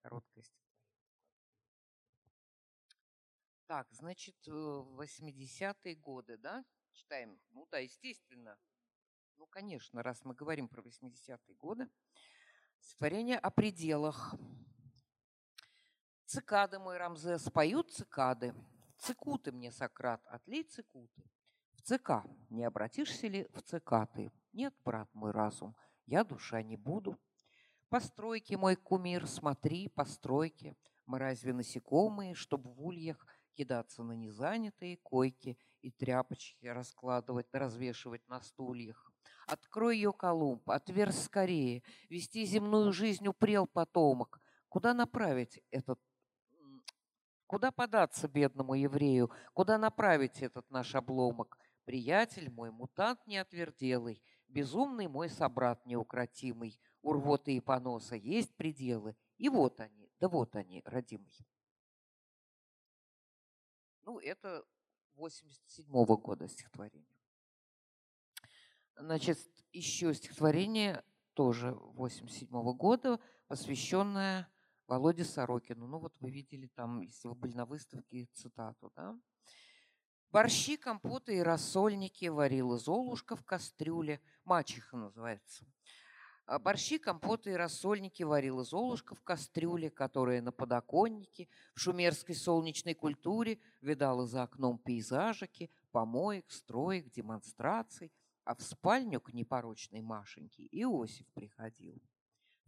Короткая 0.02 0.44
Так, 3.66 3.88
значит, 3.90 4.36
80-е 4.46 5.92
э, 5.92 5.96
годы, 5.96 6.38
да? 6.38 6.64
Читаем. 6.92 7.40
Ну 7.50 7.66
да, 7.70 7.78
естественно. 7.78 8.56
Ну, 9.36 9.46
конечно, 9.46 10.04
раз 10.04 10.24
мы 10.24 10.34
говорим 10.34 10.68
про 10.68 10.82
80-е 10.82 11.54
годы. 11.56 11.90
Стихотворение 12.78 13.38
о 13.38 13.50
пределах. 13.50 14.36
Цикады, 16.26 16.80
мой 16.80 16.96
Рамзес, 16.98 17.48
поют 17.50 17.92
цикады. 17.92 18.52
Цикуты 18.98 19.52
мне, 19.52 19.70
Сократ, 19.70 20.20
отлей 20.26 20.64
цикуты. 20.64 21.22
В 21.74 21.82
ЦК 21.82 22.24
не 22.50 22.64
обратишься 22.64 23.28
ли 23.28 23.46
в 23.54 23.62
цикаты? 23.62 24.32
Нет, 24.52 24.74
брат 24.84 25.08
мой 25.14 25.30
разум, 25.30 25.76
я 26.04 26.24
душа 26.24 26.64
не 26.64 26.76
буду. 26.76 27.16
Постройки, 27.90 28.54
мой 28.56 28.74
кумир, 28.74 29.28
смотри, 29.28 29.88
постройки. 29.88 30.76
Мы 31.06 31.20
разве 31.20 31.52
насекомые, 31.52 32.34
чтоб 32.34 32.66
в 32.66 32.84
ульях 32.84 33.24
кидаться 33.54 34.02
на 34.02 34.12
незанятые 34.12 34.96
койки 34.96 35.56
и 35.80 35.92
тряпочки 35.92 36.66
раскладывать, 36.66 37.46
развешивать 37.52 38.26
на 38.26 38.40
стульях? 38.40 39.12
Открой 39.46 39.94
ее, 39.94 40.12
Колумб, 40.12 40.68
отверз 40.68 41.22
скорее. 41.22 41.84
Вести 42.08 42.44
земную 42.46 42.92
жизнь 42.92 43.28
упрел 43.28 43.68
потомок. 43.68 44.40
Куда 44.68 44.92
направить 44.92 45.62
этот 45.70 46.00
Куда 47.46 47.70
податься 47.70 48.26
бедному 48.28 48.74
еврею? 48.74 49.30
Куда 49.54 49.78
направить 49.78 50.42
этот 50.42 50.68
наш 50.70 50.94
обломок? 50.94 51.58
Приятель 51.84 52.50
мой, 52.50 52.72
мутант 52.72 53.24
неотверделый, 53.26 54.20
безумный 54.48 55.06
мой 55.06 55.28
собрат 55.28 55.86
неукротимый, 55.86 56.80
у 57.02 57.12
рвоты 57.12 57.54
и 57.54 57.60
поноса 57.60 58.16
есть 58.16 58.52
пределы, 58.56 59.16
и 59.36 59.48
вот 59.48 59.80
они, 59.80 60.10
да 60.18 60.28
вот 60.28 60.56
они, 60.56 60.82
родимый. 60.84 61.32
Ну, 64.02 64.18
это 64.18 64.64
87 65.14 65.86
-го 65.86 66.16
года 66.16 66.48
стихотворение. 66.48 67.06
Значит, 68.96 69.38
еще 69.72 70.12
стихотворение 70.14 71.04
тоже 71.34 71.72
87 71.72 72.48
-го 72.48 72.74
года, 72.74 73.20
посвященное 73.46 74.48
Володе 74.86 75.24
Сорокину. 75.24 75.86
Ну 75.86 75.98
вот 75.98 76.16
вы 76.20 76.30
видели 76.30 76.66
там, 76.68 77.00
если 77.00 77.28
вы 77.28 77.34
были 77.34 77.54
на 77.54 77.66
выставке, 77.66 78.28
цитату, 78.32 78.92
да? 78.96 79.18
Борщи, 80.30 80.76
компоты 80.76 81.36
и 81.36 81.40
рассольники 81.40 82.26
варила 82.26 82.78
Золушка 82.78 83.36
в 83.36 83.44
кастрюле. 83.44 84.20
Мачеха 84.44 84.96
называется. 84.96 85.64
А 86.44 86.58
борщи, 86.58 86.98
компоты 86.98 87.52
и 87.52 87.54
рассольники 87.54 88.22
варила 88.22 88.62
Золушка 88.62 89.14
в 89.14 89.22
кастрюле, 89.22 89.90
которая 89.90 90.42
на 90.42 90.52
подоконнике 90.52 91.48
в 91.74 91.80
шумерской 91.80 92.34
солнечной 92.34 92.94
культуре 92.94 93.58
видала 93.80 94.26
за 94.26 94.44
окном 94.44 94.78
пейзажики, 94.78 95.70
помоек, 95.90 96.50
строек, 96.50 97.10
демонстраций– 97.10 98.12
а 98.46 98.54
в 98.54 98.62
спальню 98.62 99.20
к 99.20 99.32
непорочной 99.32 100.02
Машеньке 100.02 100.68
Иосиф 100.70 101.26
приходил. 101.34 102.00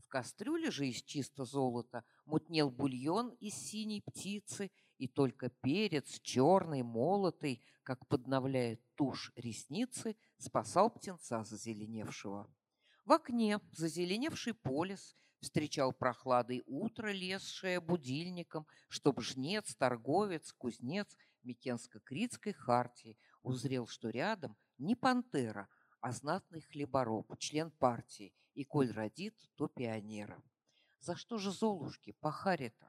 В 0.08 0.10
кастрюле 0.10 0.70
же 0.70 0.88
из 0.88 1.02
чисто 1.02 1.44
золота 1.44 2.02
мутнел 2.24 2.70
бульон 2.70 3.28
из 3.40 3.52
синей 3.52 4.00
птицы, 4.00 4.70
и 4.96 5.06
только 5.06 5.50
перец 5.50 6.18
черный, 6.20 6.82
молотый, 6.82 7.62
как 7.82 8.08
подновляет 8.08 8.80
тушь 8.94 9.30
ресницы, 9.36 10.16
спасал 10.38 10.88
птенца 10.88 11.44
зазеленевшего. 11.44 12.50
В 13.04 13.12
окне 13.12 13.60
зазеленевший 13.72 14.54
полис 14.54 15.14
встречал 15.40 15.92
прохладой 15.92 16.62
утро, 16.64 17.12
лезшее 17.12 17.78
будильником, 17.78 18.66
чтоб 18.88 19.20
жнец, 19.20 19.74
торговец, 19.74 20.54
кузнец 20.54 21.14
Микенско-Критской 21.42 22.54
хартии 22.54 23.18
узрел, 23.42 23.86
что 23.86 24.08
рядом 24.08 24.56
не 24.78 24.96
пантера, 24.96 25.68
а 26.00 26.12
знатный 26.12 26.60
хлебороб, 26.60 27.36
член 27.38 27.70
партии, 27.70 28.34
и 28.54 28.64
коль 28.64 28.90
родит, 28.92 29.34
то 29.56 29.68
пионера. 29.68 30.42
За 31.00 31.16
что 31.16 31.38
же 31.38 31.50
Золушки 31.52 32.12
пахарит-то? 32.20 32.88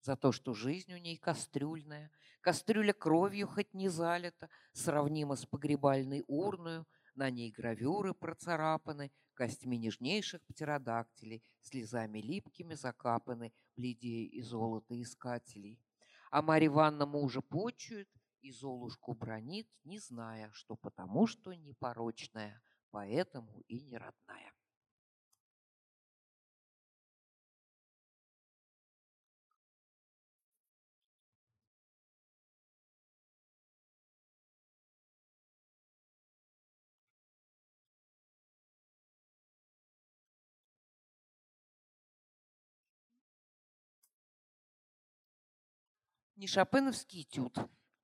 За 0.00 0.16
то, 0.16 0.32
что 0.32 0.54
жизнь 0.54 0.92
у 0.92 0.98
ней 0.98 1.16
кастрюльная, 1.16 2.10
кастрюля 2.40 2.92
кровью 2.92 3.46
хоть 3.46 3.72
не 3.72 3.88
залита, 3.88 4.50
сравнима 4.72 5.36
с 5.36 5.46
погребальной 5.46 6.24
урною, 6.26 6.86
на 7.14 7.30
ней 7.30 7.50
гравюры 7.50 8.14
процарапаны, 8.14 9.12
костьми 9.34 9.78
нежнейших 9.78 10.42
птеродактилей, 10.46 11.42
слезами 11.60 12.18
липкими 12.18 12.74
закапаны, 12.74 13.52
бледея 13.76 14.28
и 14.28 14.42
золото 14.42 15.00
искателей. 15.00 15.78
А 16.30 16.42
Марья 16.42 16.68
Ивановна 16.68 17.06
мужа 17.06 17.40
почует 17.40 18.08
и 18.42 18.50
Золушку 18.52 19.14
бронит, 19.14 19.68
не 19.84 19.98
зная, 19.98 20.50
что 20.52 20.76
потому 20.76 21.26
что 21.26 21.54
непорочная, 21.54 22.60
поэтому 22.90 23.60
и 23.68 23.80
не 23.80 23.96
родная. 23.96 24.52
Не 46.36 46.48
шопеновский 46.48 47.22
этюд. 47.22 47.56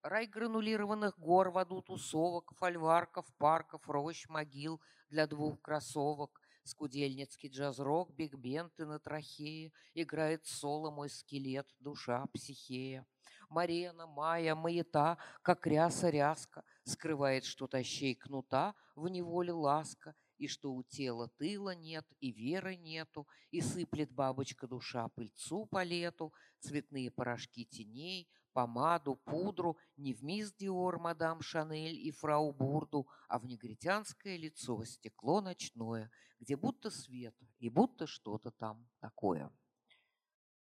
Рай 0.03 0.27
гранулированных 0.27 1.19
гор 1.19 1.51
в 1.51 1.59
аду 1.59 1.83
тусовок, 1.83 2.55
фольварков, 2.57 3.27
парков, 3.37 3.89
рощ, 3.89 4.29
могил 4.29 4.81
для 5.11 5.27
двух 5.27 5.61
кроссовок. 5.61 6.41
Скудельницкий 6.63 7.49
джаз-рок, 7.49 8.13
биг-бенд 8.15 8.79
и 8.79 8.85
на 8.85 9.01
трахее. 9.01 9.73
Играет 9.95 10.47
соло 10.47 10.91
мой 10.91 11.11
скелет, 11.11 11.67
душа, 11.81 12.27
психея. 12.33 13.07
Марена, 13.49 14.07
Майя, 14.07 14.55
маята, 14.55 15.19
как 15.43 15.67
ряса 15.67 16.11
ряска, 16.11 16.65
Скрывает, 16.85 17.45
что 17.45 17.67
тащей 17.67 18.15
кнута 18.15 18.75
в 18.95 19.09
неволе 19.09 19.53
ласка, 19.53 20.15
И 20.37 20.47
что 20.47 20.73
у 20.73 20.83
тела 20.83 21.29
тыла 21.39 21.75
нет, 21.75 22.07
и 22.21 22.31
веры 22.31 22.77
нету, 22.77 23.27
И 23.51 23.61
сыплет 23.63 24.13
бабочка 24.13 24.69
душа 24.69 25.09
пыльцу 25.09 25.67
по 25.67 25.83
лету, 25.83 26.33
Цветные 26.61 27.11
порошки 27.11 27.65
теней, 27.65 28.29
помаду, 28.59 29.15
пудру 29.15 29.79
не 29.97 30.13
в 30.13 30.25
мисс 30.25 30.53
Диор, 30.53 30.99
мадам 30.99 31.43
Шанель 31.43 31.95
и 31.95 32.11
фрау 32.11 32.53
Бурду, 32.53 33.07
а 33.29 33.39
в 33.39 33.47
негритянское 33.47 34.37
лицо, 34.37 34.83
стекло 34.85 35.41
ночное, 35.41 36.11
где 36.41 36.57
будто 36.57 36.91
свет 36.91 37.37
и 37.61 37.69
будто 37.69 38.09
что-то 38.09 38.51
там 38.51 38.91
такое. 38.99 39.53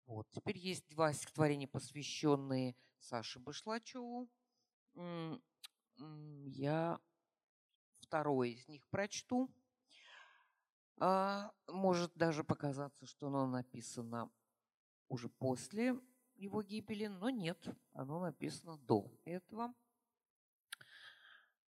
Вот. 0.04 0.28
Теперь 0.28 0.58
есть 0.58 0.86
два 0.90 1.14
стихотворения, 1.14 1.66
посвященные 1.66 2.76
Саше 2.98 3.38
Башлачеву. 3.38 4.28
Я 6.44 7.00
второе 8.02 8.48
из 8.50 8.68
них 8.68 8.86
прочту. 8.90 9.50
А, 10.98 11.50
может 11.66 12.12
даже 12.14 12.44
показаться, 12.44 13.06
что 13.06 13.28
оно 13.28 13.46
написано 13.46 14.30
уже 15.08 15.30
после 15.30 15.98
его 16.40 16.62
гибели, 16.62 17.06
но 17.06 17.30
нет, 17.30 17.58
оно 17.92 18.20
написано 18.20 18.78
до 18.78 19.06
этого. 19.24 19.74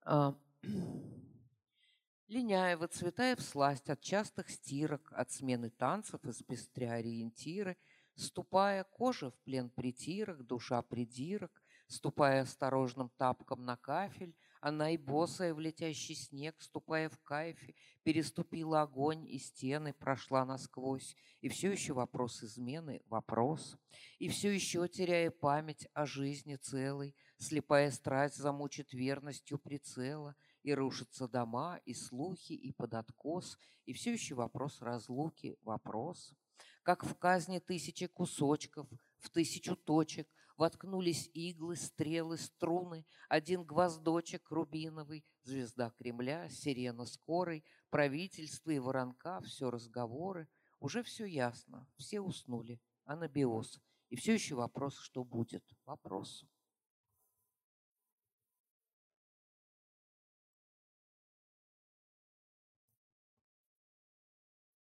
А, 0.01 0.35
Линяева, 2.29 2.89
Цветаев 2.89 3.41
сласть 3.43 3.91
от 3.91 4.01
частых 4.01 4.49
стирок, 4.51 5.13
от 5.13 5.31
смены 5.31 5.69
танцев 5.69 6.25
из 6.25 6.43
пестря 6.43 6.93
ориентиры, 6.93 7.77
ступая 8.15 8.85
кожа 8.85 9.31
в 9.31 9.39
плен 9.41 9.69
притирок, 9.69 10.43
душа 10.47 10.81
придирок, 10.81 11.63
ступая 11.87 12.43
осторожным 12.43 13.11
тапком 13.19 13.67
на 13.67 13.77
кафель, 13.77 14.35
она 14.63 14.93
и 14.93 14.97
босая 14.97 15.55
в 15.55 15.59
летящий 15.59 16.15
снег, 16.15 16.55
ступая 16.61 17.11
в 17.11 17.19
кайфе, 17.19 17.75
переступила 18.05 18.83
огонь 18.83 19.27
и 19.29 19.37
стены, 19.41 19.93
прошла 19.93 20.45
насквозь. 20.45 21.17
И 21.41 21.49
все 21.49 21.73
еще 21.73 21.95
вопрос 21.95 22.45
измены— 22.45 23.03
вопрос. 23.07 23.77
И 24.21 24.29
все 24.29 24.55
еще, 24.55 24.87
теряя 24.87 25.33
память 25.33 25.89
о 25.95 26.07
жизни 26.07 26.55
целой, 26.55 27.17
слепая 27.39 27.91
страсть 27.91 28.37
замучит 28.37 28.93
верностью 28.93 29.59
прицела, 29.59 30.37
и 30.63 30.73
рушатся 30.73 31.27
дома, 31.27 31.81
и 31.85 31.93
слухи, 31.93 32.53
и 32.53 32.71
под 32.71 32.95
откос, 32.95 33.59
и 33.85 33.93
все 33.93 34.13
еще 34.13 34.37
вопрос 34.37 34.81
разлуки— 34.81 35.59
вопрос. 35.63 36.37
Как 36.85 37.05
в 37.05 37.17
казни 37.17 37.59
тысячи 37.59 38.07
кусочков, 38.07 38.89
в 39.19 39.29
тысячу 39.31 39.75
точек— 39.75 40.29
Воткнулись 40.57 41.31
иглы, 41.35 41.77
стрелы, 41.77 42.37
струны, 42.39 43.07
Один 43.29 43.65
гвоздочек 43.65 44.51
рубиновый, 44.51 45.25
Звезда 45.43 45.91
Кремля, 45.91 46.49
сирена 46.49 47.07
скорой, 47.07 47.65
Правительство 47.91 48.71
и 48.71 48.79
воронка, 48.79 49.41
все 49.43 49.71
разговоры. 49.71 50.49
Уже 50.81 51.03
все 51.03 51.27
ясно, 51.27 51.87
все 51.97 52.21
уснули, 52.21 52.81
анабиоз. 53.05 53.81
И 54.09 54.17
все 54.17 54.35
еще 54.35 54.55
вопрос, 54.57 54.99
что 54.99 55.25
будет. 55.25 55.65
Вопрос. 55.87 56.45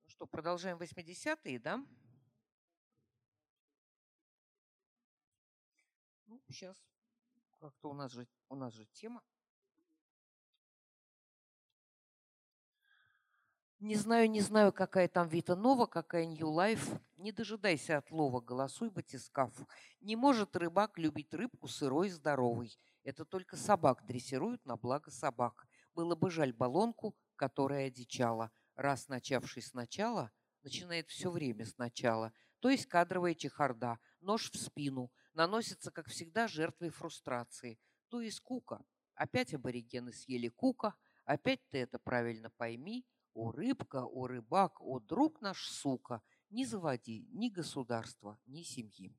Ну 0.05 0.11
что, 0.11 0.27
продолжаем 0.27 0.79
80-е, 0.79 1.59
да? 1.59 1.85
Сейчас 6.57 6.83
как-то 7.61 7.91
у 7.91 7.93
нас 7.93 8.13
же, 8.13 8.27
у 8.49 8.57
нас 8.57 8.73
же 8.73 8.87
тема. 8.87 9.23
Не 13.79 13.95
знаю, 13.95 14.31
не 14.31 14.41
знаю, 14.41 14.73
какая 14.73 15.07
там 15.07 15.29
Вита 15.29 15.55
Нова, 15.55 15.85
какая 15.85 16.25
New 16.25 16.49
Life. 16.49 16.99
Не 17.19 17.31
дожидайся 17.31 17.99
от 17.99 18.11
лова, 18.11 18.41
голосуй, 18.41 18.89
батискаф. 18.89 19.53
Не 20.01 20.17
может 20.17 20.57
рыбак 20.57 20.99
любить 20.99 21.35
рыбку 21.35 21.69
сырой 21.69 22.07
и 22.07 22.11
здоровой. 22.11 22.79
Это 23.05 23.27
только 23.27 23.57
собак 23.57 24.07
дрессируют 24.07 24.65
на 24.65 24.77
благо 24.77 25.11
собак. 25.11 25.69
Было 25.95 26.15
бы 26.15 26.31
жаль 26.31 26.55
баллонку, 26.55 27.15
которая 27.37 27.89
одичала. 27.89 28.51
Раз 28.77 29.09
начавший 29.09 29.63
сначала, 29.63 30.33
начинает 30.63 31.11
все 31.11 31.31
время 31.31 31.67
сначала. 31.67 32.33
То 32.61 32.71
есть 32.71 32.87
кадровая 32.87 33.35
чехарда, 33.35 33.99
нож 34.21 34.51
в 34.51 34.57
спину– 34.57 35.13
наносится, 35.37 35.91
как 35.91 36.09
всегда, 36.09 36.49
жертвой 36.49 36.89
фрустрации, 36.91 37.79
то 38.09 38.21
и 38.21 38.31
скука. 38.31 38.85
Опять 39.15 39.55
аборигены 39.55 40.13
съели 40.13 40.49
кука, 40.49 40.95
опять 41.25 41.61
ты 41.69 41.79
это 41.79 41.99
правильно 41.99 42.51
пойми. 42.57 43.07
О, 43.35 43.53
рыбка, 43.53 44.05
о, 44.05 44.27
рыбак, 44.27 44.81
о, 44.81 44.99
друг 44.99 45.43
наш, 45.43 45.69
сука, 45.69 46.23
не 46.49 46.65
заводи 46.65 47.29
ни 47.33 47.51
государства, 47.51 48.39
ни 48.47 48.63
семьи. 48.63 49.15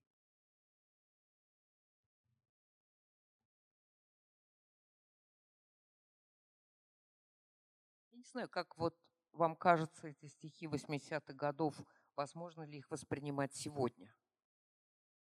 Я 8.11 8.18
не 8.18 8.24
знаю, 8.24 8.49
как 8.49 8.76
вот 8.76 8.97
вам 9.34 9.55
кажется 9.55 10.07
эти 10.07 10.26
стихи 10.26 10.65
80-х 10.65 11.36
годов, 11.36 11.80
возможно 12.15 12.63
ли 12.63 12.80
их 12.80 12.89
воспринимать 12.89 13.53
сегодня? 13.53 14.11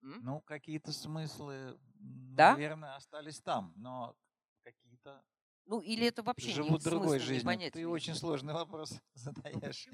Ну, 0.05 0.41
какие-то 0.43 0.93
смыслы, 0.93 1.79
Да? 1.99 2.53
наверное, 2.53 2.95
остались 2.95 3.41
там, 3.41 3.73
но 3.77 4.17
какие-то 4.63 5.25
Ну, 5.65 5.81
или 5.81 6.07
это 6.07 6.23
вообще 6.23 6.51
живут 6.51 6.83
другой 6.83 7.19
смысл 7.19 7.25
жизнью. 7.27 7.41
Ты 7.41 7.45
непонятен. 7.45 7.87
очень 7.87 8.15
сложный 8.15 8.53
вопрос 8.53 9.01
задаешь. 9.15 9.89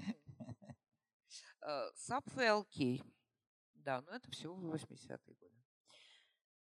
Э, 1.63 1.91
ФЛК. 1.95 3.05
Да, 3.75 4.01
но 4.03 4.13
это 4.13 4.31
все 4.31 4.53
в 4.53 4.75
80-е 4.75 5.35
годы. 5.35 5.55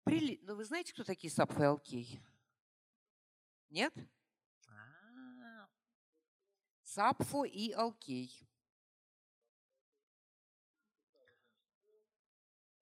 Прили... 0.04 0.38
Ну, 0.42 0.54
вы 0.56 0.64
знаете, 0.64 0.92
кто 0.92 1.04
такие 1.04 1.30
ФЛК? 1.32 2.20
Нет? 3.70 3.94
Сапфо 6.82 7.44
и 7.44 7.70
Алкей. 7.70 8.49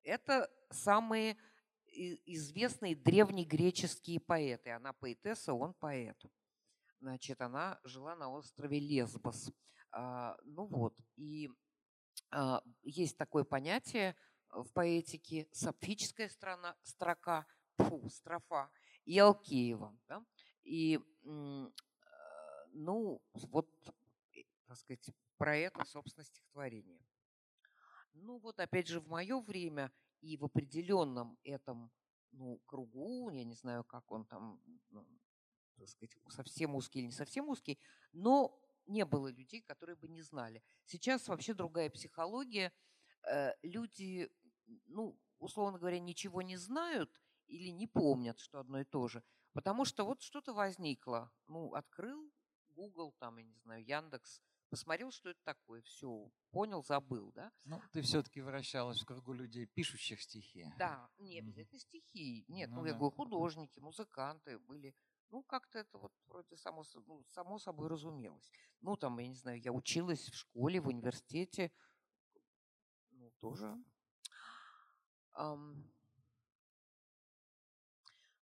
Это 0.08 0.50
самые 0.70 1.36
известные 1.86 2.96
древнегреческие 2.96 4.20
поэты. 4.20 4.70
Она 4.70 4.94
поэтесса, 4.94 5.52
он 5.52 5.74
поэт. 5.74 6.18
Значит, 7.00 7.42
она 7.42 7.78
жила 7.84 8.16
на 8.16 8.30
острове 8.30 8.80
Лесбос. 8.80 9.52
А, 9.90 10.36
ну 10.44 10.66
вот, 10.66 10.98
и 11.16 11.50
а, 12.30 12.62
есть 12.82 13.18
такое 13.18 13.44
понятие 13.44 14.16
в 14.50 14.70
поэтике 14.72 15.46
сапфическая 15.52 16.30
страна, 16.30 16.74
строка, 16.82 17.46
фу, 17.76 18.08
строфа 18.08 18.70
и 19.04 19.18
Алкеева. 19.18 19.94
Да? 20.08 20.24
И, 20.62 20.98
а, 21.26 21.70
ну, 22.72 23.20
вот, 23.34 23.68
так 24.66 24.76
сказать, 24.78 25.10
про 25.36 25.54
это, 25.56 25.84
собственно, 25.84 26.24
стихотворение. 26.24 26.98
Ну 28.22 28.38
вот, 28.38 28.60
опять 28.60 28.88
же, 28.88 29.00
в 29.00 29.08
мое 29.08 29.40
время 29.40 29.92
и 30.20 30.36
в 30.36 30.44
определенном 30.44 31.38
этом 31.44 31.90
ну, 32.32 32.60
кругу, 32.66 33.30
я 33.30 33.44
не 33.44 33.54
знаю, 33.54 33.84
как 33.84 34.10
он 34.10 34.24
там, 34.26 34.60
ну, 34.90 35.06
так 35.76 35.88
сказать, 35.88 36.16
совсем 36.28 36.74
узкий 36.74 37.00
или 37.00 37.06
не 37.06 37.12
совсем 37.12 37.48
узкий, 37.48 37.78
но 38.12 38.58
не 38.86 39.04
было 39.04 39.28
людей, 39.28 39.62
которые 39.62 39.96
бы 39.96 40.08
не 40.08 40.22
знали. 40.22 40.62
Сейчас 40.84 41.28
вообще 41.28 41.54
другая 41.54 41.90
психология. 41.90 42.72
Э, 43.24 43.52
люди, 43.62 44.30
ну, 44.86 45.18
условно 45.38 45.78
говоря, 45.78 45.98
ничего 46.00 46.42
не 46.42 46.56
знают 46.56 47.10
или 47.46 47.68
не 47.68 47.86
помнят, 47.86 48.40
что 48.40 48.60
одно 48.60 48.80
и 48.80 48.84
то 48.84 49.08
же. 49.08 49.22
Потому 49.52 49.84
что 49.84 50.04
вот 50.04 50.22
что-то 50.22 50.52
возникло. 50.52 51.32
Ну, 51.46 51.74
открыл 51.74 52.32
Google, 52.70 53.12
там, 53.18 53.38
я 53.38 53.44
не 53.44 53.56
знаю, 53.56 53.84
Яндекс, 53.84 54.40
посмотрел, 54.68 55.10
что 55.10 55.30
это 55.30 55.40
такое, 55.44 55.82
все, 55.82 56.30
понял, 56.50 56.82
забыл, 56.84 57.32
да? 57.32 57.52
Ну, 57.64 57.80
ты 57.92 58.02
все-таки 58.02 58.40
вращалась 58.40 59.00
в 59.00 59.06
кругу 59.06 59.32
людей, 59.32 59.66
пишущих 59.66 60.22
стихи. 60.22 60.66
Да, 60.78 61.08
не 61.18 61.38
обязательно 61.38 61.80
стихи. 61.80 62.44
Нет, 62.48 62.70
ну, 62.70 62.76
ну 62.76 62.86
я 62.86 62.92
да. 62.92 62.98
говорю, 62.98 63.14
художники, 63.14 63.78
музыканты 63.80 64.58
были. 64.58 64.94
Ну, 65.30 65.42
как-то 65.42 65.78
это 65.78 65.98
вот 65.98 66.12
вроде 66.26 66.56
само, 66.56 66.84
ну, 67.06 67.24
само 67.28 67.58
собой 67.58 67.88
разумелось. 67.88 68.50
Ну, 68.80 68.96
там, 68.96 69.18
я 69.18 69.28
не 69.28 69.34
знаю, 69.34 69.60
я 69.60 69.72
училась 69.72 70.30
в 70.30 70.34
школе, 70.34 70.80
в 70.80 70.88
университете. 70.88 71.70
Ну, 73.10 73.30
тоже. 73.38 73.76
Um, 75.34 75.76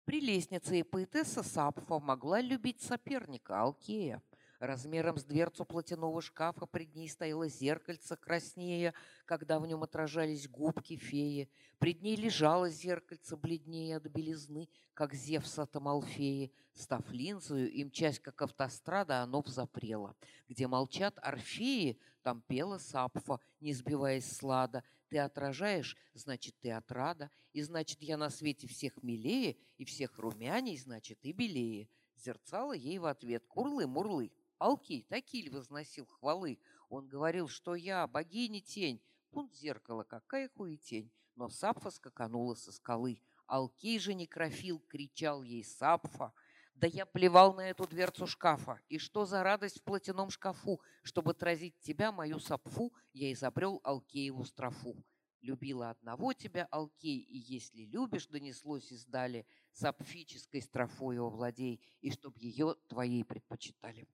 Прелестница 0.04 0.76
и 0.76 0.84
поэтесса 0.84 1.42
Сапфа 1.42 1.98
могла 1.98 2.40
любить 2.40 2.80
соперника 2.80 3.60
Алкея– 3.60 4.22
Размером 4.58 5.18
с 5.18 5.24
дверцу 5.24 5.64
платяного 5.64 6.22
шкафа 6.22 6.66
пред 6.66 6.94
ней 6.94 7.08
стояло 7.08 7.48
зеркальце 7.48 8.16
краснее, 8.16 8.94
когда 9.26 9.60
в 9.60 9.66
нем 9.66 9.82
отражались 9.82 10.48
губки 10.48 10.96
феи. 10.96 11.50
Пред 11.78 12.00
ней 12.00 12.16
лежало 12.16 12.70
зеркальце 12.70 13.36
бледнее 13.36 13.98
от 13.98 14.04
белизны, 14.04 14.68
как 14.94 15.12
Зевс 15.12 15.58
от 15.58 15.76
Амалфеи. 15.76 16.52
Став 16.72 17.10
линзою 17.10 17.70
им 17.70 17.90
часть 17.90 18.20
как 18.20 18.40
автострада, 18.40 19.22
оно 19.22 19.42
взапрело. 19.42 20.16
Где 20.48 20.66
молчат 20.66 21.18
орфеи, 21.22 21.98
там 22.22 22.42
пела 22.42 22.78
Сапфа, 22.78 23.40
не 23.60 23.74
сбиваясь 23.74 24.30
слада. 24.30 24.82
Ты 25.08 25.18
отражаешь, 25.18 25.96
значит, 26.14 26.54
ты 26.60 26.72
отрада, 26.72 27.30
и 27.52 27.62
значит, 27.62 28.02
я 28.02 28.16
на 28.16 28.30
свете 28.30 28.66
всех 28.66 29.02
милее, 29.02 29.56
и 29.76 29.84
всех 29.84 30.18
румяней, 30.18 30.76
значит, 30.78 31.18
и 31.22 31.32
белее. 31.32 31.88
Зерцала 32.16 32.72
ей 32.72 32.98
в 32.98 33.06
ответ 33.06 33.44
«Курлы-мурлы». 33.46 34.32
Алкий 34.58 35.02
Такиль 35.02 35.50
возносил 35.50 36.06
хвалы. 36.06 36.58
Он 36.88 37.06
говорил, 37.06 37.48
что 37.48 37.74
я 37.74 38.06
богиня 38.06 38.60
тень. 38.60 39.02
Пункт 39.30 39.54
зеркала, 39.54 40.04
какая 40.04 40.48
хуетень. 40.48 41.12
Но 41.34 41.48
Сапфа 41.48 41.90
скаканула 41.90 42.54
со 42.54 42.72
скалы. 42.72 43.20
Алкей 43.46 43.98
же 43.98 44.14
некрофил, 44.14 44.80
кричал 44.88 45.42
ей 45.42 45.62
Сапфа. 45.62 46.32
Да 46.76 46.86
я 46.86 47.06
плевал 47.06 47.54
на 47.54 47.70
эту 47.70 47.86
дверцу 47.86 48.26
шкафа. 48.26 48.80
И 48.88 48.98
что 48.98 49.24
за 49.24 49.42
радость 49.42 49.80
в 49.80 49.82
платяном 49.82 50.30
шкафу? 50.30 50.80
Чтобы 51.02 51.30
отразить 51.30 51.80
тебя, 51.80 52.12
мою 52.12 52.38
сапфу, 52.38 52.92
я 53.14 53.32
изобрел 53.32 53.80
Алкееву 53.82 54.44
строфу. 54.44 55.02
Любила 55.40 55.90
одного 55.90 56.34
тебя, 56.34 56.66
Алкей, 56.70 57.18
и 57.18 57.38
если 57.38 57.82
любишь, 57.84 58.26
донеслось 58.26 58.92
издали, 58.92 59.46
сапфической 59.72 60.60
строфою 60.60 61.26
овладей, 61.26 61.80
и 62.00 62.10
чтоб 62.10 62.36
ее 62.36 62.74
твоей 62.88 63.24
предпочитали. 63.24 64.06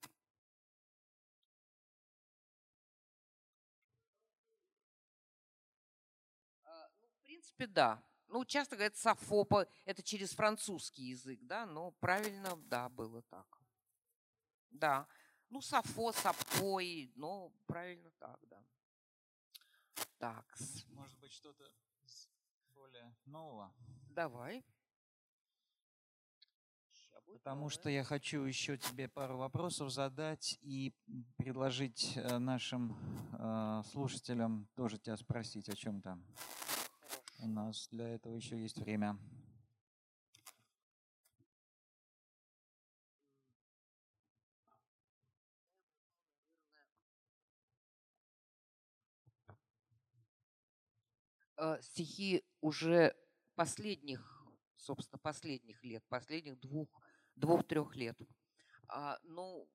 Принципе, 7.62 7.66
да. 7.66 8.02
Ну, 8.28 8.44
часто 8.44 8.76
говорят 8.76 8.96
сафопа, 8.96 9.66
это 9.84 10.02
через 10.02 10.30
французский 10.32 11.10
язык, 11.10 11.38
да, 11.42 11.66
но 11.66 11.90
правильно, 12.00 12.56
да, 12.56 12.88
было 12.88 13.22
так. 13.22 13.46
Да. 14.70 15.06
Ну, 15.50 15.60
сафо, 15.60 16.12
сапой, 16.12 17.12
ну, 17.14 17.52
правильно 17.66 18.10
так, 18.18 18.38
да. 18.48 18.64
Так. 20.18 20.58
Может 20.88 21.18
быть, 21.18 21.32
что-то 21.32 21.70
более 22.74 23.14
нового? 23.26 23.70
Давай. 24.10 24.64
Потому 27.26 27.70
что 27.70 27.90
я 27.90 28.04
хочу 28.04 28.44
еще 28.44 28.76
тебе 28.76 29.08
пару 29.08 29.36
вопросов 29.36 29.90
задать 29.90 30.58
и 30.62 30.94
предложить 31.36 32.12
э, 32.16 32.38
нашим 32.38 32.96
э, 33.32 33.82
слушателям 33.90 34.68
тоже 34.74 34.98
тебя 34.98 35.16
спросить 35.16 35.68
о 35.68 35.74
чем-то. 35.74 36.18
У 37.42 37.48
нас 37.48 37.88
для 37.90 38.14
этого 38.14 38.36
еще 38.36 38.56
есть 38.56 38.78
время. 38.78 39.18
Э, 51.56 51.78
стихи 51.82 52.44
уже 52.60 53.12
последних, 53.56 54.46
собственно, 54.76 55.18
последних 55.18 55.82
лет, 55.82 56.04
последних 56.08 56.60
двух, 56.60 56.88
двух-трех 57.34 57.96
лет. 57.96 58.16
А, 58.86 59.18
ну, 59.24 59.68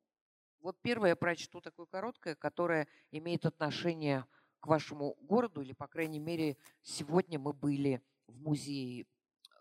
вот 0.62 0.82
первое 0.82 1.10
я 1.10 1.16
прочту 1.18 1.60
такое 1.60 1.86
короткое, 1.86 2.36
которое 2.36 2.88
имеет 3.12 3.46
отношение 3.46 4.26
к 4.60 4.68
вашему 4.68 5.16
городу, 5.22 5.62
или, 5.62 5.74
по 5.74 5.88
крайней 5.88 6.20
мере, 6.20 6.58
сегодня 6.82 7.40
мы 7.40 7.54
были 7.54 8.02
в 8.28 8.42
музее 8.42 9.06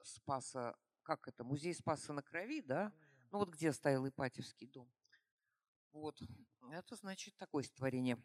Спаса, 0.02 0.76
как 1.02 1.28
это, 1.28 1.44
музей 1.44 1.74
Спаса 1.74 2.12
на 2.12 2.22
Крови, 2.22 2.62
да? 2.62 2.92
Ну 3.30 3.38
вот 3.38 3.50
где 3.50 3.72
стоял 3.72 4.06
Ипатьевский 4.08 4.68
дом. 4.68 4.90
Вот, 5.92 6.20
это 6.70 6.96
значит 6.96 7.36
такое 7.36 7.64
створение. 7.64 8.22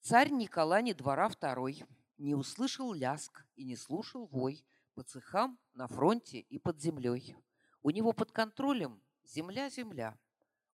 Царь 0.00 0.30
Николай 0.30 0.92
двора 0.94 1.28
второй 1.28 1.84
не 2.16 2.34
услышал 2.34 2.92
ляск 2.92 3.44
и 3.56 3.64
не 3.64 3.76
слушал 3.76 4.26
вой 4.26 4.64
по 4.94 5.02
цехам 5.02 5.58
на 5.74 5.86
фронте 5.86 6.40
и 6.40 6.58
под 6.58 6.80
землей. 6.80 7.36
У 7.82 7.90
него 7.90 8.12
под 8.12 8.32
контролем 8.32 9.02
земля-земля. 9.24 10.18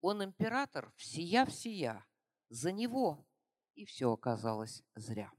Он 0.02 0.24
император 0.24 0.92
всея-всея. 0.98 2.06
За 2.50 2.72
него 2.72 3.26
и 3.80 3.86
все 3.86 4.12
оказалось 4.12 4.84
зря. 4.96 5.32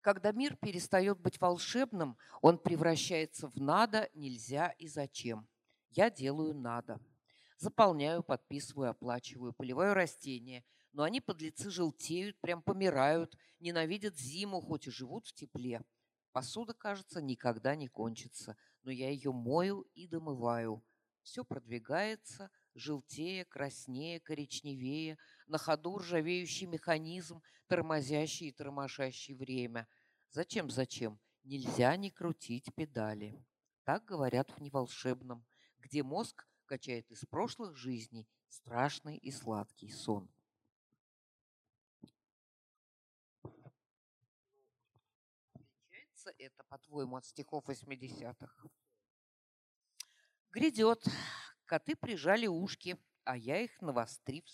Когда 0.00 0.32
мир 0.32 0.56
перестает 0.56 1.20
быть 1.20 1.40
волшебным, 1.40 2.16
он 2.42 2.58
превращается 2.58 3.48
в 3.48 3.60
надо, 3.60 4.10
нельзя 4.12 4.70
и 4.70 4.88
зачем. 4.88 5.46
Я 5.90 6.10
делаю 6.10 6.52
надо. 6.52 6.98
Заполняю, 7.56 8.24
подписываю, 8.24 8.90
оплачиваю, 8.90 9.52
поливаю 9.52 9.94
растения. 9.94 10.64
Но 10.92 11.04
они, 11.04 11.20
подлецы, 11.20 11.70
желтеют, 11.70 12.40
прям 12.40 12.60
помирают, 12.60 13.36
ненавидят 13.60 14.16
зиму, 14.16 14.60
хоть 14.60 14.88
и 14.88 14.90
живут 14.90 15.28
в 15.28 15.32
тепле. 15.32 15.80
Посуда, 16.32 16.74
кажется, 16.74 17.22
никогда 17.22 17.76
не 17.76 17.86
кончится, 17.86 18.56
но 18.82 18.90
я 18.90 19.10
ее 19.10 19.32
мою 19.32 19.82
и 19.94 20.06
домываю. 20.06 20.82
Все 21.22 21.44
продвигается, 21.44 22.50
желтее, 22.74 23.44
краснее, 23.44 24.20
коричневее, 24.20 25.18
на 25.46 25.58
ходу 25.58 25.98
ржавеющий 25.98 26.66
механизм, 26.66 27.42
тормозящий 27.66 28.48
и 28.48 28.52
тормошащий 28.52 29.34
время. 29.34 29.86
Зачем, 30.30 30.70
зачем? 30.70 31.18
Нельзя 31.44 31.96
не 31.96 32.10
крутить 32.10 32.74
педали. 32.74 33.44
Так 33.84 34.04
говорят 34.04 34.50
в 34.50 34.60
неволшебном, 34.60 35.44
где 35.78 36.02
мозг 36.02 36.46
качает 36.66 37.10
из 37.10 37.24
прошлых 37.26 37.76
жизней 37.76 38.28
страшный 38.48 39.16
и 39.16 39.30
сладкий 39.30 39.90
сон. 39.90 40.30
Отличается 46.20 46.32
это, 46.38 46.64
по-твоему, 46.64 47.16
от 47.16 47.24
стихов 47.24 47.68
80-х? 47.68 48.68
Грядет. 50.52 51.04
Коты 51.66 51.94
прижали 51.96 52.46
ушки, 52.46 52.98
а 53.24 53.36
я 53.36 53.60
их 53.60 53.80
навострив, 53.80 54.44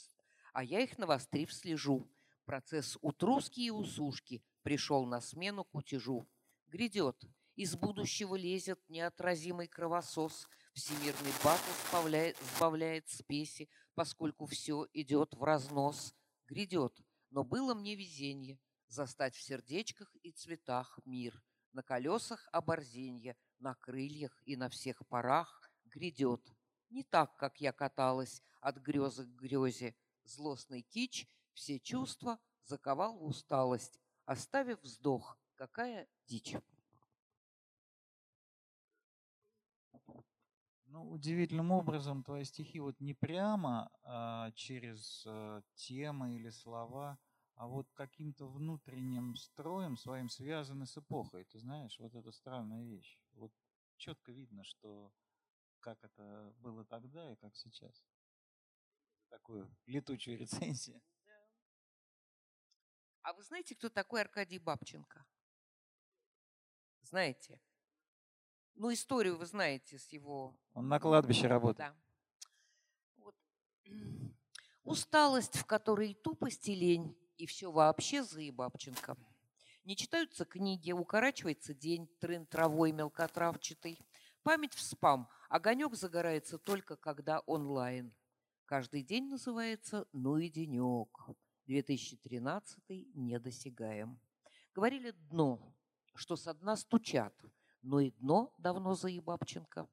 а 0.53 0.62
я 0.62 0.81
их 0.81 0.99
навострив 0.99 1.53
слежу. 1.53 2.11
Процесс 2.45 2.99
утруски 3.01 3.61
и 3.61 3.71
усушки 3.71 4.43
пришел 4.62 5.07
на 5.07 5.21
смену 5.21 5.64
кутежу. 5.64 6.29
Грядет. 6.67 7.25
Из 7.57 7.75
будущего 7.75 8.37
лезет 8.37 8.79
неотразимый 8.89 9.67
кровосос. 9.67 10.47
Всемирный 10.75 11.33
батл 11.43 11.71
сбавляет, 11.89 12.37
сбавляет 12.57 13.09
спеси, 13.09 13.71
поскольку 13.95 14.45
все 14.45 14.87
идет 14.93 15.33
в 15.33 15.43
разнос. 15.43 16.14
Грядет. 16.47 16.93
Но 17.31 17.45
было 17.45 17.75
мне 17.75 17.97
везенье 17.97 18.59
застать 18.89 19.35
в 19.35 19.43
сердечках 19.43 20.14
и 20.23 20.33
цветах 20.33 20.99
мир. 21.07 21.43
На 21.77 21.83
колесах 21.83 22.49
оборзенье, 22.53 23.37
на 23.59 23.74
крыльях 23.74 24.33
и 24.47 24.57
на 24.57 24.70
всех 24.70 25.07
парах 25.09 25.70
грядет. 25.85 26.41
Не 26.89 27.05
так, 27.05 27.37
как 27.37 27.61
я 27.61 27.70
каталась 27.70 28.43
от 28.62 28.79
грезы 28.79 29.27
к 29.27 29.29
грезе. 29.29 29.95
Злостный 30.24 30.81
кич 30.81 31.29
все 31.53 31.79
чувства 31.79 32.39
заковал 32.64 33.18
в 33.18 33.24
усталость, 33.24 34.01
оставив 34.24 34.81
вздох. 34.81 35.39
Какая 35.55 36.09
дичь. 36.24 36.57
Ну, 40.87 41.11
удивительным 41.11 41.72
образом 41.72 42.24
твои 42.24 42.45
стихи 42.45 42.81
вот 42.81 42.99
не 43.01 43.12
прямо 43.12 43.91
а 44.03 44.51
через 44.53 45.27
а, 45.27 45.61
темы 45.74 46.37
или 46.37 46.49
слова, 46.49 47.18
а 47.57 47.67
вот 47.67 47.91
каким-то 47.95 48.47
внутренним 48.47 49.35
строем 49.35 49.97
своим 49.97 50.29
связаны 50.29 50.87
с 50.87 50.97
эпохой. 50.99 51.45
Ты 51.45 51.59
знаешь, 51.59 51.99
вот 51.99 52.15
это 52.15 52.31
странная 52.31 52.85
вещь. 52.85 53.19
Вот 53.33 53.51
четко 53.97 54.31
видно, 54.31 54.63
что 54.63 55.11
как 55.81 56.05
это 56.05 56.53
было 56.59 56.85
тогда 56.85 57.33
и 57.33 57.37
как 57.37 57.57
сейчас. 57.57 58.05
Такую 59.31 59.75
летучую 59.87 60.39
рецензию. 60.39 61.01
А 63.23 63.33
вы 63.33 63.43
знаете, 63.43 63.75
кто 63.75 63.89
такой 63.89 64.21
Аркадий 64.21 64.59
Бабченко? 64.59 65.27
Знаете? 67.01 67.61
Ну, 68.75 68.93
историю 68.93 69.39
вы 69.39 69.47
знаете 69.47 69.99
с 69.99 70.13
его... 70.13 70.59
Он 70.75 70.89
на 70.89 71.01
кладбище 71.01 71.47
работает. 71.47 71.91
Да. 71.91 71.97
Вот. 73.17 73.35
Усталость, 74.85 75.57
в 75.57 75.65
которой 75.65 76.15
тупость 76.15 76.69
и 76.69 76.75
лень, 76.75 77.17
и 77.39 77.47
все 77.47 77.70
вообще 77.70 78.22
заебабченко. 78.22 79.16
Не 79.84 79.97
читаются 79.97 80.45
книги, 80.45 80.93
укорачивается 80.93 81.74
день, 81.74 82.09
трын 82.18 82.47
травой 82.47 82.93
мелкотравчатый. 82.93 83.99
Память 84.43 84.74
в 84.74 84.82
спам, 84.82 85.28
огонек 85.49 85.95
загорается 85.95 86.59
только 86.59 86.97
когда 86.97 87.41
онлайн. 87.41 88.14
Каждый 88.64 89.03
день 89.03 89.28
называется 89.28 90.07
«Ну 90.12 90.39
и 90.39 90.49
денек». 90.49 91.09
2013 91.66 93.14
недосягаем. 93.14 94.20
Говорили 94.74 95.12
«дно», 95.30 95.74
что 96.14 96.37
со 96.37 96.55
дна 96.55 96.76
стучат– 96.76 97.34
но 97.87 98.01
и 98.01 98.11
дно 98.11 98.53
давно 98.59 98.95
заебабченко. 98.95 99.89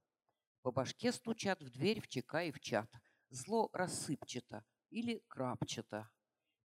По 0.64 0.72
башке 0.72 1.12
стучат 1.12 1.62
в 1.62 1.70
дверь 1.70 2.02
в 2.02 2.08
ЧК 2.08 2.42
и 2.44 2.52
в 2.52 2.60
чат. 2.60 2.90
Зло 3.30 3.70
рассыпчато 3.72 4.66
или 4.90 5.24
крапчато. 5.28 6.10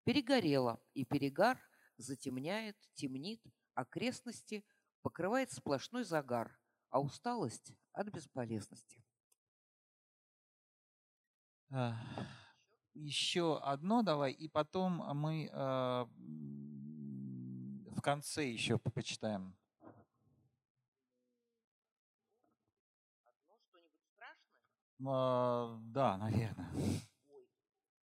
Перегорело, 0.09 0.81
и 0.95 1.05
перегар 1.05 1.61
затемняет, 1.97 2.75
темнит, 2.95 3.43
окрестности 3.75 4.65
покрывает 5.03 5.51
сплошной 5.51 6.03
загар, 6.03 6.59
а 6.89 6.99
усталость 6.99 7.75
от 7.93 8.07
бесполезности. 8.07 9.05
Еще 12.95 13.59
одно 13.59 14.01
давай, 14.01 14.31
и 14.31 14.47
потом 14.47 14.93
мы 15.15 15.45
э, 15.45 15.51
в 17.91 18.01
конце 18.01 18.49
еще 18.49 18.79
почитаем. 18.79 19.55
А, 25.05 25.77
да, 25.83 26.17
наверное. 26.17 26.71
Ой, 27.27 27.47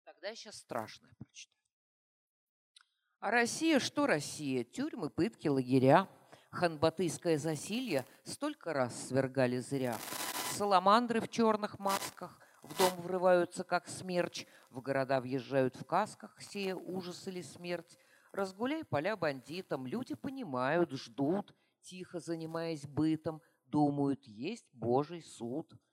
тогда 0.06 0.28
я 0.30 0.34
сейчас 0.34 0.56
страшное 0.56 1.14
прочитаю. 1.18 1.59
А 3.20 3.30
Россия 3.30 3.78
что 3.78 4.06
Россия? 4.06 4.64
Тюрьмы, 4.64 5.10
пытки, 5.10 5.48
лагеря. 5.48 6.08
Ханбатыйское 6.50 7.38
засилье 7.38 8.06
столько 8.24 8.72
раз 8.72 9.08
свергали 9.08 9.58
зря. 9.58 9.96
Саламандры 10.52 11.20
в 11.20 11.28
черных 11.28 11.78
масках 11.78 12.40
в 12.62 12.76
дом 12.76 13.00
врываются, 13.02 13.62
как 13.62 13.88
смерч. 13.88 14.46
В 14.70 14.80
города 14.80 15.20
въезжают 15.20 15.76
в 15.76 15.84
касках, 15.84 16.40
сея 16.40 16.74
ужас 16.74 17.28
или 17.28 17.42
смерть. 17.42 17.98
Разгуляй 18.32 18.84
поля 18.84 19.16
бандитам, 19.16 19.86
люди 19.86 20.14
понимают, 20.14 20.90
ждут, 20.92 21.54
тихо 21.82 22.20
занимаясь 22.20 22.86
бытом, 22.86 23.42
думают, 23.66 24.26
есть 24.26 24.66
Божий 24.72 25.22
суд– 25.22 25.72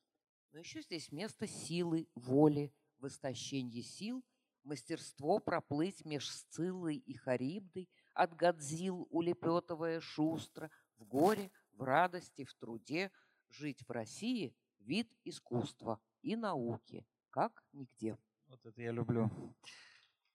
но 0.58 0.62
еще 0.62 0.82
здесь 0.82 1.12
место 1.12 1.46
силы, 1.46 2.08
воли, 2.16 2.74
в 2.98 3.06
истощении 3.06 3.82
сил, 3.82 4.26
мастерство 4.68 5.40
проплыть 5.40 6.06
меж 6.06 6.30
Сциллой 6.30 6.98
и 6.98 7.16
Харибдой, 7.16 7.90
от 8.14 8.36
Годзил 8.36 9.08
улепетывая 9.10 10.00
шустро, 10.02 10.70
в 10.98 11.06
горе, 11.06 11.52
в 11.74 11.84
радости, 11.84 12.44
в 12.44 12.54
труде, 12.54 13.12
жить 13.50 13.84
в 13.88 13.92
России– 13.92 14.56
вид 14.80 15.12
искусства 15.24 16.00
и 16.22 16.36
науки, 16.36 17.06
как 17.30 17.64
нигде. 17.74 18.18
Вот 18.48 18.66
это 18.66 18.82
я 18.82 18.92
люблю. 18.92 19.30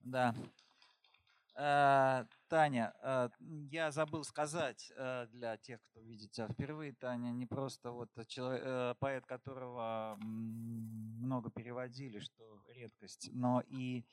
Да. 0.00 0.34
Э, 1.54 2.24
Таня, 2.48 2.94
э, 3.02 3.28
я 3.70 3.90
забыл 3.90 4.24
сказать 4.24 4.90
э, 4.96 5.26
для 5.32 5.58
тех, 5.58 5.80
кто 5.82 6.00
видит 6.00 6.30
тебя 6.32 6.48
впервые, 6.48 6.94
Таня 6.94 7.30
не 7.30 7.46
просто 7.46 7.90
вот 7.90 8.08
человек, 8.26 8.96
поэт, 8.98 9.26
которого 9.26 10.16
много 10.20 11.50
переводили, 11.50 12.20
что 12.20 12.62
редкость, 12.68 13.30
но 13.32 13.62
и 13.68 14.04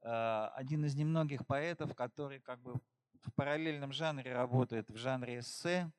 один 0.00 0.84
из 0.84 0.94
немногих 0.94 1.44
поэтов, 1.44 1.94
который 1.96 2.38
как 2.38 2.60
бы 2.62 2.74
в 3.22 3.32
параллельном 3.34 3.92
жанре 3.92 4.32
работает, 4.32 4.88
в 4.90 4.96
жанре 4.96 5.40
эссе, 5.40 5.90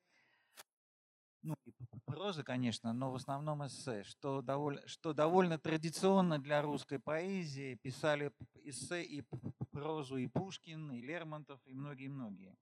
прозы, 2.10 2.44
конечно, 2.44 2.92
но 2.94 3.12
в 3.12 3.16
основном 3.16 3.66
эссе, 3.66 4.04
что 4.04 4.42
довольно, 4.42 4.86
что 4.88 5.14
довольно 5.14 5.60
традиционно 5.60 6.40
для 6.40 6.62
русской 6.62 7.00
поэзии. 7.00 7.76
Писали 7.76 8.32
эссе 8.64 9.04
и 9.04 9.24
прозу 9.72 10.18
и 10.18 10.28
Пушкин, 10.28 10.92
и 10.92 11.02
Лермонтов, 11.02 11.60
и 11.66 11.74
многие-многие. 11.74 12.58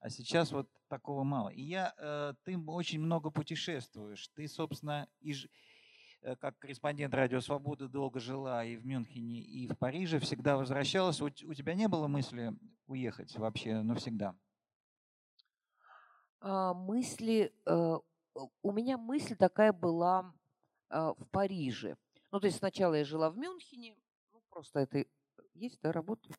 А 0.00 0.10
сейчас 0.10 0.52
вот 0.52 0.68
такого 0.88 1.22
мало. 1.22 1.48
И 1.48 1.62
я, 1.62 1.94
э, 1.96 2.34
ты 2.44 2.58
очень 2.58 3.00
много 3.00 3.30
путешествуешь. 3.30 4.28
Ты, 4.34 4.48
собственно, 4.48 5.08
и, 5.20 5.34
э, 6.22 6.36
как 6.36 6.58
корреспондент 6.58 7.14
Радио 7.14 7.40
Свободы 7.40 7.88
долго 7.88 8.20
жила 8.20 8.64
и 8.64 8.76
в 8.76 8.84
Мюнхене, 8.84 9.40
и 9.40 9.68
в 9.68 9.78
Париже, 9.78 10.18
всегда 10.18 10.56
возвращалась. 10.56 11.20
У, 11.20 11.30
тебя 11.30 11.74
не 11.74 11.88
было 11.88 12.08
мысли 12.08 12.52
уехать 12.86 13.36
вообще 13.38 13.80
навсегда? 13.82 14.34
А, 16.40 16.74
мысли 16.74 17.52
э, 17.64 17.98
у 18.34 18.72
меня 18.72 18.98
мысль 18.98 19.36
такая 19.36 19.72
была 19.72 20.34
а, 20.88 21.14
в 21.14 21.26
Париже. 21.30 21.96
Ну, 22.30 22.40
то 22.40 22.46
есть 22.46 22.58
сначала 22.58 22.94
я 22.94 23.04
жила 23.04 23.30
в 23.30 23.36
Мюнхене, 23.36 23.96
ну, 24.32 24.42
просто 24.50 24.80
это 24.80 25.04
есть, 25.54 25.80
да, 25.82 25.92
работает. 25.92 26.38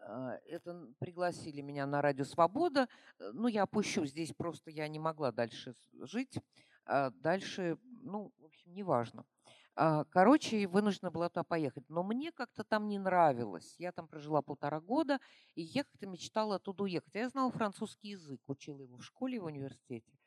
А, 0.00 0.38
это 0.46 0.88
пригласили 0.98 1.60
меня 1.60 1.86
на 1.86 2.00
радио 2.02 2.24
«Свобода». 2.24 2.88
Ну, 3.18 3.48
я 3.48 3.62
опущу, 3.64 4.04
здесь 4.06 4.32
просто 4.32 4.70
я 4.70 4.88
не 4.88 4.98
могла 4.98 5.32
дальше 5.32 5.74
жить. 5.92 6.38
А 6.84 7.10
дальше, 7.10 7.78
ну, 7.82 8.32
в 8.38 8.44
общем, 8.46 8.72
неважно. 8.72 9.24
Короче, 10.10 10.66
вынуждена 10.66 11.12
была 11.12 11.28
туда 11.28 11.44
поехать. 11.44 11.84
Но 11.88 12.02
мне 12.02 12.32
как-то 12.32 12.64
там 12.64 12.88
не 12.88 12.98
нравилось. 12.98 13.76
Я 13.78 13.92
там 13.92 14.08
прожила 14.08 14.42
полтора 14.42 14.80
года, 14.80 15.20
и 15.54 15.62
я 15.62 15.84
как-то 15.84 16.08
мечтала 16.08 16.56
оттуда 16.56 16.82
уехать. 16.82 17.14
Я 17.14 17.28
знала 17.28 17.52
французский 17.52 18.08
язык, 18.08 18.40
учила 18.48 18.80
его 18.82 18.96
в 18.96 19.04
школе, 19.04 19.38
в 19.38 19.44
университете. 19.44 20.17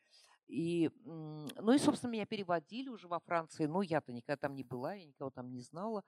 И, 0.46 0.90
ну 1.04 1.72
и, 1.72 1.78
собственно, 1.78 2.10
меня 2.10 2.26
переводили 2.26 2.88
уже 2.88 3.08
во 3.08 3.20
Франции. 3.20 3.66
Ну, 3.66 3.82
я-то 3.82 4.12
никогда 4.12 4.36
там 4.36 4.54
не 4.54 4.64
была, 4.64 4.94
я 4.94 5.06
никого 5.06 5.30
там 5.30 5.50
не 5.50 5.60
знала. 5.60 6.04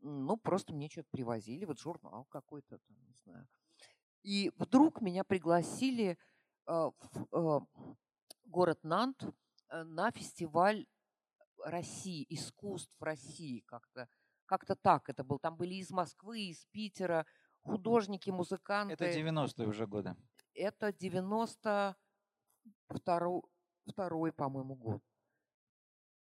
Ну, 0.00 0.36
просто 0.36 0.72
мне 0.72 0.88
что-то 0.88 1.08
привозили, 1.10 1.64
вот 1.64 1.80
журнал 1.80 2.26
какой-то 2.26 2.78
там, 2.78 2.96
не 3.06 3.14
знаю. 3.14 3.48
И 4.22 4.52
вдруг 4.56 5.00
меня 5.00 5.24
пригласили 5.24 6.18
э, 6.66 6.90
в 7.12 7.26
э, 7.32 7.60
город 8.44 8.78
Нант 8.82 9.22
э, 9.70 9.82
на 9.82 10.10
фестиваль 10.10 10.86
России, 11.64 12.26
искусств 12.28 12.94
России 13.00 13.60
как-то. 13.66 14.08
Как-то 14.46 14.76
так 14.76 15.08
это 15.10 15.24
был. 15.24 15.38
Там 15.38 15.56
были 15.56 15.74
из 15.74 15.90
Москвы, 15.90 16.40
из 16.42 16.64
Питера 16.66 17.26
художники, 17.62 18.30
музыканты. 18.30 18.94
Это 18.94 19.10
90-е 19.10 19.66
уже 19.66 19.86
годы. 19.86 20.16
Это 20.54 20.92
92 20.92 21.96
второй, 23.88 24.32
по-моему, 24.32 24.74
год. 24.74 25.02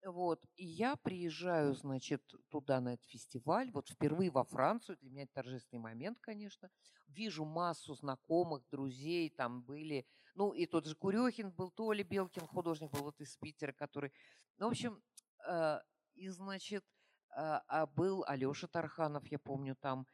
Вот, 0.05 0.45
и 0.57 0.65
я 0.65 0.97
приезжаю, 0.97 1.73
значит, 1.75 2.21
туда 2.49 2.81
на 2.81 2.95
этот 2.95 3.05
фестиваль, 3.05 3.71
вот 3.71 3.87
впервые 3.87 4.31
во 4.31 4.43
Францию, 4.43 4.97
для 4.97 5.09
меня 5.09 5.23
это 5.23 5.35
торжественный 5.35 5.81
момент, 5.81 6.17
конечно. 6.19 6.69
Вижу 7.07 7.45
массу 7.45 7.95
знакомых, 7.95 8.67
друзей, 8.69 9.29
там 9.29 9.61
были, 9.61 10.05
ну, 10.35 10.51
и 10.51 10.65
тот 10.65 10.87
же 10.87 10.95
Курехин 10.95 11.51
был, 11.51 11.71
Толя 11.71 12.03
Белкин, 12.03 12.47
художник 12.47 12.91
был 12.91 13.03
вот 13.03 13.21
из 13.21 13.37
Питера, 13.37 13.71
который, 13.71 14.11
ну, 14.57 14.67
в 14.67 14.71
общем, 14.71 15.01
э, 15.47 15.79
и, 16.15 16.27
значит, 16.27 16.83
э, 16.83 17.61
а 17.67 17.85
был 17.85 18.25
Алеша 18.27 18.67
Тарханов, 18.67 19.25
я 19.27 19.39
помню, 19.39 19.75
там, 19.75 20.05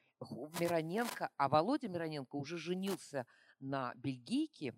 Мироненко, 0.59 1.31
а 1.37 1.49
Володя 1.49 1.87
Мироненко 1.87 2.35
уже 2.35 2.57
женился 2.57 3.25
на 3.59 3.93
бельгийке, 3.95 4.75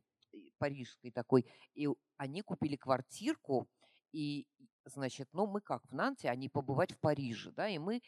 парижской 0.57 1.11
такой, 1.11 1.45
и 1.73 1.88
они 2.17 2.41
купили 2.41 2.75
квартирку, 2.75 3.67
и, 4.11 4.47
значит, 4.86 5.29
ну 5.32 5.47
мы 5.47 5.61
как, 5.61 5.84
в 5.86 5.93
Нанте, 5.93 6.29
они 6.29 6.49
побывать 6.49 6.91
в 6.91 6.99
Париже, 6.99 7.51
да, 7.51 7.67
и 7.67 7.77
мы 7.77 7.97
э, 7.97 8.01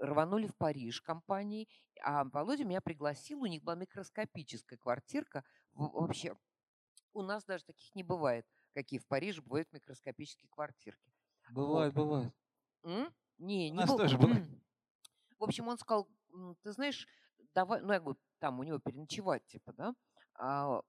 рванули 0.00 0.46
в 0.46 0.56
Париж 0.56 1.00
компанией, 1.00 1.68
а 2.02 2.24
Володя 2.24 2.64
меня 2.64 2.80
пригласил, 2.80 3.42
у 3.42 3.46
них 3.46 3.62
была 3.62 3.74
микроскопическая 3.74 4.78
квартирка, 4.78 5.44
вообще 5.72 6.34
у 7.12 7.22
нас 7.22 7.44
даже 7.44 7.64
таких 7.64 7.94
не 7.94 8.02
бывает, 8.02 8.46
какие 8.74 8.98
в 8.98 9.06
Париже 9.06 9.42
бывают 9.42 9.72
микроскопические 9.72 10.48
квартирки. 10.50 11.12
Бывает, 11.50 11.92
вот. 11.94 12.04
бывает. 12.04 12.34
М? 12.84 13.12
Не, 13.38 13.70
у 13.70 13.74
не 13.74 13.78
нас 13.78 13.88
был... 13.88 13.98
тоже 13.98 14.16
бывает. 14.18 14.46
В 15.38 15.44
общем, 15.44 15.68
он 15.68 15.78
сказал, 15.78 16.08
ты 16.62 16.72
знаешь, 16.72 17.06
давай, 17.54 17.80
ну 17.80 17.92
я 17.92 18.00
говорю, 18.00 18.18
там 18.38 18.60
у 18.60 18.62
него 18.62 18.78
переночевать, 18.78 19.44
типа, 19.46 19.72
да, 19.72 19.94
а, 20.34 20.82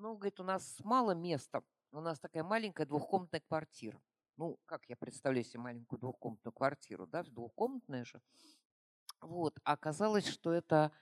ну, 0.00 0.14
говорит, 0.14 0.40
у 0.40 0.44
нас 0.44 0.76
мало 0.82 1.12
места, 1.12 1.62
у 1.92 2.00
нас 2.00 2.18
такая 2.18 2.42
маленькая 2.42 2.86
двухкомнатная 2.86 3.40
квартира. 3.40 4.00
Ну, 4.36 4.58
как 4.64 4.88
я 4.88 4.96
представляю 4.96 5.44
себе 5.44 5.60
маленькую 5.60 5.98
двухкомнатную 6.00 6.52
квартиру, 6.52 7.06
да, 7.06 7.22
двухкомнатная 7.22 8.04
же. 8.04 8.22
Вот, 9.20 9.58
оказалось, 9.64 10.26
что 10.26 10.52
это 10.52 10.92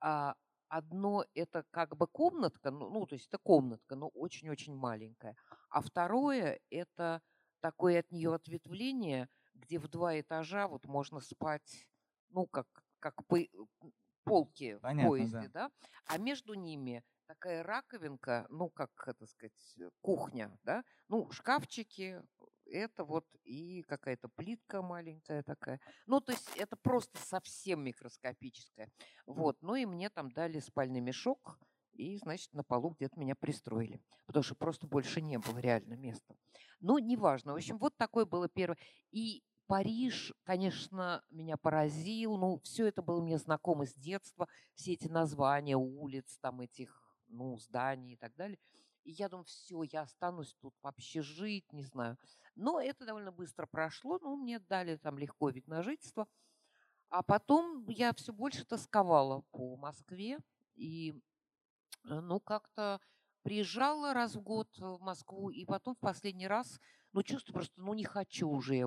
а, 0.00 0.34
одно, 0.68 1.24
это 1.34 1.64
как 1.70 1.96
бы 1.96 2.06
комнатка, 2.06 2.70
ну, 2.70 2.90
ну, 2.90 3.06
то 3.06 3.14
есть 3.14 3.28
это 3.28 3.38
комнатка, 3.38 3.96
но 3.96 4.08
очень-очень 4.08 4.74
маленькая. 4.74 5.36
А 5.70 5.80
второе, 5.80 6.60
это 6.68 7.22
такое 7.60 8.00
от 8.00 8.10
нее 8.10 8.34
ответвление, 8.34 9.30
где 9.54 9.78
в 9.78 9.88
два 9.88 10.20
этажа 10.20 10.68
вот 10.68 10.84
можно 10.84 11.20
спать, 11.20 11.88
ну, 12.28 12.46
как, 12.46 12.66
как 12.98 13.24
по, 13.26 13.38
полки 14.24 14.78
Понятно, 14.82 15.08
в 15.08 15.08
поезде, 15.08 15.48
да. 15.48 15.68
да, 15.68 15.70
а 16.06 16.18
между 16.18 16.54
ними 16.54 17.02
такая 17.32 17.62
раковинка, 17.62 18.46
ну, 18.50 18.68
как 18.68 18.90
это 19.06 19.26
сказать, 19.26 19.76
кухня, 20.02 20.56
да, 20.64 20.84
ну, 21.08 21.30
шкафчики, 21.30 22.22
это 22.66 23.04
вот 23.04 23.26
и 23.44 23.82
какая-то 23.84 24.28
плитка 24.28 24.82
маленькая 24.82 25.42
такая. 25.42 25.80
Ну, 26.06 26.20
то 26.20 26.32
есть 26.32 26.54
это 26.56 26.76
просто 26.76 27.18
совсем 27.18 27.82
микроскопическая. 27.82 28.90
Вот, 29.26 29.56
ну 29.62 29.74
и 29.74 29.86
мне 29.86 30.10
там 30.10 30.30
дали 30.30 30.60
спальный 30.60 31.00
мешок, 31.00 31.58
и, 31.92 32.18
значит, 32.18 32.52
на 32.52 32.64
полу 32.64 32.90
где-то 32.90 33.18
меня 33.18 33.34
пристроили, 33.34 34.02
потому 34.26 34.42
что 34.42 34.54
просто 34.54 34.86
больше 34.86 35.20
не 35.22 35.38
было 35.38 35.58
реально 35.58 35.94
места. 35.94 36.36
Ну, 36.80 36.98
неважно. 36.98 37.52
В 37.52 37.56
общем, 37.56 37.78
вот 37.78 37.96
такое 37.96 38.24
было 38.24 38.48
первое. 38.48 38.78
И 39.10 39.42
Париж, 39.66 40.32
конечно, 40.42 41.22
меня 41.30 41.56
поразил. 41.56 42.36
Ну, 42.36 42.60
все 42.62 42.86
это 42.86 43.02
было 43.02 43.22
мне 43.22 43.38
знакомо 43.38 43.86
с 43.86 43.94
детства. 43.94 44.48
Все 44.74 44.94
эти 44.94 45.06
названия 45.06 45.76
улиц, 45.76 46.38
там 46.40 46.60
этих 46.60 47.01
ну, 47.32 47.56
зданий 47.58 48.14
и 48.14 48.16
так 48.16 48.34
далее. 48.36 48.58
И 49.04 49.12
я 49.12 49.28
думаю, 49.28 49.44
все, 49.44 49.82
я 49.82 50.02
останусь 50.02 50.54
тут 50.60 50.74
вообще 50.82 51.22
жить, 51.22 51.72
не 51.72 51.82
знаю. 51.82 52.18
Но 52.54 52.80
это 52.80 53.04
довольно 53.04 53.32
быстро 53.32 53.66
прошло, 53.66 54.18
ну, 54.20 54.36
мне 54.36 54.60
дали 54.60 54.96
там 54.96 55.18
легко 55.18 55.50
вид 55.50 55.66
на 55.66 55.82
жительство. 55.82 56.28
А 57.08 57.22
потом 57.22 57.88
я 57.88 58.12
все 58.14 58.32
больше 58.32 58.64
тосковала 58.64 59.42
по 59.50 59.76
Москве 59.76 60.38
и, 60.76 61.14
э, 62.04 62.20
ну, 62.20 62.40
как-то 62.40 63.00
приезжала 63.42 64.14
раз 64.14 64.34
в 64.36 64.40
год 64.40 64.68
в 64.78 65.00
Москву, 65.00 65.50
и 65.50 65.64
потом 65.64 65.94
в 65.94 65.98
последний 65.98 66.46
раз, 66.46 66.80
ну, 67.12 67.22
чувствую 67.22 67.54
просто, 67.54 67.80
ну, 67.80 67.92
не 67.94 68.04
хочу 68.04 68.48
уже 68.48 68.84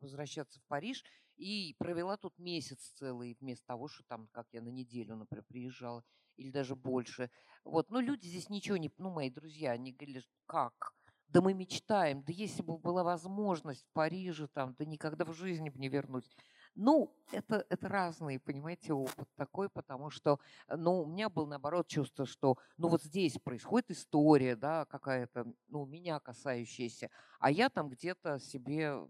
возвращаться 0.00 0.58
в 0.58 0.64
Париж, 0.64 1.04
и 1.36 1.74
провела 1.78 2.16
тут 2.16 2.38
месяц 2.38 2.92
целый, 2.96 3.36
вместо 3.40 3.66
того, 3.66 3.88
что 3.88 4.02
там, 4.04 4.28
как 4.32 4.48
я 4.52 4.62
на 4.62 4.68
неделю, 4.68 5.16
например, 5.16 5.44
приезжала 5.44 6.04
или 6.36 6.50
даже 6.50 6.76
больше. 6.76 7.30
Вот, 7.64 7.90
но 7.90 8.00
люди 8.00 8.26
здесь 8.26 8.48
ничего 8.48 8.76
не, 8.76 8.90
ну, 8.98 9.10
мои 9.10 9.30
друзья, 9.30 9.72
они 9.72 9.92
говорили, 9.92 10.22
как? 10.46 10.94
Да 11.28 11.40
мы 11.40 11.54
мечтаем, 11.54 12.22
да 12.22 12.32
если 12.32 12.62
бы 12.62 12.76
была 12.76 13.02
возможность 13.02 13.84
в 13.84 13.92
Париже, 13.92 14.48
там, 14.48 14.74
да 14.78 14.84
никогда 14.84 15.24
в 15.24 15.32
жизни 15.32 15.70
бы 15.70 15.78
не 15.78 15.88
вернусь. 15.88 16.30
Ну, 16.74 17.14
это, 17.32 17.66
это 17.68 17.88
разный, 17.88 18.38
понимаете, 18.38 18.92
опыт 18.94 19.28
такой, 19.36 19.68
потому 19.68 20.10
что, 20.10 20.40
ну, 20.68 21.02
у 21.02 21.06
меня 21.06 21.28
было, 21.28 21.46
наоборот, 21.46 21.86
чувство, 21.86 22.26
что, 22.26 22.56
ну, 22.78 22.88
вот 22.88 23.02
здесь 23.02 23.38
происходит 23.38 23.90
история, 23.90 24.56
да, 24.56 24.86
какая-то, 24.86 25.46
ну, 25.68 25.84
меня 25.84 26.18
касающаяся, 26.20 27.10
а 27.40 27.50
я 27.50 27.68
там 27.68 27.88
где-то 27.88 28.38
себе 28.38 29.06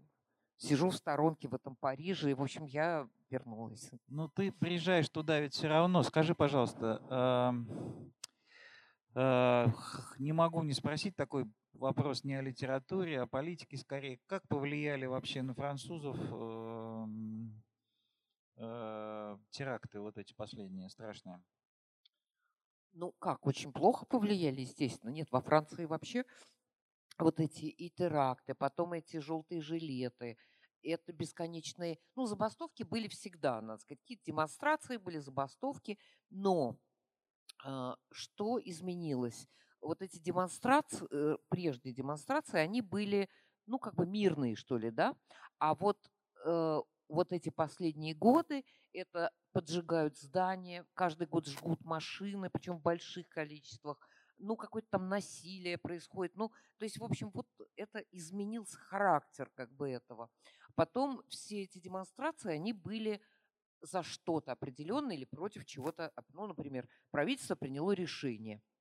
сижу 0.63 0.89
в 0.89 0.95
сторонке 0.95 1.47
в 1.47 1.53
этом 1.53 1.75
Париже, 1.75 2.31
и, 2.31 2.33
в 2.33 2.41
общем, 2.41 2.65
я 2.65 3.07
вернулась. 3.29 3.91
Ну, 4.07 4.29
ты 4.29 4.51
приезжаешь 4.51 5.09
туда 5.09 5.39
ведь 5.39 5.53
все 5.53 5.67
равно. 5.67 6.03
Скажи, 6.03 6.33
пожалуйста, 6.33 7.55
э, 9.15 9.67
не 10.19 10.31
могу 10.31 10.63
не 10.63 10.73
спросить 10.73 11.15
такой 11.15 11.45
вопрос 11.73 12.23
не 12.23 12.35
о 12.35 12.41
литературе, 12.41 13.19
а 13.19 13.23
о 13.23 13.27
политике 13.27 13.77
скорее. 13.77 14.19
Как 14.27 14.47
повлияли 14.47 15.05
вообще 15.05 15.41
на 15.41 15.53
французов 15.53 16.17
э, 16.19 17.05
э, 18.57 19.37
теракты 19.49 19.99
вот 19.99 20.17
эти 20.17 20.33
последние 20.33 20.89
страшные? 20.89 21.43
Ну 22.93 23.11
как, 23.19 23.45
очень 23.47 23.73
плохо 23.73 24.05
повлияли, 24.05 24.61
естественно. 24.61 25.09
Нет, 25.09 25.27
во 25.31 25.41
Франции 25.41 25.85
вообще 25.85 26.23
вот 27.17 27.39
эти 27.39 27.65
и 27.65 27.89
теракты, 27.89 28.53
потом 28.53 28.93
эти 28.93 29.17
желтые 29.17 29.61
жилеты, 29.61 30.37
это 30.83 31.13
бесконечные, 31.13 31.99
ну, 32.15 32.25
забастовки 32.25 32.83
были 32.83 33.07
всегда, 33.07 33.61
надо 33.61 33.81
сказать, 33.81 33.99
какие-то 34.01 34.25
демонстрации 34.25 34.97
были, 34.97 35.19
забастовки, 35.19 35.97
но 36.29 36.77
э, 37.65 37.93
что 38.11 38.59
изменилось? 38.63 39.47
Вот 39.81 40.01
эти 40.01 40.19
демонстрации, 40.19 41.07
э, 41.11 41.37
прежние 41.49 41.93
демонстрации, 41.93 42.59
они 42.59 42.81
были, 42.81 43.29
ну, 43.65 43.79
как 43.79 43.95
бы 43.95 44.05
мирные, 44.05 44.55
что 44.55 44.77
ли, 44.77 44.91
да, 44.91 45.15
а 45.59 45.75
вот 45.75 45.97
э, 46.45 46.79
вот 47.09 47.31
эти 47.31 47.49
последние 47.49 48.15
годы 48.15 48.63
это 48.91 49.31
поджигают 49.51 50.17
здания, 50.17 50.85
каждый 50.93 51.27
год 51.27 51.47
жгут 51.47 51.83
машины, 51.83 52.49
причем 52.49 52.77
в 52.77 52.81
больших 52.81 53.27
количествах, 53.29 53.97
ну, 54.37 54.55
какое-то 54.55 54.89
там 54.89 55.09
насилие 55.09 55.77
происходит. 55.77 56.35
Ну, 56.35 56.51
то 56.77 56.85
есть, 56.85 56.97
в 56.97 57.03
общем, 57.03 57.31
вот 57.33 57.47
это 57.75 57.99
изменился 58.11 58.77
характер 58.77 59.49
как 59.55 59.71
бы 59.71 59.89
этого. 59.89 60.29
Потом 60.75 61.23
все 61.29 61.63
эти 61.63 61.79
демонстрации, 61.79 62.53
они 62.53 62.73
были 62.73 63.21
за 63.81 64.01
что-то 64.03 64.51
определенное 64.53 65.15
или 65.15 65.25
против 65.25 65.65
чего-то. 65.65 66.11
Ну, 66.29 66.47
например, 66.47 66.87
правительство 67.11 67.55
приняло 67.55 67.91
решение– 67.91 68.61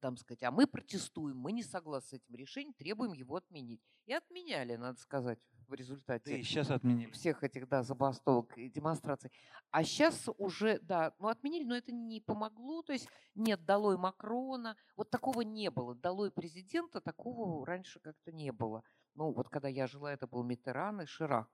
там 0.00 0.16
сказать, 0.16 0.42
а 0.42 0.50
мы 0.50 0.66
протестуем, 0.66 1.38
мы 1.38 1.52
не 1.52 1.62
согласны 1.62 2.08
с 2.08 2.12
этим 2.20 2.34
решением, 2.34 2.74
требуем 2.74 3.12
его 3.12 3.36
отменить. 3.36 3.80
И 4.06 4.12
отменяли, 4.12 4.76
надо 4.76 5.00
сказать, 5.00 5.46
в 5.68 5.74
результате. 5.74 6.30
Да 6.30 6.36
и 6.36 6.42
сейчас 6.42 6.70
отменили. 6.70 7.10
Всех 7.10 7.42
этих, 7.42 7.68
да, 7.68 7.82
забастовок 7.82 8.56
и 8.56 8.68
демонстраций. 8.68 9.30
А 9.70 9.82
сейчас 9.84 10.28
уже, 10.38 10.78
да, 10.80 11.14
ну 11.18 11.28
отменили, 11.28 11.64
но 11.64 11.76
это 11.76 11.92
не 11.92 12.20
помогло, 12.20 12.82
то 12.82 12.92
есть 12.92 13.08
нет, 13.34 13.64
долой 13.64 13.96
Макрона, 13.96 14.76
вот 14.96 15.10
такого 15.10 15.40
не 15.42 15.70
было. 15.70 15.94
Долой 15.94 16.30
президента 16.30 17.00
такого 17.00 17.66
раньше 17.66 18.00
как-то 18.00 18.32
не 18.32 18.52
было. 18.52 18.82
Ну 19.14 19.32
вот 19.32 19.48
когда 19.48 19.68
я 19.68 19.86
жила, 19.86 20.12
это 20.12 20.26
был 20.26 20.42
Митеран 20.42 21.02
и 21.02 21.06
Ширак. 21.06 21.48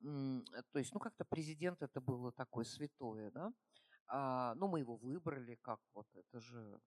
То 0.00 0.78
есть, 0.78 0.92
ну 0.92 1.00
как-то 1.00 1.24
президент 1.24 1.82
это 1.82 2.00
было 2.00 2.32
такое 2.32 2.64
святое, 2.64 3.30
да. 3.30 3.52
А, 4.06 4.54
ну 4.56 4.68
мы 4.68 4.80
его 4.80 4.96
выбрали, 4.96 5.58
как 5.62 5.80
вот, 5.94 6.06
это 6.14 6.40
же 6.40 6.80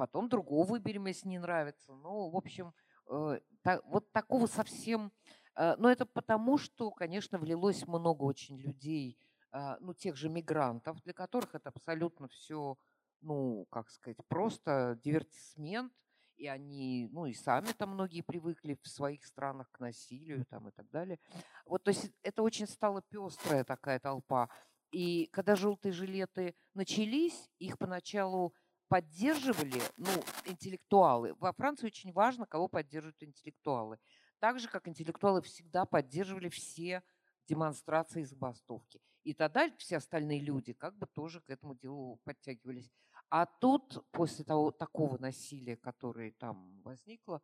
потом 0.00 0.30
другого 0.30 0.64
выберем, 0.66 1.06
если 1.06 1.28
не 1.28 1.38
нравится. 1.38 1.92
Ну, 1.92 2.30
в 2.30 2.36
общем, 2.36 2.72
э, 3.10 3.40
вот 3.84 4.10
такого 4.12 4.46
совсем... 4.46 5.12
Э, 5.56 5.76
но 5.76 5.90
это 5.90 6.06
потому, 6.06 6.58
что, 6.58 6.90
конечно, 6.90 7.38
влилось 7.38 7.86
много 7.86 8.24
очень 8.24 8.58
людей, 8.58 9.18
э, 9.52 9.76
ну, 9.80 9.94
тех 9.94 10.16
же 10.16 10.28
мигрантов, 10.28 11.00
для 11.02 11.12
которых 11.12 11.54
это 11.54 11.70
абсолютно 11.70 12.28
все, 12.28 12.76
ну, 13.20 13.66
как 13.70 13.90
сказать, 13.90 14.18
просто 14.28 14.98
дивертисмент, 15.02 15.92
и 16.36 16.46
они, 16.46 17.08
ну, 17.12 17.26
и 17.26 17.34
сами 17.34 17.66
там 17.72 17.90
многие 17.90 18.22
привыкли 18.22 18.78
в 18.82 18.88
своих 18.88 19.26
странах 19.26 19.70
к 19.70 19.80
насилию 19.80 20.46
там 20.46 20.68
и 20.68 20.70
так 20.70 20.88
далее. 20.90 21.18
Вот, 21.66 21.84
то 21.84 21.90
есть 21.90 22.10
это 22.22 22.42
очень 22.42 22.66
стала 22.66 23.02
пестрая 23.02 23.62
такая 23.64 24.00
толпа. 24.00 24.48
И 24.90 25.26
когда 25.32 25.54
желтые 25.54 25.92
жилеты 25.92 26.54
начались, 26.74 27.50
их 27.58 27.78
поначалу 27.78 28.54
поддерживали, 28.88 29.80
ну, 29.96 30.08
интеллектуалы. 30.46 31.34
Во 31.38 31.52
Франции 31.52 31.86
очень 31.86 32.12
важно, 32.12 32.44
кого 32.46 32.66
поддерживают 32.66 33.22
интеллектуалы. 33.22 33.98
Так 34.40 34.58
же, 34.58 34.68
как 34.68 34.88
интеллектуалы 34.88 35.42
всегда 35.42 35.84
поддерживали 35.84 36.48
все 36.48 37.02
демонстрации 37.46 38.22
и 38.22 38.24
забастовки. 38.24 39.00
И 39.22 39.34
тогда 39.34 39.70
все 39.76 39.98
остальные 39.98 40.40
люди 40.40 40.72
как 40.72 40.96
бы 40.96 41.06
тоже 41.06 41.40
к 41.40 41.50
этому 41.50 41.74
делу 41.74 42.20
подтягивались. 42.24 42.90
А 43.28 43.46
тут, 43.46 44.04
после 44.10 44.44
того, 44.44 44.70
такого 44.70 45.18
насилия, 45.18 45.76
которое 45.76 46.32
там 46.32 46.80
возникло, 46.82 47.42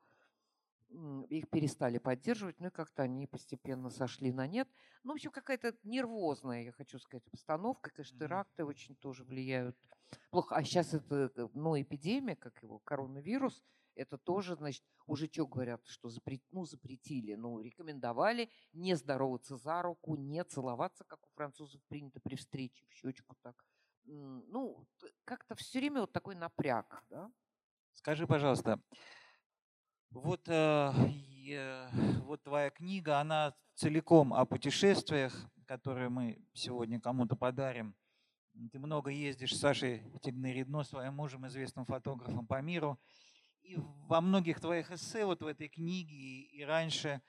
их 1.28 1.51
перестали 1.51 1.99
поддерживать, 1.99 2.61
ну 2.61 2.68
и 2.68 2.70
как-то 2.70 3.03
они 3.03 3.26
постепенно 3.26 3.90
сошли 3.90 4.32
на 4.32 4.47
нет. 4.47 4.68
Ну, 5.03 5.12
в 5.12 5.16
общем, 5.16 5.30
какая-то 5.30 5.76
нервозная, 5.82 6.62
я 6.62 6.72
хочу 6.72 6.99
сказать, 6.99 7.26
обстановка. 7.32 7.90
Конечно, 7.90 8.18
теракты 8.18 8.64
очень 8.64 8.97
тоже 8.97 9.24
влияют 9.24 9.76
плохо. 10.30 10.55
А 10.55 10.64
сейчас 10.64 10.94
это, 10.94 11.30
э, 11.36 11.49
ну, 11.55 11.80
эпидемия, 11.80 12.36
как 12.36 12.62
его, 12.62 12.78
коронавирус, 12.78 13.62
это 13.97 14.18
тоже, 14.18 14.55
значит, 14.55 14.84
уже 15.07 15.26
что 15.26 15.47
говорят, 15.47 15.80
что 15.86 16.09
запрет, 16.09 16.42
ну, 16.53 16.64
запретили, 16.64 17.34
ну, 17.34 17.61
рекомендовали 17.61 18.51
не 18.72 18.94
здороваться 18.94 19.57
за 19.57 19.82
руку, 19.82 20.16
не 20.16 20.44
целоваться, 20.44 21.05
как 21.05 21.26
у 21.26 21.30
французов 21.34 21.82
принято 21.88 22.20
при 22.20 22.36
встрече 22.36 22.84
в 22.86 22.92
щечку 22.92 23.34
так. 23.42 23.64
Ну, 24.05 24.86
как-то 25.24 25.57
все 25.57 25.80
время 25.80 26.03
вот 26.03 26.12
такой 26.12 26.36
напряг, 26.36 27.03
да? 27.11 27.30
Скажи, 27.92 28.26
пожалуйста, 28.26 28.80
вот, 30.11 30.49
э, 30.49 30.92
вот 32.22 32.42
твоя 32.44 32.70
книга, 32.70 33.18
она 33.18 33.55
целиком 33.74 34.32
о 34.32 34.44
путешествиях, 34.44 35.34
которые 35.66 36.09
мы 36.09 36.38
сегодня 36.53 37.01
кому-то 37.01 37.34
подарим. 37.34 37.97
Ты 38.72 38.78
много 38.78 39.11
ездишь 39.11 39.55
с 39.55 39.61
Сашей 39.61 40.03
Тигнеридно, 40.22 40.84
своим 40.84 41.14
мужем, 41.14 41.47
известным 41.47 41.84
фотографом 41.84 42.47
по 42.47 42.62
миру. 42.62 42.99
И 43.67 43.77
во 44.07 44.21
многих 44.21 44.61
твоих 44.61 44.93
эссе, 44.93 45.25
вот 45.25 45.43
в 45.43 45.47
этой 45.47 45.69
книге 45.69 46.43
и 46.43 46.62
раньше, 46.62 47.21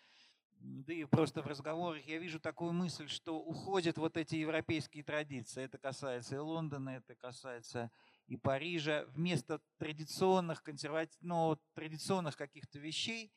да 0.59 0.93
и 0.93 1.03
просто 1.05 1.41
в 1.41 1.47
разговорах, 1.47 2.05
я 2.05 2.19
вижу 2.19 2.39
такую 2.39 2.73
мысль, 2.73 3.07
что 3.07 3.39
уходят 3.39 3.97
вот 3.97 4.17
эти 4.17 4.35
европейские 4.35 5.03
традиции. 5.03 5.63
Это 5.63 5.79
касается 5.79 6.35
и 6.35 6.39
Лондона, 6.39 6.89
это 6.89 7.15
касается 7.15 7.89
и 8.27 8.37
Парижа, 8.37 9.05
вместо 9.07 9.61
традиционных, 9.77 10.61
консерватив... 10.61 11.17
ну, 11.21 11.57
традиционных 11.73 12.35
каких-то 12.35 12.77
вещей, 12.77 13.31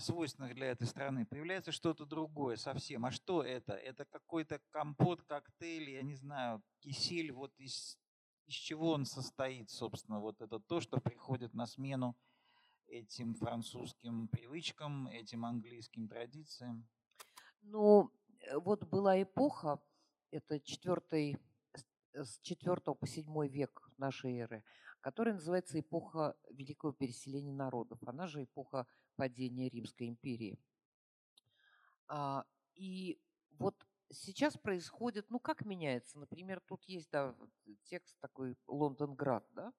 свойственных 0.00 0.54
для 0.54 0.68
этой 0.68 0.86
страны, 0.86 1.24
появляется 1.24 1.70
что-то 1.70 2.04
другое 2.04 2.56
совсем. 2.56 3.04
А 3.04 3.10
что 3.10 3.42
это? 3.42 3.72
Это 3.74 4.04
какой-то 4.04 4.60
компот, 4.70 5.22
коктейль, 5.22 5.90
я 5.90 6.02
не 6.02 6.14
знаю, 6.14 6.62
кисель, 6.80 7.32
вот 7.32 7.52
из, 7.58 7.98
из 8.48 8.54
чего 8.54 8.92
он 8.92 9.04
состоит, 9.04 9.70
собственно, 9.70 10.20
вот 10.20 10.40
это 10.40 10.58
то, 10.58 10.80
что 10.80 10.98
приходит 11.00 11.52
на 11.52 11.66
смену 11.66 12.16
этим 12.86 13.34
французским 13.34 14.26
привычкам, 14.28 15.06
этим 15.08 15.44
английским 15.44 16.08
традициям? 16.08 16.88
Ну, 17.60 18.10
э, 18.40 18.56
вот 18.58 18.84
была 18.84 19.22
эпоха, 19.22 19.80
это 20.30 20.58
четвертый 20.60 21.38
с 22.14 22.40
4 22.40 22.76
по 22.94 23.06
7 23.06 23.46
век 23.48 23.90
нашей 23.98 24.38
эры, 24.38 24.64
которая 25.02 25.34
называется 25.34 25.78
эпоха 25.78 26.34
Великого 26.50 26.92
переселения 26.92 27.52
народов. 27.52 27.98
Она 28.06 28.26
же 28.26 28.42
эпоха 28.44 28.86
падения 29.16 29.68
Римской 29.68 30.08
империи. 30.08 30.58
А, 32.08 32.46
и 32.74 33.20
сейчас 34.10 34.56
происходит, 34.56 35.30
ну 35.30 35.38
как 35.38 35.64
меняется, 35.64 36.18
например, 36.18 36.60
тут 36.66 36.84
есть 36.84 37.10
да, 37.10 37.34
текст 37.84 38.16
такой 38.20 38.56
Лондонград, 38.66 39.46
да, 39.54 39.72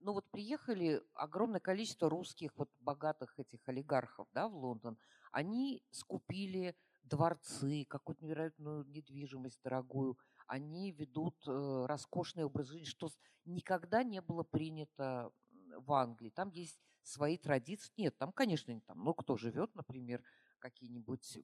ну 0.00 0.12
вот 0.12 0.30
приехали 0.30 1.02
огромное 1.14 1.60
количество 1.60 2.08
русских 2.08 2.50
вот 2.56 2.70
богатых 2.80 3.38
этих 3.38 3.68
олигархов, 3.68 4.28
да, 4.32 4.48
в 4.48 4.56
Лондон, 4.56 4.98
они 5.32 5.82
скупили 5.90 6.76
дворцы, 7.02 7.84
какую-то 7.88 8.24
невероятную 8.24 8.84
недвижимость 8.84 9.60
дорогую, 9.62 10.18
они 10.46 10.92
ведут 10.92 11.36
э, 11.46 11.86
роскошный 11.86 12.44
образ 12.44 12.68
жизни, 12.68 12.84
что 12.84 13.10
никогда 13.44 14.02
не 14.02 14.20
было 14.20 14.42
принято 14.42 15.32
в 15.76 15.92
Англии. 15.92 16.30
Там 16.30 16.50
есть 16.50 16.78
свои 17.02 17.38
традиции. 17.38 17.92
Нет, 17.96 18.16
там, 18.18 18.32
конечно, 18.32 18.80
там, 18.86 19.04
ну, 19.04 19.14
кто 19.14 19.36
живет, 19.36 19.74
например, 19.74 20.22
какие-нибудь 20.58 21.38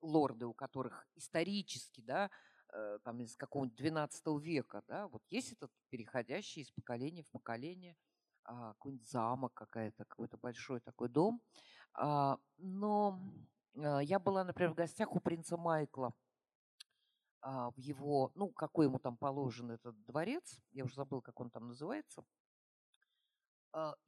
лорды, 0.00 0.46
у 0.46 0.54
которых 0.54 1.06
исторически, 1.14 2.00
да, 2.00 2.30
э, 2.72 2.98
там 3.04 3.20
из 3.20 3.36
какого-нибудь 3.36 3.76
12 3.76 4.26
века, 4.40 4.82
да, 4.88 5.08
вот 5.08 5.22
есть 5.30 5.52
этот 5.52 5.70
переходящий 5.88 6.62
из 6.62 6.70
поколения 6.70 7.22
в 7.22 7.30
поколение 7.30 7.96
а, 8.44 8.72
какой-нибудь 8.74 9.08
замок 9.08 9.54
какая-то, 9.54 10.04
какой-то 10.04 10.36
большой 10.36 10.80
такой 10.80 11.08
дом. 11.08 11.40
А, 11.94 12.38
но 12.56 13.20
а, 13.76 14.00
я 14.00 14.18
была, 14.18 14.44
например, 14.44 14.72
в 14.72 14.76
гостях 14.76 15.14
у 15.14 15.20
принца 15.20 15.56
Майкла 15.56 16.12
а, 17.42 17.70
в 17.70 17.78
его, 17.78 18.32
ну, 18.34 18.48
какой 18.48 18.86
ему 18.86 18.98
там 18.98 19.16
положен 19.16 19.70
этот 19.70 20.02
дворец, 20.04 20.60
я 20.72 20.84
уже 20.84 20.94
забыл, 20.94 21.20
как 21.22 21.38
он 21.40 21.50
там 21.50 21.68
называется, 21.68 22.24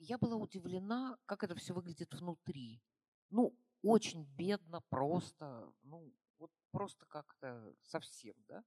я 0.00 0.18
была 0.18 0.34
удивлена, 0.34 1.16
как 1.24 1.44
это 1.44 1.54
все 1.54 1.72
выглядит 1.72 2.12
внутри. 2.14 2.82
Ну, 3.30 3.56
очень 3.82 4.24
бедно, 4.36 4.80
просто, 4.88 5.72
ну, 5.82 6.12
вот 6.38 6.50
просто 6.70 7.06
как-то 7.06 7.74
совсем, 7.82 8.34
да. 8.48 8.64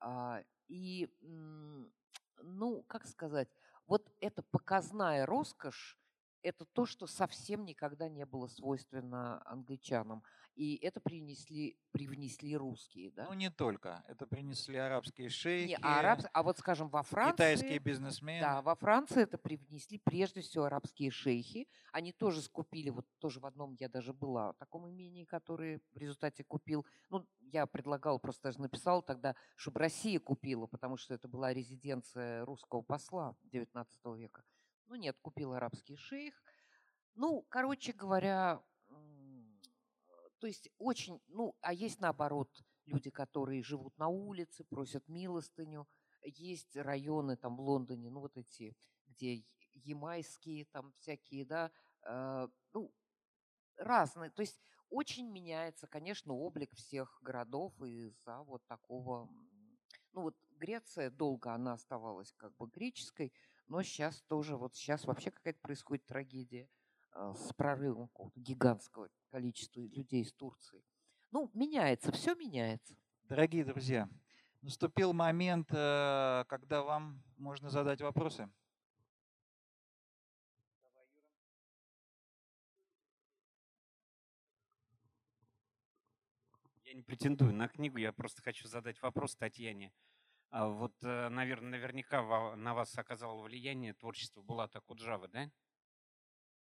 А, 0.00 0.42
и, 0.68 1.08
ну, 2.42 2.82
как 2.84 3.06
сказать, 3.06 3.48
вот 3.86 4.10
эта 4.20 4.42
показная 4.42 5.26
роскошь, 5.26 5.98
это 6.42 6.64
то, 6.64 6.86
что 6.86 7.06
совсем 7.06 7.64
никогда 7.64 8.08
не 8.08 8.24
было 8.24 8.46
свойственно 8.46 9.42
англичанам. 9.46 10.22
И 10.56 10.76
это 10.76 11.00
принесли, 11.00 11.76
привнесли 11.92 12.56
русские, 12.56 13.10
да? 13.10 13.26
Ну, 13.28 13.34
не 13.34 13.50
только. 13.50 14.02
Это 14.08 14.26
принесли 14.26 14.78
арабские 14.78 15.28
шейхи. 15.28 15.68
Не, 15.68 15.76
а, 15.82 15.98
араб... 15.98 16.20
а 16.32 16.42
вот, 16.42 16.56
скажем, 16.58 16.88
во 16.88 17.02
Франции... 17.02 17.32
Китайские 17.32 17.78
бизнесмены. 17.78 18.40
Да, 18.40 18.62
во 18.62 18.74
Франции 18.74 19.22
это 19.22 19.36
привнесли 19.36 19.98
прежде 19.98 20.40
всего 20.40 20.64
арабские 20.64 21.10
шейхи. 21.10 21.68
Они 21.92 22.12
тоже 22.12 22.40
скупили, 22.40 22.88
вот 22.88 23.06
тоже 23.18 23.38
в 23.38 23.44
одном 23.44 23.76
я 23.78 23.90
даже 23.90 24.14
была, 24.14 24.52
в 24.52 24.56
таком 24.56 24.88
имении, 24.88 25.24
который 25.24 25.82
в 25.92 25.98
результате 25.98 26.42
купил. 26.42 26.86
Ну, 27.10 27.26
я 27.40 27.66
предлагал, 27.66 28.18
просто 28.18 28.44
даже 28.44 28.60
написал 28.60 29.02
тогда, 29.02 29.34
чтобы 29.56 29.80
Россия 29.80 30.18
купила, 30.18 30.66
потому 30.66 30.96
что 30.96 31.12
это 31.12 31.28
была 31.28 31.52
резиденция 31.52 32.46
русского 32.46 32.80
посла 32.80 33.36
XIX 33.52 33.86
века. 34.16 34.42
Ну 34.86 34.96
нет, 34.96 35.16
купил 35.20 35.52
арабский 35.52 35.96
шейх. 35.96 36.34
Ну, 37.14 37.42
короче 37.48 37.92
говоря, 37.92 38.62
то 40.38 40.46
есть 40.46 40.68
очень, 40.78 41.20
ну, 41.28 41.56
а 41.60 41.72
есть 41.72 42.00
наоборот 42.00 42.50
люди, 42.84 43.10
которые 43.10 43.62
живут 43.62 43.96
на 43.98 44.08
улице, 44.08 44.64
просят 44.64 45.08
милостыню. 45.08 45.88
Есть 46.22 46.76
районы 46.76 47.36
там 47.36 47.56
в 47.56 47.60
Лондоне, 47.60 48.10
ну, 48.10 48.20
вот 48.20 48.36
эти, 48.36 48.76
где 49.06 49.44
ямайские 49.72 50.66
там 50.66 50.92
всякие, 50.98 51.44
да, 51.44 51.70
э, 52.02 52.48
ну, 52.72 52.92
разные. 53.76 54.30
То 54.30 54.42
есть 54.42 54.60
очень 54.90 55.30
меняется, 55.30 55.86
конечно, 55.86 56.34
облик 56.34 56.72
всех 56.74 57.18
городов 57.22 57.72
из-за 57.82 58.42
вот 58.42 58.64
такого... 58.66 59.28
Ну, 60.12 60.22
вот 60.22 60.36
Греция 60.52 61.10
долго 61.10 61.52
она 61.52 61.74
оставалась 61.74 62.32
как 62.32 62.56
бы 62.56 62.66
греческой, 62.68 63.32
но 63.68 63.82
сейчас 63.82 64.22
тоже, 64.22 64.56
вот 64.56 64.74
сейчас 64.74 65.04
вообще 65.04 65.30
какая-то 65.30 65.60
происходит 65.60 66.06
трагедия 66.06 66.68
а, 67.12 67.34
с 67.34 67.52
прорывом 67.54 68.10
гигантского 68.34 69.08
количества 69.30 69.80
людей 69.80 70.22
из 70.22 70.32
Турции. 70.32 70.82
Ну, 71.32 71.50
меняется, 71.54 72.12
все 72.12 72.34
меняется. 72.34 72.96
Дорогие 73.24 73.64
друзья, 73.64 74.08
наступил 74.62 75.12
момент, 75.12 75.68
э, 75.72 76.44
когда 76.48 76.82
вам 76.82 77.22
можно 77.36 77.70
задать 77.70 78.00
вопросы. 78.00 78.48
Я 86.84 86.94
не 86.94 87.02
претендую 87.02 87.52
на 87.52 87.68
книгу, 87.68 87.98
я 87.98 88.12
просто 88.12 88.42
хочу 88.42 88.68
задать 88.68 89.02
вопрос 89.02 89.34
Татьяне. 89.34 89.92
А 90.50 90.68
вот, 90.68 90.94
э, 91.02 91.28
наверное, 91.28 91.70
наверняка 91.70 92.54
на 92.56 92.74
вас 92.74 92.96
оказало 92.96 93.42
влияние 93.42 93.94
творчество 93.94 94.42
Булата 94.42 94.80
Куджавы, 94.80 95.28
да? 95.28 95.50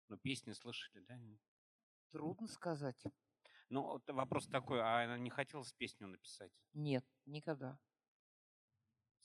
Ну, 0.08 0.16
песни 0.18 0.52
слышали, 0.52 1.00
да? 1.00 1.18
Трудно 2.10 2.46
сказать. 2.46 3.02
Ну, 3.70 3.82
вот 3.82 4.08
вопрос 4.08 4.46
такой, 4.46 4.80
а 4.80 5.04
она 5.04 5.18
не 5.18 5.30
хотелось 5.30 5.72
песню 5.72 6.06
написать? 6.06 6.52
Нет, 6.74 7.04
никогда. 7.26 7.78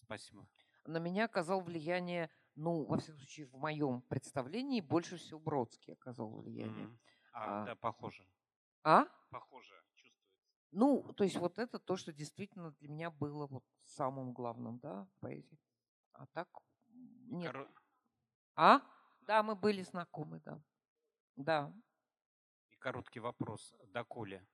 Спасибо. 0.03 0.47
На 0.85 0.97
меня 0.97 1.25
оказал 1.25 1.61
влияние, 1.61 2.31
ну, 2.55 2.83
во 2.85 2.97
всяком 2.97 3.19
случае, 3.19 3.45
в 3.47 3.53
моем 3.53 4.01
представлении 4.01 4.81
больше 4.81 5.17
всего 5.17 5.39
Бродский 5.39 5.93
оказал 5.93 6.31
влияние. 6.31 6.87
Mm-hmm. 6.87 6.99
А, 7.33 7.61
а, 7.61 7.65
да, 7.65 7.75
похоже. 7.75 8.25
А? 8.83 9.05
Похоже. 9.29 9.78
Ну, 10.71 11.03
то 11.17 11.23
есть 11.23 11.37
вот 11.37 11.57
это 11.57 11.79
то, 11.79 11.95
что 11.95 12.13
действительно 12.13 12.71
для 12.79 12.89
меня 12.89 13.09
было 13.09 13.47
вот 13.47 13.63
самым 13.85 14.33
главным, 14.33 14.79
да, 14.79 15.05
в 15.05 15.19
поэзии. 15.19 15.59
А 16.13 16.27
так 16.27 16.47
нет. 17.27 17.53
Кор... 17.53 17.71
А? 18.55 18.81
Да, 19.21 19.41
мы 19.41 19.55
были 19.55 19.81
знакомы, 19.81 20.41
да. 20.45 20.61
Да. 21.35 21.73
И 22.69 22.75
короткий 22.75 23.19
вопрос. 23.19 23.73
Доколе? 23.87 24.45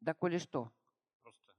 Доколе 0.00 0.38
что? 0.38 0.72
Просто. 1.22 1.54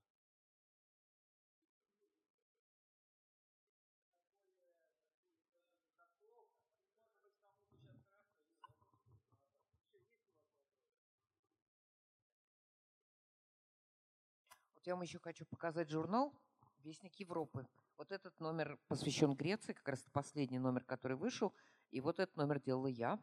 Вот 14.73 14.76
я 14.87 14.95
вам 14.95 15.01
еще 15.01 15.19
хочу 15.19 15.45
показать 15.45 15.89
журнал 15.89 16.33
«Вестник 16.77 17.13
Европы». 17.15 17.67
Вот 17.97 18.09
этот 18.13 18.39
номер 18.39 18.79
посвящен 18.87 19.35
Греции, 19.35 19.73
как 19.73 19.85
раз 19.89 20.01
последний 20.13 20.59
номер, 20.59 20.85
который 20.85 21.17
вышел. 21.17 21.53
И 21.91 21.99
вот 21.99 22.19
этот 22.19 22.37
номер 22.37 22.61
делала 22.61 22.87
я. 22.87 23.19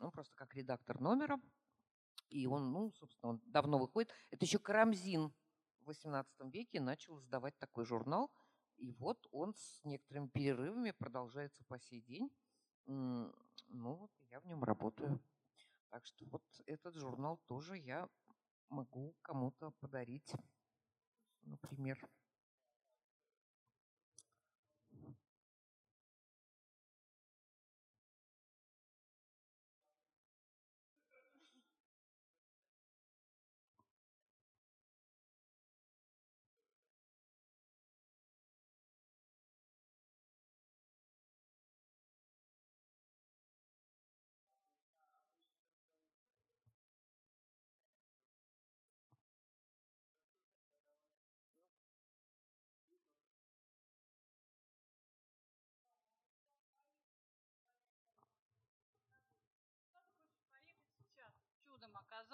Он 0.00 0.10
просто 0.10 0.34
как 0.34 0.54
редактор 0.54 0.98
номера. 0.98 1.38
И 2.30 2.46
он, 2.46 2.72
ну, 2.72 2.90
собственно, 2.92 3.32
он 3.32 3.42
давно 3.44 3.76
выходит. 3.76 4.10
Это 4.30 4.46
еще 4.46 4.58
Карамзин 4.58 5.30
в 5.80 5.84
18 5.84 6.32
веке 6.54 6.80
начал 6.80 7.18
издавать 7.18 7.58
такой 7.58 7.84
журнал. 7.84 8.30
И 8.78 8.92
вот 8.92 9.26
он 9.30 9.52
с 9.54 9.84
некоторыми 9.84 10.28
перерывами 10.28 10.92
продолжается 10.92 11.62
по 11.64 11.78
сей 11.78 12.00
день. 12.00 12.30
Ну, 12.86 13.30
вот 13.94 14.10
я 14.30 14.40
в 14.40 14.46
нем 14.46 14.64
работаю. 14.64 15.20
Так 15.90 16.06
что 16.06 16.24
вот 16.30 16.44
этот 16.64 16.94
журнал 16.94 17.36
тоже 17.46 17.76
я 17.76 18.08
могу 18.70 19.14
кому-то 19.20 19.72
подарить, 19.80 20.32
например. 21.48 21.98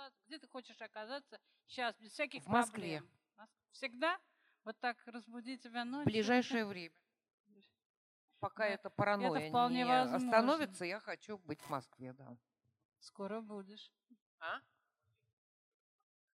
Оказаться? 0.05 0.23
Где 0.27 0.39
ты 0.39 0.47
хочешь 0.49 0.81
оказаться 0.81 1.41
сейчас, 1.67 1.97
без 1.99 2.13
всяких 2.13 2.43
В 2.45 2.49
Москве. 2.49 2.99
проблем? 3.01 3.11
Мос- 3.37 3.49
Всегда? 3.73 4.21
Вот 4.65 4.79
так 4.81 4.97
разбудить 5.07 5.63
тебя 5.63 5.85
В 5.85 5.89
ночью? 5.89 6.05
ближайшее 6.13 6.65
время. 6.65 6.95
Пока 8.41 8.65
Да, 8.65 8.75
эта 8.75 8.91
паранойя 8.91 9.49
вполне 9.49 9.79
не 9.79 9.85
возможно. 9.87 10.17
остановится, 10.29 10.85
я 10.85 11.01
хочу 11.01 11.39
быть 11.39 11.61
в 11.63 11.71
Москве, 11.71 12.13
да. 12.13 12.37
Скоро 12.99 13.41
будешь. 13.41 13.91
А? 14.41 14.61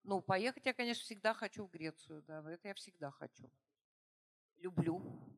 Ну, 0.04 0.22
поехать 0.22 0.66
я, 0.66 0.74
конечно, 0.74 1.04
всегда 1.04 1.34
хочу 1.36 1.66
в 1.68 1.70
Грецию, 1.70 2.24
да, 2.24 2.40
это 2.52 2.70
я 2.70 2.74
всегда 2.74 3.12
хочу. 3.12 3.52
Люблю. 4.58 5.38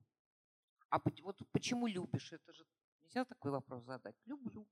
А 0.89 0.99
вот 0.99 1.39
почему 1.51 1.87
любишь? 1.87 2.31
Это 2.31 2.53
же 2.53 2.65
нельзя 3.01 3.25
такой 3.25 3.51
вопрос 3.51 3.83
задать. 3.83 4.15
Люблю. 4.25 4.65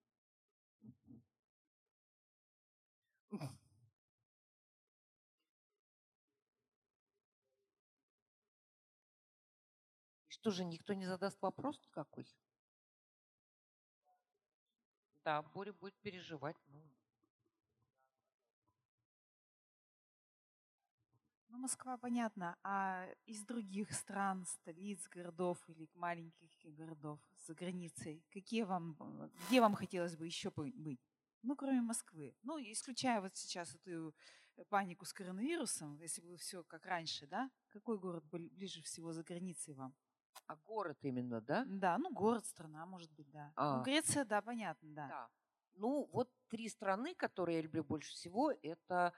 Что 10.30 10.50
же, 10.52 10.64
никто 10.64 10.94
не 10.94 11.06
задаст 11.06 11.42
вопрос 11.42 11.78
никакой? 11.84 12.26
Да, 15.24 15.42
Боря 15.44 15.72
будет 15.72 15.96
переживать. 16.02 16.58
Ну, 16.68 16.82
Ну, 21.50 21.58
Москва, 21.58 21.98
понятно. 21.98 22.56
А 22.64 23.08
из 23.26 23.44
других 23.44 23.92
стран, 23.94 24.46
столиц, 24.46 25.08
городов 25.10 25.58
или 25.68 25.90
маленьких 25.96 26.50
городов 26.64 27.20
за 27.46 27.54
границей, 27.56 28.24
какие 28.32 28.64
вам, 28.64 28.96
э, 29.00 29.30
где 29.48 29.60
вам 29.62 29.74
хотелось 29.76 30.16
бы 30.16 30.26
еще 30.26 30.52
бы- 30.52 30.72
быть? 30.76 31.09
Ну, 31.42 31.56
кроме 31.56 31.82
Москвы. 31.82 32.36
Ну, 32.44 32.58
исключая 32.60 33.22
вот 33.22 33.36
сейчас 33.36 33.76
эту 33.76 34.14
э, 34.58 34.66
панику 34.66 35.06
с 35.06 35.14
коронавирусом, 35.14 35.98
если 35.98 36.22
бы 36.22 36.38
все 36.38 36.64
как 36.64 36.86
раньше, 36.86 37.28
да? 37.28 37.50
Какой 37.70 37.98
город 37.98 38.26
был 38.26 38.50
ближе 38.50 38.82
всего 38.82 39.14
за 39.14 39.24
границей 39.24 39.74
вам? 39.74 39.94
а 40.48 40.56
город 40.56 40.98
именно, 41.04 41.42
да? 41.42 41.64
Да, 41.68 41.98
ну, 41.98 42.12
город, 42.12 42.46
страна, 42.46 42.86
может 42.86 43.12
быть, 43.12 43.30
да. 43.30 43.52
А. 43.56 43.78
Ну, 43.78 43.84
Греция, 43.84 44.26
да, 44.26 44.42
понятно, 44.42 44.90
да. 44.90 45.08
Да. 45.08 45.30
Ну, 45.76 46.10
вот 46.12 46.30
три 46.48 46.68
страны, 46.70 47.14
которые 47.16 47.58
я 47.58 47.62
люблю 47.62 47.84
больше 47.84 48.12
всего, 48.12 48.52
это, 48.64 49.14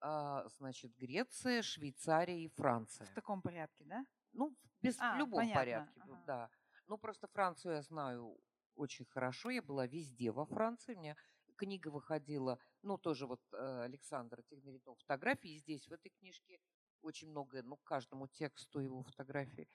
а, 0.00 0.46
значит, 0.58 0.94
Греция, 0.96 1.62
Швейцария 1.62 2.38
и 2.44 2.48
Франция. 2.48 3.06
В 3.06 3.14
таком 3.14 3.40
порядке, 3.42 3.84
да? 3.84 4.04
Ну, 4.32 4.54
без, 4.82 4.96
А, 5.00 5.14
в 5.14 5.18
любом 5.18 5.40
понятно, 5.40 5.60
порядке, 5.60 6.02
ну, 6.06 6.14
ага. 6.14 6.24
да. 6.26 6.50
Ну, 6.86 6.98
просто 6.98 7.28
Францию 7.28 7.76
я 7.76 7.82
знаю 7.82 8.38
очень 8.74 9.06
хорошо. 9.06 9.50
Я 9.50 9.62
была 9.62 9.86
везде 9.86 10.30
во 10.30 10.44
Франции. 10.44 10.94
У 10.94 10.98
меня 10.98 11.16
книга 11.56 11.88
выходила, 11.88 12.58
ну, 12.82 12.98
тоже 12.98 13.26
вот 13.26 13.40
э, 13.52 13.82
Александр 13.84 14.42
Тигнаритов 14.42 14.98
фотографии 14.98 15.58
здесь, 15.58 15.86
в 15.88 15.92
этой 15.92 16.10
книжке 16.10 16.60
очень 17.02 17.30
много, 17.30 17.62
ну, 17.62 17.76
каждому 17.76 18.28
тексту 18.28 18.80
его 18.80 19.02
фотографии. 19.02 19.68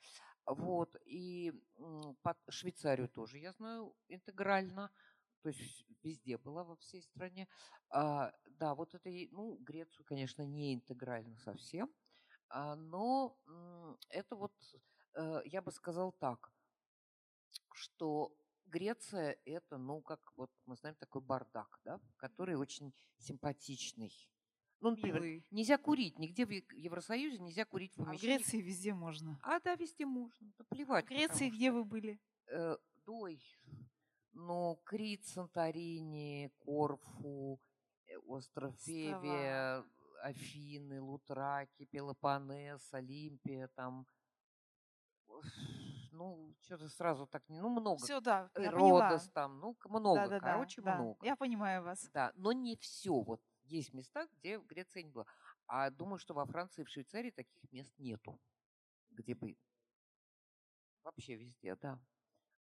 Вот, 0.45 0.95
и 1.05 1.53
под 2.23 2.37
Швейцарию 2.49 3.07
тоже 3.07 3.37
я 3.37 3.53
знаю 3.53 3.95
интегрально, 4.07 4.91
то 5.41 5.49
есть 5.49 5.85
везде 6.03 6.37
была, 6.37 6.63
во 6.63 6.75
всей 6.77 7.01
стране. 7.03 7.47
А, 7.89 8.31
да, 8.45 8.73
вот 8.73 8.95
это, 8.95 9.09
ну, 9.31 9.57
Грецию, 9.59 10.05
конечно, 10.05 10.41
не 10.41 10.73
интегрально 10.73 11.37
совсем, 11.37 11.93
а, 12.49 12.75
но 12.75 13.37
это 14.09 14.35
вот, 14.35 14.53
э, 15.15 15.41
я 15.45 15.61
бы 15.61 15.71
сказал 15.71 16.11
так, 16.13 16.51
что 17.73 18.33
Греция 18.69 19.37
это, 19.45 19.77
ну, 19.77 20.01
как 20.01 20.19
вот 20.35 20.51
мы 20.65 20.75
знаем, 20.75 20.95
такой 20.95 21.21
бардак, 21.21 21.79
да, 21.83 21.99
который 22.17 22.55
очень 22.55 22.93
симпатичный. 23.17 24.11
Ну, 24.81 24.91
например, 24.91 25.15
Милый. 25.21 25.45
нельзя 25.51 25.77
курить, 25.77 26.17
нигде 26.19 26.45
в 26.45 26.51
Евросоюзе 26.51 27.39
нельзя 27.39 27.65
курить 27.65 27.95
в 27.97 27.99
А 27.99 28.03
в 28.03 28.07
помещении. 28.07 28.37
Греции 28.37 28.61
везде 28.61 28.93
можно. 28.93 29.37
А, 29.43 29.59
да, 29.59 29.75
везде 29.75 30.05
можно, 30.05 30.53
да 30.57 30.63
В 30.63 30.67
плевать. 30.67 31.05
Греции 31.05 31.31
потому 31.45 31.51
где 31.51 31.71
вы 31.71 31.83
были? 31.83 32.19
э, 32.47 32.77
Дой, 33.05 33.41
ну, 34.31 34.79
Крит, 34.85 35.25
Санторини, 35.25 36.51
Корфу, 36.59 37.59
э, 38.07 38.17
остров. 38.19 38.73
Февия, 38.81 39.83
Афины, 40.23 41.01
Лутраки, 41.01 41.85
Пелопоннес, 41.85 42.87
Олимпия, 42.93 43.67
там, 43.75 44.05
ну, 46.11 46.55
что-то 46.61 46.89
сразу 46.89 47.27
так, 47.27 47.47
не- 47.49 47.59
ну, 47.61 47.69
много. 47.69 48.03
Все, 48.03 48.19
да, 48.21 48.49
поняла. 48.53 49.09
Родос 49.09 49.29
там, 49.29 49.59
ну, 49.59 49.77
много, 49.85 50.21
Да-да-да, 50.21 50.53
короче, 50.53 50.81
да. 50.81 50.95
много. 50.95 51.25
Я 51.25 51.35
понимаю 51.35 51.83
вас. 51.83 52.09
Да, 52.13 52.31
но 52.35 52.51
не 52.51 52.75
все. 52.77 53.21
Вот 53.21 53.41
есть 53.63 53.93
места, 53.93 54.27
где 54.33 54.59
в 54.59 54.65
Греции 54.65 55.03
не 55.03 55.11
было. 55.11 55.25
А 55.67 55.89
думаю, 55.89 56.17
что 56.17 56.33
во 56.33 56.45
Франции 56.45 56.81
и 56.81 56.85
в 56.85 56.89
Швейцарии 56.89 57.31
таких 57.31 57.71
мест 57.71 57.93
нету, 57.97 58.39
где 59.11 59.35
бы 59.35 59.57
вообще 61.03 61.35
везде, 61.35 61.75
да. 61.75 61.99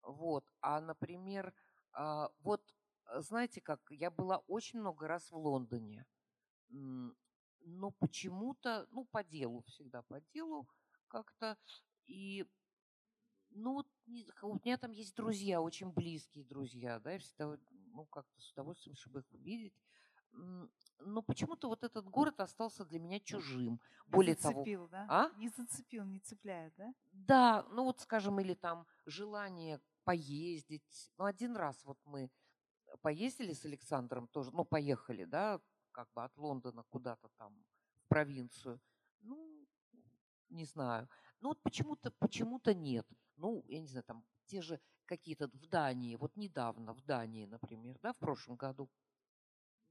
Вот. 0.02 0.44
А, 0.60 0.80
например, 0.80 1.54
а, 1.92 2.30
вот 2.40 2.62
э, 3.06 3.20
знаете 3.20 3.60
как, 3.60 3.80
я 3.90 4.10
была 4.10 4.38
очень 4.48 4.80
много 4.80 5.06
раз 5.08 5.30
в 5.30 5.36
Лондоне, 5.36 6.06
но 6.68 7.90
почему-то, 7.90 8.86
ну, 8.90 9.04
по 9.04 9.22
делу, 9.22 9.62
всегда 9.62 10.02
по 10.02 10.20
делу 10.20 10.68
как-то, 11.08 11.56
и 12.06 12.46
ну, 13.54 13.84
у 14.42 14.54
меня 14.64 14.76
там 14.76 14.92
есть 14.92 15.14
друзья, 15.14 15.60
очень 15.60 15.90
близкие 15.90 16.44
друзья, 16.44 16.98
да, 17.00 17.12
я 17.12 17.18
всегда, 17.18 17.56
ну, 17.70 18.04
как-то 18.06 18.40
с 18.40 18.52
удовольствием, 18.52 18.96
чтобы 18.96 19.20
их 19.20 19.32
увидеть. 19.32 19.74
Но 20.98 21.22
почему-то 21.22 21.68
вот 21.68 21.84
этот 21.84 22.06
город 22.08 22.40
остался 22.40 22.84
для 22.84 22.98
меня 22.98 23.20
чужим. 23.20 23.72
Не 24.06 24.10
Более 24.10 24.34
того, 24.34 24.60
зацепил, 24.60 24.88
да? 24.88 25.06
а? 25.08 25.30
Не 25.36 25.48
зацепил, 25.50 26.04
не 26.04 26.20
цепляет, 26.20 26.74
да? 26.76 26.94
да, 27.12 27.66
ну 27.70 27.84
вот, 27.84 28.00
скажем, 28.00 28.40
или 28.40 28.54
там 28.54 28.86
желание 29.04 29.80
поездить. 30.04 31.10
Ну, 31.18 31.24
один 31.24 31.56
раз 31.56 31.84
вот 31.84 31.98
мы 32.04 32.30
поездили 33.02 33.52
с 33.52 33.64
Александром 33.64 34.28
тоже, 34.28 34.50
ну, 34.52 34.64
поехали, 34.64 35.24
да, 35.24 35.60
как 35.92 36.10
бы 36.12 36.24
от 36.24 36.36
Лондона 36.38 36.84
куда-то 36.88 37.28
там 37.36 37.54
в 37.96 38.08
провинцию. 38.08 38.80
Ну, 39.20 39.66
не 40.48 40.64
знаю. 40.64 41.08
Ну, 41.42 41.48
вот 41.48 41.60
почему-то 41.60 42.12
почему-то 42.12 42.72
нет. 42.72 43.06
Ну, 43.36 43.64
я 43.66 43.80
не 43.80 43.88
знаю, 43.88 44.04
там 44.04 44.24
те 44.46 44.62
же 44.62 44.80
какие-то 45.06 45.48
в 45.48 45.66
Дании, 45.66 46.14
вот 46.14 46.36
недавно 46.36 46.94
в 46.94 47.02
Дании, 47.02 47.46
например, 47.46 47.98
да, 48.00 48.12
в 48.12 48.18
прошлом 48.18 48.56
году. 48.56 48.88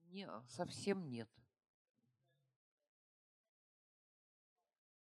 Не, 0.03 0.29
совсем 0.47 1.09
нет. 1.09 1.29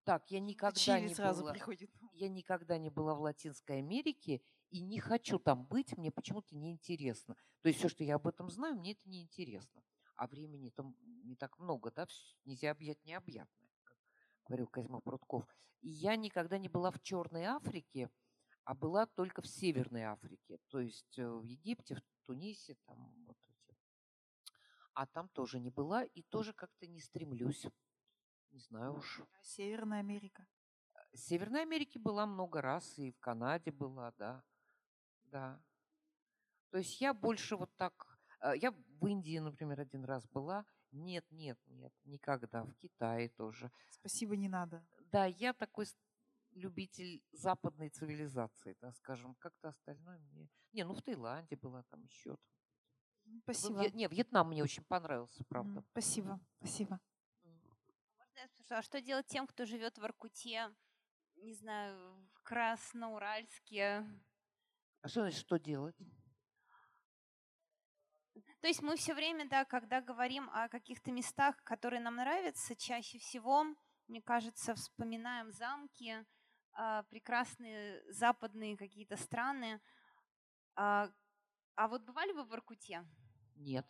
Так, 0.06 0.32
я 0.32 0.40
никогда 0.40 0.80
Чили 0.80 1.10
не 1.10 1.14
сразу 1.14 1.42
была. 1.42 1.52
приходит. 1.52 1.92
Я 2.14 2.30
никогда 2.30 2.78
не 2.78 2.90
была 2.90 3.14
в 3.16 3.22
Латинской 3.22 3.80
Америке 3.80 4.42
и 4.70 4.80
не 4.80 5.00
хочу 5.00 5.40
там 5.40 5.66
быть, 5.66 5.98
мне 5.98 6.10
почему-то 6.10 6.56
неинтересно. 6.56 7.36
То 7.62 7.68
есть 7.68 7.80
все, 7.80 7.90
что 7.90 8.06
я 8.06 8.16
об 8.16 8.26
этом 8.26 8.50
знаю, 8.50 8.76
мне 8.76 8.94
это 8.94 9.08
неинтересно. 9.10 9.84
А 10.16 10.26
времени 10.28 10.70
там 10.70 10.96
не 11.26 11.36
так 11.36 11.60
много, 11.60 11.92
да, 11.92 12.08
нельзя 12.46 12.72
объять 12.72 13.04
необъятное, 13.04 13.46
как 13.58 13.59
говорил 14.50 14.68
Козьма 14.68 15.00
Прутков. 15.00 15.46
И 15.82 15.90
я 15.90 16.16
никогда 16.16 16.58
не 16.58 16.68
была 16.68 16.92
в 16.92 17.00
Черной 17.02 17.46
Африке, 17.46 18.10
а 18.66 18.74
была 18.74 19.06
только 19.06 19.42
в 19.42 19.48
Северной 19.48 20.04
Африке, 20.04 20.58
то 20.68 20.80
есть 20.80 21.18
э, 21.18 21.28
в 21.28 21.44
Египте, 21.44 21.96
в 21.96 22.02
Тунисе, 22.26 22.76
там 22.86 22.98
вот 23.26 23.38
эти. 23.48 23.78
А 24.94 25.06
там 25.06 25.30
тоже 25.30 25.60
не 25.60 25.70
была 25.70 26.04
и 26.04 26.24
тоже 26.24 26.54
как-то 26.54 26.88
не 26.88 27.00
стремлюсь. 27.00 27.66
Не 28.52 28.60
знаю 28.60 28.96
уж. 28.96 29.22
А 29.22 29.44
Северная 29.44 30.00
Америка. 30.00 30.46
В 31.14 31.18
Северной 31.18 31.62
Америке 31.62 32.00
была 32.00 32.26
много 32.26 32.62
раз, 32.62 32.98
и 32.98 33.12
в 33.12 33.20
Канаде 33.20 33.72
была, 33.72 34.12
да. 34.18 34.44
Да. 35.26 35.64
То 36.72 36.80
есть 36.80 37.00
я 37.02 37.14
больше 37.14 37.56
вот 37.56 37.76
так... 37.76 38.20
э, 38.42 38.58
Я 38.58 38.72
в 38.72 39.08
Индии, 39.08 39.40
например, 39.40 39.80
один 39.80 40.04
раз 40.06 40.28
была. 40.28 40.66
Нет, 40.92 41.26
нет, 41.30 41.60
нет, 41.68 41.94
никогда. 42.04 42.64
В 42.64 42.74
Китае 42.76 43.30
тоже. 43.30 43.72
Спасибо, 43.90 44.36
не 44.36 44.50
надо. 44.50 44.84
Да, 45.12 45.26
я 45.26 45.54
такой 45.54 45.86
любитель 46.52 47.24
западной 47.32 47.90
цивилизации, 47.90 48.76
да, 48.82 48.92
скажем. 48.94 49.36
Как-то 49.36 49.70
остальное 49.70 50.20
мне... 50.20 50.50
Не, 50.74 50.84
ну 50.84 50.94
в 50.94 51.02
Таиланде 51.02 51.56
была 51.56 51.84
там 51.84 52.04
еще. 52.04 52.38
Спасибо. 53.44 53.90
Не, 53.92 54.08
Вьетнам 54.08 54.50
мне 54.50 54.64
очень 54.64 54.84
понравился, 54.84 55.44
правда. 55.46 55.84
Спасибо, 55.92 56.40
спасибо. 56.58 57.00
М. 57.44 57.62
Можно 58.18 58.40
я 58.40 58.48
спрошу, 58.48 58.76
а 58.76 58.82
что 58.82 59.02
делать 59.02 59.28
тем, 59.28 59.46
кто 59.46 59.66
живет 59.66 59.98
в 59.98 60.02
Воркуте, 60.02 60.74
не 61.36 61.54
знаю, 61.54 62.28
в 62.34 62.42
Красноуральске? 62.42 64.06
А 65.02 65.08
что 65.08 65.22
значит, 65.22 65.40
что 65.40 65.58
делать? 65.60 65.96
То 68.62 68.68
есть 68.68 68.82
мы 68.82 68.96
все 68.98 69.14
время, 69.14 69.48
да, 69.48 69.64
когда 69.66 70.02
говорим 70.02 70.50
о 70.52 70.68
каких-то 70.68 71.12
местах, 71.12 71.64
которые 71.64 72.02
нам 72.02 72.16
нравятся, 72.16 72.76
чаще 72.76 73.18
всего, 73.20 73.66
мне 74.08 74.22
кажется, 74.22 74.76
вспоминаем 74.76 75.52
замки, 75.52 76.26
а, 76.74 77.04
прекрасные 77.04 78.04
западные 78.12 78.76
какие-то 78.78 79.16
страны. 79.18 79.80
А 80.76 81.10
а 81.80 81.88
вот 81.88 82.02
бывали 82.04 82.34
вы 82.34 82.44
в 82.44 82.50
Воркуте? 82.50 83.06
Нет. 83.56 83.86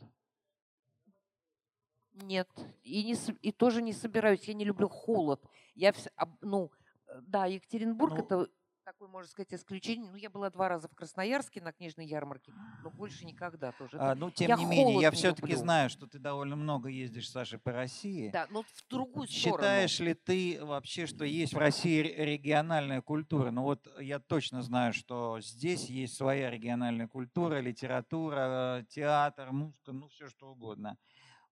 Нет. 2.12 2.48
И, 2.84 3.04
не, 3.04 3.16
и 3.42 3.52
тоже 3.52 3.82
не 3.82 3.94
собираюсь. 3.94 4.44
Я 4.44 4.54
не 4.54 4.64
люблю 4.64 4.88
холод. 4.88 5.44
Я, 5.74 5.94
ну, 6.42 6.72
э, 7.08 7.20
да, 7.22 7.48
Екатеринбург 7.48 8.14
Ну- 8.14 8.20
это 8.24 8.52
такое, 8.92 9.08
можно 9.08 9.30
сказать, 9.30 9.54
исключение. 9.54 10.10
Ну, 10.10 10.18
я 10.18 10.30
была 10.30 10.50
два 10.50 10.68
раза 10.68 10.88
в 10.88 10.96
Красноярске 10.96 11.62
на 11.62 11.72
книжной 11.72 12.08
ярмарке, 12.08 12.54
но 12.82 12.90
больше 12.90 13.26
никогда 13.26 13.72
тоже. 13.72 13.98
А, 14.00 14.16
ну, 14.16 14.32
тем 14.32 14.50
я 14.50 14.56
не 14.56 14.66
менее, 14.66 15.00
я 15.00 15.12
все-таки 15.12 15.56
знаю, 15.56 15.90
что 15.90 16.08
ты 16.08 16.18
довольно 16.20 16.56
много 16.56 16.90
ездишь, 16.90 17.30
Саша, 17.30 17.60
по 17.60 17.72
России. 17.72 18.30
Да, 18.30 18.48
но 18.50 18.64
в 18.64 18.88
другую 18.90 19.28
сторону. 19.28 19.58
Считаешь 19.60 20.00
ли 20.00 20.14
ты 20.14 20.60
вообще, 20.64 21.06
что 21.06 21.24
есть 21.24 21.54
в 21.54 21.58
России 21.58 22.02
ре- 22.02 22.26
региональная 22.26 23.02
культура? 23.02 23.52
Ну 23.52 23.64
вот 23.64 23.88
я 24.00 24.20
точно 24.20 24.62
знаю, 24.64 24.94
что 24.94 25.40
здесь 25.40 25.86
есть 25.86 26.16
своя 26.16 26.50
региональная 26.50 27.08
культура, 27.08 27.60
литература, 27.60 28.86
театр, 28.90 29.52
музыка, 29.52 29.92
ну 29.92 30.08
все 30.10 30.28
что 30.30 30.52
угодно. 30.52 30.98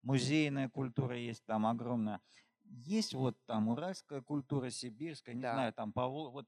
Музейная 0.02 0.70
культура 0.70 1.18
есть 1.18 1.46
там 1.46 1.66
огромная. 1.66 2.22
Есть 2.70 3.14
вот 3.14 3.38
там 3.46 3.70
уральская 3.70 4.22
культура, 4.22 4.70
сибирская, 4.70 5.36
не 5.36 5.42
Да. 5.42 5.54
знаю, 5.54 5.74
там 5.74 5.94
Повол... 5.94 6.32
вот, 6.32 6.34
вот 6.34 6.46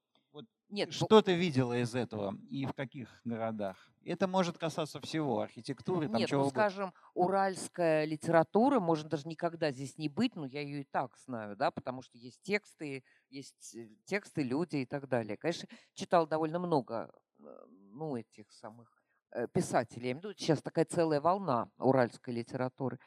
Нет, 0.70 0.94
что 0.94 1.22
ты 1.22 1.36
видела 1.36 1.80
из 1.80 1.96
этого 1.96 2.36
и 2.50 2.66
в 2.66 2.74
каких 2.74 3.10
городах? 3.24 3.78
Это 4.06 4.28
может 4.28 4.58
касаться 4.58 5.00
всего, 5.02 5.42
архитектуры, 5.42 6.08
там 6.08 6.22
Нет, 6.22 6.30
чего 6.30 6.44
ну, 6.44 6.50
скажем, 6.50 6.94
уральская 7.14 8.06
литература, 8.06 8.80
может 8.80 9.08
даже 9.08 9.28
никогда 9.28 9.72
здесь 9.72 9.98
не 9.98 10.10
быть, 10.10 10.36
но 10.36 10.46
я 10.46 10.62
ее 10.62 10.82
и 10.82 10.84
так 10.84 11.18
знаю, 11.18 11.56
да, 11.56 11.72
потому 11.72 12.02
что 12.02 12.18
есть 12.18 12.42
тексты, 12.42 13.04
есть 13.30 13.76
э, 13.76 13.90
тексты, 14.06 14.44
люди 14.44 14.78
и 14.78 14.86
так 14.86 15.08
далее. 15.08 15.38
Конечно, 15.38 15.68
читал 15.94 16.28
довольно 16.28 16.60
много, 16.60 17.12
э, 17.40 17.44
ну, 17.92 18.16
этих 18.16 18.52
самых 18.52 19.04
э, 19.32 19.48
писателей. 19.48 20.14
Виду, 20.14 20.34
сейчас 20.36 20.62
такая 20.62 20.86
целая 20.86 21.22
волна 21.22 21.70
уральской 21.78 22.34
литературы. 22.34 23.00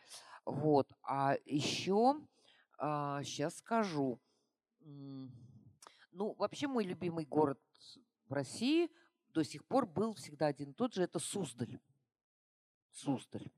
Вот. 0.46 0.92
А 1.02 1.36
еще, 1.44 2.16
сейчас 2.78 3.56
скажу, 3.56 4.20
м, 4.82 5.32
ну, 6.12 6.34
вообще 6.34 6.66
мой 6.66 6.84
любимый 6.84 7.24
город 7.24 7.60
в 8.26 8.32
России 8.32 8.90
до 9.28 9.42
сих 9.44 9.64
пор 9.64 9.86
был 9.86 10.14
всегда 10.14 10.46
один 10.46 10.70
и 10.70 10.74
тот 10.74 10.94
же, 10.94 11.02
это 11.02 11.18
Суздаль. 11.18 11.80
Суздаль. 12.92 13.50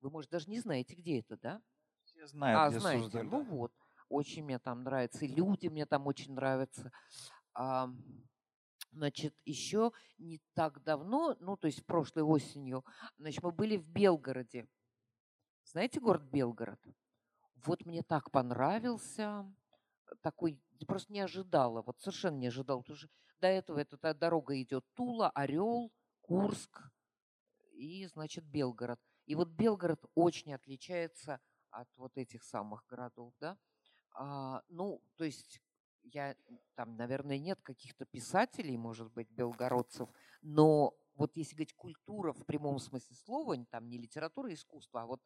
Вы, 0.00 0.10
может, 0.10 0.30
даже 0.30 0.50
не 0.50 0.60
знаете, 0.60 0.94
где 0.94 1.20
это, 1.20 1.36
да? 1.36 1.62
Все 2.04 2.26
знают, 2.26 2.58
а, 2.58 2.70
где 2.70 2.80
знаете. 2.80 3.04
Суздаль, 3.04 3.26
ну 3.26 3.44
да. 3.44 3.50
вот. 3.50 3.72
Очень 4.08 4.44
мне 4.44 4.58
там 4.58 4.82
нравится. 4.82 5.24
И 5.24 5.28
люди 5.28 5.68
мне 5.68 5.86
там 5.86 6.06
очень 6.06 6.34
нравятся. 6.34 6.90
А, 7.54 7.88
значит, 8.90 9.34
еще 9.44 9.92
не 10.18 10.40
так 10.54 10.82
давно, 10.82 11.36
ну, 11.40 11.56
то 11.56 11.66
есть 11.66 11.86
прошлой 11.86 12.24
осенью, 12.24 12.84
значит, 13.18 13.42
мы 13.42 13.52
были 13.52 13.76
в 13.76 13.86
Белгороде. 13.86 14.68
Знаете 15.64 16.00
город 16.00 16.22
Белгород? 16.22 16.80
Вот 17.54 17.84
мне 17.84 18.02
так 18.02 18.30
понравился. 18.30 19.46
Такой, 20.22 20.60
просто 20.86 21.12
не 21.12 21.20
ожидала, 21.20 21.82
вот 21.82 22.00
совершенно 22.00 22.36
не 22.36 22.48
ожидала. 22.48 22.80
Потому 22.80 22.96
что 22.96 23.08
до 23.40 23.48
этого 23.48 23.78
эта 23.78 23.96
та 23.96 24.14
дорога 24.14 24.60
идет 24.60 24.84
Тула, 24.94 25.30
Орел, 25.30 25.92
Курск 26.20 26.82
и, 27.72 28.06
значит, 28.06 28.44
Белгород. 28.44 29.00
И 29.26 29.34
вот 29.34 29.48
Белгород 29.48 30.04
очень 30.14 30.52
отличается 30.52 31.40
от 31.70 31.88
вот 31.96 32.16
этих 32.16 32.42
самых 32.44 32.84
городов, 32.86 33.32
да. 33.40 33.56
А, 34.14 34.62
ну, 34.68 35.02
то 35.16 35.24
есть 35.24 35.60
я 36.02 36.34
там, 36.74 36.96
наверное, 36.96 37.38
нет 37.38 37.60
каких-то 37.62 38.04
писателей, 38.04 38.76
может 38.76 39.12
быть, 39.12 39.30
белгородцев, 39.30 40.08
но 40.42 40.94
вот 41.14 41.36
если 41.36 41.54
говорить 41.54 41.74
культура 41.74 42.32
в 42.32 42.44
прямом 42.44 42.78
смысле 42.78 43.16
слова, 43.16 43.56
там 43.66 43.88
не 43.88 43.98
литература 43.98 44.50
и 44.50 44.54
искусство, 44.54 45.02
а 45.02 45.06
вот 45.06 45.20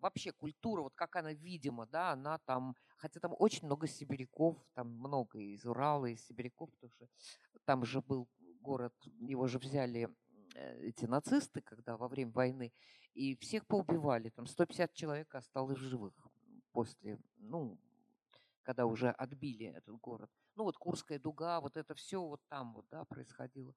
вообще 0.00 0.32
культура, 0.32 0.82
вот 0.82 0.94
как 0.94 1.16
она 1.16 1.32
видима, 1.32 1.86
да, 1.86 2.12
она 2.12 2.38
там, 2.38 2.76
хотя 2.96 3.20
там 3.20 3.34
очень 3.38 3.66
много 3.66 3.86
сибиряков, 3.86 4.56
там 4.74 4.88
много 4.88 5.38
из 5.38 5.64
Урала, 5.64 6.06
из 6.06 6.24
сибиряков, 6.26 6.70
потому 6.72 6.90
что 6.90 7.08
там 7.64 7.84
же 7.84 8.00
был 8.00 8.28
город, 8.60 8.94
его 9.20 9.46
же 9.46 9.58
взяли 9.58 10.08
э, 10.54 10.88
эти 10.88 11.06
нацисты, 11.06 11.60
когда 11.60 11.96
во 11.96 12.08
время 12.08 12.32
войны, 12.32 12.72
и 13.14 13.36
всех 13.36 13.66
поубивали, 13.66 14.30
там 14.30 14.46
150 14.46 14.92
человек 14.92 15.34
осталось 15.34 15.78
живых 15.78 16.14
после, 16.72 17.18
ну, 17.36 17.78
когда 18.62 18.86
уже 18.86 19.10
отбили 19.10 19.66
этот 19.66 19.96
город. 19.96 20.30
Ну 20.54 20.64
вот 20.64 20.76
Курская 20.76 21.18
дуга, 21.18 21.60
вот 21.60 21.76
это 21.76 21.94
все 21.94 22.22
вот 22.22 22.40
там 22.48 22.74
вот, 22.74 22.86
да, 22.90 23.04
происходило. 23.04 23.74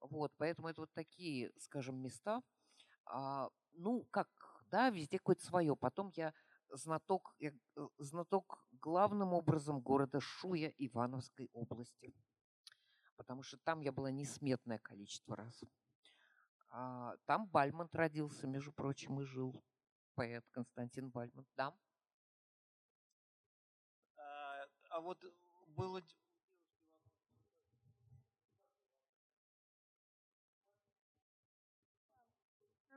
Вот, 0.00 0.32
поэтому 0.38 0.68
это 0.68 0.80
вот 0.80 0.92
такие, 0.94 1.52
скажем, 1.58 1.96
места. 2.02 2.42
А, 3.04 3.50
ну, 3.74 4.06
как, 4.10 4.28
да, 4.70 4.90
везде 4.90 5.18
какое-то 5.18 5.44
свое. 5.44 5.76
Потом 5.76 6.12
я 6.16 6.32
знаток, 6.70 7.34
я 7.38 7.52
э, 7.76 7.88
знаток 7.98 8.64
главным 8.72 9.32
образом 9.32 9.80
города 9.80 10.20
Шуя 10.20 10.72
Ивановской 10.78 11.48
области. 11.52 12.14
Потому 13.16 13.42
что 13.42 13.58
там 13.58 13.80
я 13.80 13.92
была 13.92 14.10
несметное 14.10 14.78
количество 14.78 15.36
раз. 15.36 15.62
А, 16.70 17.16
там 17.26 17.46
Бальмонт 17.48 17.94
родился, 17.94 18.46
между 18.46 18.72
прочим, 18.72 19.20
и 19.20 19.24
жил. 19.24 19.62
Поэт 20.14 20.44
Константин 20.50 21.10
Бальмонт, 21.10 21.48
да. 21.56 21.74
А, 24.16 24.66
а 24.90 25.00
вот 25.00 25.22
было... 25.68 26.02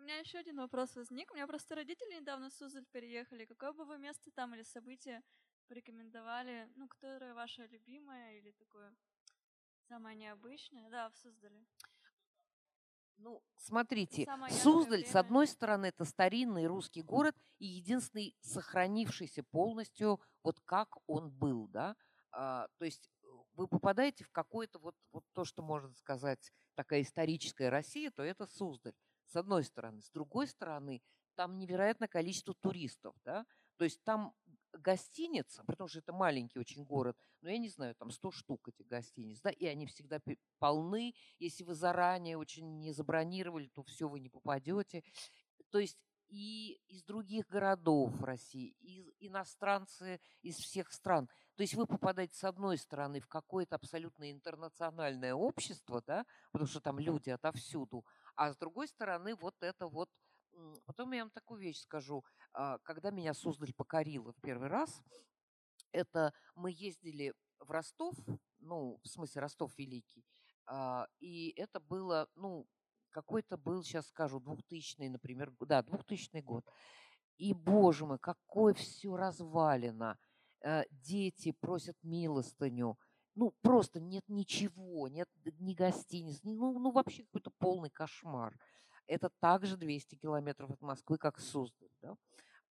меня 0.04 0.18
еще 0.20 0.38
один 0.38 0.58
вопрос 0.58 0.96
возник. 0.96 1.32
У 1.32 1.36
меня 1.36 1.48
просто 1.48 1.76
родители 1.76 2.20
недавно 2.20 2.50
в 2.50 2.54
Суздаль 2.54 2.86
переехали. 2.92 3.46
Какое 3.46 3.74
бы 3.74 3.86
вы 3.86 3.98
место 3.98 4.32
там 4.32 4.54
или 4.54 4.64
событие 4.64 5.24
порекомендовали? 5.68 6.70
Ну, 6.76 6.88
которое 6.88 7.34
ваше 7.34 7.68
любимое 7.68 8.38
или 8.38 8.52
такое 8.52 8.94
самое 9.88 10.16
необычное? 10.16 10.90
Да, 10.90 11.10
в 11.10 11.16
Суздале. 11.16 11.66
Ну, 13.18 13.42
смотрите, 13.56 14.26
Самое 14.26 14.52
Суздаль, 14.54 15.06
с 15.06 15.16
одной 15.16 15.48
стороны, 15.48 15.86
это 15.86 16.04
старинный 16.04 16.66
русский 16.66 17.02
город 17.02 17.36
и 17.60 17.66
единственный 17.66 18.36
сохранившийся 18.42 19.44
полностью, 19.44 20.20
вот 20.44 20.60
как 20.66 20.98
он 21.08 21.32
был, 21.32 21.68
да. 21.68 21.96
А, 22.32 22.68
то 22.80 22.86
есть 22.86 23.10
э, 23.22 23.28
вы 23.54 23.68
попадаете 23.68 24.24
в 24.26 24.32
какое-то 24.32 24.80
вот, 24.80 24.96
вот 25.12 25.24
то, 25.34 25.46
что 25.46 25.62
можно 25.62 25.94
сказать, 25.94 26.52
такая 26.74 27.04
историческая 27.04 27.70
Россия, 27.70 28.12
то 28.12 28.24
это 28.24 28.48
Суздаль, 28.48 28.96
с 29.34 29.36
одной 29.36 29.64
стороны. 29.64 30.02
С 30.02 30.12
другой 30.12 30.48
стороны, 30.48 31.02
там 31.36 31.58
невероятное 31.58 32.08
количество 32.08 32.54
туристов, 32.54 33.16
да, 33.26 33.46
то 33.78 33.84
есть 33.84 34.04
там 34.04 34.34
гостиница, 34.74 35.64
потому 35.66 35.88
что 35.88 36.00
это 36.00 36.14
маленький 36.14 36.60
очень 36.60 36.84
город, 36.84 37.18
но 37.42 37.50
я 37.50 37.58
не 37.58 37.70
знаю, 37.70 37.96
там 37.96 38.12
100 38.12 38.32
штук 38.32 38.68
этих 38.70 38.88
гостиниц, 38.88 39.42
да, 39.42 39.50
и 39.50 39.66
они 39.66 39.86
всегда 39.88 40.20
полны. 40.60 41.16
Если 41.40 41.64
вы 41.64 41.74
заранее 41.74 42.38
очень 42.38 42.80
не 42.80 42.92
забронировали, 42.92 43.68
то 43.68 43.84
все, 43.84 44.08
вы 44.08 44.20
не 44.20 44.30
попадете. 44.30 45.04
То 45.72 45.80
есть 45.80 45.98
и 46.30 46.80
из 46.88 47.04
других 47.04 47.48
городов 47.48 48.12
России, 48.22 48.76
и 48.82 49.14
иностранцы 49.20 50.20
из 50.42 50.58
всех 50.58 50.92
стран. 50.92 51.30
То 51.56 51.62
есть 51.62 51.76
вы 51.76 51.86
попадаете 51.86 52.36
с 52.36 52.44
одной 52.44 52.78
стороны 52.78 53.20
в 53.20 53.28
какое-то 53.28 53.76
абсолютно 53.76 54.32
интернациональное 54.32 55.36
общество, 55.36 56.02
да, 56.08 56.26
потому 56.52 56.68
что 56.68 56.82
там 56.82 56.98
люди 56.98 57.30
отовсюду, 57.30 58.04
а 58.36 58.52
с 58.52 58.58
другой 58.58 58.88
стороны 58.88 59.36
вот 59.36 59.56
это 59.62 59.88
вот 59.88 60.10
Потом 60.86 61.12
я 61.14 61.24
вам 61.24 61.32
такую 61.32 61.62
вещь 61.62 61.80
скажу. 61.80 62.24
А, 62.54 62.78
когда 62.84 63.10
меня 63.10 63.34
Суздаль 63.34 63.74
покорила 63.74 64.32
в 64.34 64.42
первый 64.42 64.68
раз, 64.68 65.02
это 65.92 66.34
мы 66.56 66.72
ездили 66.72 67.34
в 67.60 67.72
Ростов, 67.72 68.16
ну, 68.60 69.00
в 69.04 69.08
смысле 69.08 69.42
Ростов 69.42 69.76
Великий, 69.78 70.24
а, 70.66 71.08
и 71.20 71.54
это 71.58 71.80
было, 71.80 72.30
ну, 72.36 72.68
какой-то 73.10 73.58
был, 73.58 73.84
сейчас 73.84 74.08
скажу, 74.08 74.40
2000 74.40 75.08
например, 75.08 75.52
да, 75.60 75.82
2000 75.82 76.42
год. 76.42 76.66
И, 77.38 77.54
боже 77.54 78.06
мой, 78.06 78.20
какое 78.20 78.74
все 78.74 79.16
развалено. 79.16 80.18
Э, 80.62 80.84
дети 80.90 81.52
просят 81.52 81.98
милостыню. 82.04 82.98
Ну, 83.36 83.52
просто 83.62 84.00
нет 84.00 84.24
ничего, 84.28 85.08
нет 85.08 85.28
ни 85.60 85.74
гостиниц, 85.74 86.40
ну, 86.44 86.78
ну 86.80 86.92
вообще 86.92 87.24
какой-то 87.24 87.52
полный 87.52 87.90
кошмар. 87.90 88.58
Это 89.08 89.30
также 89.40 89.76
200 89.76 90.16
километров 90.16 90.72
от 90.72 90.82
Москвы, 90.82 91.18
как 91.18 91.40
Суздаль. 91.40 91.90
Да? 92.02 92.16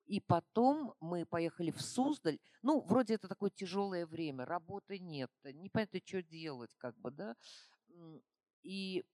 И 0.07 0.21
потом 0.21 0.95
мы 1.01 1.27
поехали 1.27 1.71
в 1.71 1.81
Суздаль. 1.81 2.39
Ну, 2.63 2.81
вроде 2.81 3.15
это 3.15 3.29
такое 3.29 3.51
тяжелое 3.51 4.07
время, 4.07 4.45
работы 4.45 4.99
нет, 4.99 5.31
непонятно, 5.45 6.01
что 6.05 6.23
делать, 6.23 6.75
как 6.77 6.97
бы, 6.99 7.11
да. 7.11 7.37
И, 8.63 9.05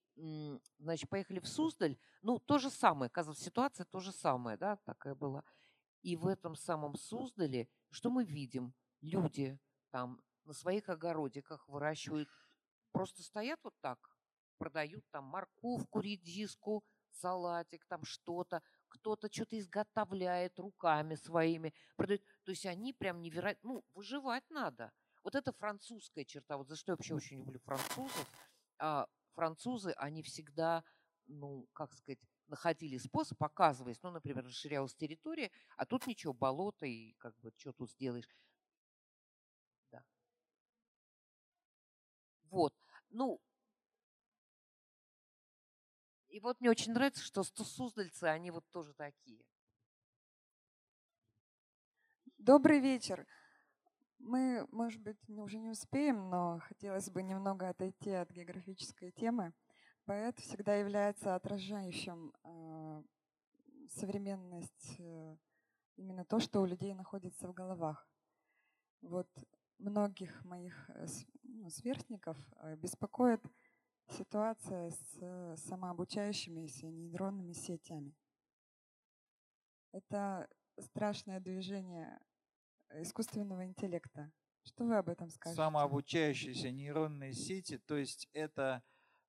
значит, 0.79 1.09
поехали 1.11 1.41
в 1.41 1.49
Суздаль. 1.49 1.97
Ну, 2.23 2.39
то 2.39 2.59
же 2.59 2.71
самое, 2.71 3.09
оказывается, 3.09 3.45
ситуация 3.45 3.85
то 3.85 4.01
же 4.01 4.13
самое, 4.13 4.57
да, 4.57 4.77
такая 4.85 5.15
была. 5.15 5.45
И 6.03 6.17
в 6.17 6.27
этом 6.27 6.55
самом 6.55 6.97
Суздале, 6.97 7.69
что 7.91 8.11
мы 8.11 8.25
видим? 8.25 8.73
Люди 9.01 9.59
там 9.91 10.21
на 10.45 10.53
своих 10.53 10.89
огородиках 10.89 11.69
выращивают, 11.69 12.29
просто 12.93 13.23
стоят 13.23 13.61
вот 13.63 13.75
так, 13.81 13.99
продают 14.59 15.05
там 15.11 15.25
морковку, 15.25 16.01
редиску, 16.01 16.85
салатик, 17.11 17.85
там 17.87 18.05
что-то, 18.05 18.63
кто-то 18.89 19.29
что-то 19.33 19.59
изготовляет 19.59 20.59
руками 20.59 21.15
своими, 21.15 21.73
продает. 21.97 22.23
То 22.45 22.51
есть 22.51 22.67
они 22.67 22.93
прям 22.93 23.21
невероятно, 23.21 23.75
ну, 23.75 23.85
выживать 23.95 24.49
надо. 24.51 24.93
Вот 25.23 25.35
это 25.35 25.53
французская 25.53 26.25
черта, 26.25 26.57
вот 26.57 26.69
за 26.69 26.77
что 26.77 26.93
я 26.93 26.97
вообще 26.97 27.15
очень 27.15 27.39
люблю 27.39 27.59
французов. 27.61 28.29
А, 28.79 29.07
французы, 29.33 29.93
они 29.97 30.23
всегда, 30.23 30.85
ну, 31.27 31.67
как 31.73 31.95
сказать, 31.95 32.19
находили 32.49 32.99
способ, 32.99 33.43
оказываясь, 33.43 34.03
ну, 34.03 34.11
например, 34.11 34.45
расширялась 34.45 34.95
территория, 34.95 35.51
а 35.77 35.87
тут 35.87 36.07
ничего, 36.07 36.33
болото, 36.35 36.87
и 36.87 37.15
как 37.15 37.35
бы 37.41 37.53
что 37.57 37.73
тут 37.73 37.91
сделаешь. 37.91 38.29
Да. 39.91 40.05
Вот. 42.55 42.73
Ну, 43.11 43.41
и 46.29 46.39
вот 46.39 46.61
мне 46.61 46.71
очень 46.71 46.93
нравится, 46.93 47.21
что 47.21 47.43
суздальцы, 47.43 48.25
они 48.25 48.53
вот 48.53 48.65
тоже 48.71 48.95
такие. 48.95 49.43
Добрый 52.39 52.79
вечер. 52.79 53.27
Мы, 54.19 54.69
может 54.71 55.03
быть, 55.03 55.19
уже 55.29 55.59
не 55.59 55.69
успеем, 55.69 56.31
но 56.31 56.61
хотелось 56.61 57.11
бы 57.11 57.25
немного 57.25 57.69
отойти 57.69 58.13
от 58.13 58.31
географической 58.31 59.11
темы. 59.11 59.53
Поэт 60.05 60.39
всегда 60.39 60.77
является 60.77 61.35
отражающим 61.35 62.33
э, 62.45 63.03
современность, 63.89 64.95
э, 65.01 65.37
именно 65.97 66.25
то, 66.25 66.39
что 66.39 66.61
у 66.61 66.67
людей 66.67 66.95
находится 66.95 67.49
в 67.49 67.53
головах. 67.53 68.09
Вот 69.01 69.29
многих 69.85 70.45
моих 70.45 70.91
э, 70.91 71.07
ну, 71.43 71.71
сверстников 71.71 72.37
э, 72.57 72.77
беспокоит 72.77 73.43
ситуация 74.09 74.91
с 74.91 75.63
самообучающимися 75.69 76.87
нейронными 76.87 77.53
сетями. 77.53 78.15
Это 79.93 80.49
страшное 80.79 81.41
движение 81.41 82.21
искусственного 82.91 83.65
интеллекта. 83.65 84.33
Что 84.65 84.85
вы 84.85 84.97
об 84.97 85.09
этом 85.09 85.31
скажете? 85.31 85.57
Самообучающиеся 85.57 86.71
нейронные 86.71 87.33
сети, 87.33 87.79
то 87.79 87.97
есть 87.97 88.29
это, 88.33 88.83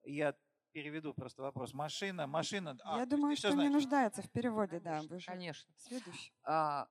я 0.03 0.35
переведу 0.71 1.13
просто 1.13 1.41
вопрос, 1.41 1.73
машина, 1.73 2.27
машина... 2.27 2.77
А, 2.83 2.99
я 2.99 3.05
думаю, 3.05 3.35
что 3.37 3.53
не 3.53 3.69
нуждается 3.69 4.21
в 4.21 4.29
переводе, 4.29 4.79
да. 4.79 5.01
Вы 5.09 5.19
же 5.19 5.25
Конечно. 5.25 5.73
Следующий. 5.77 6.33
А, 6.43 6.87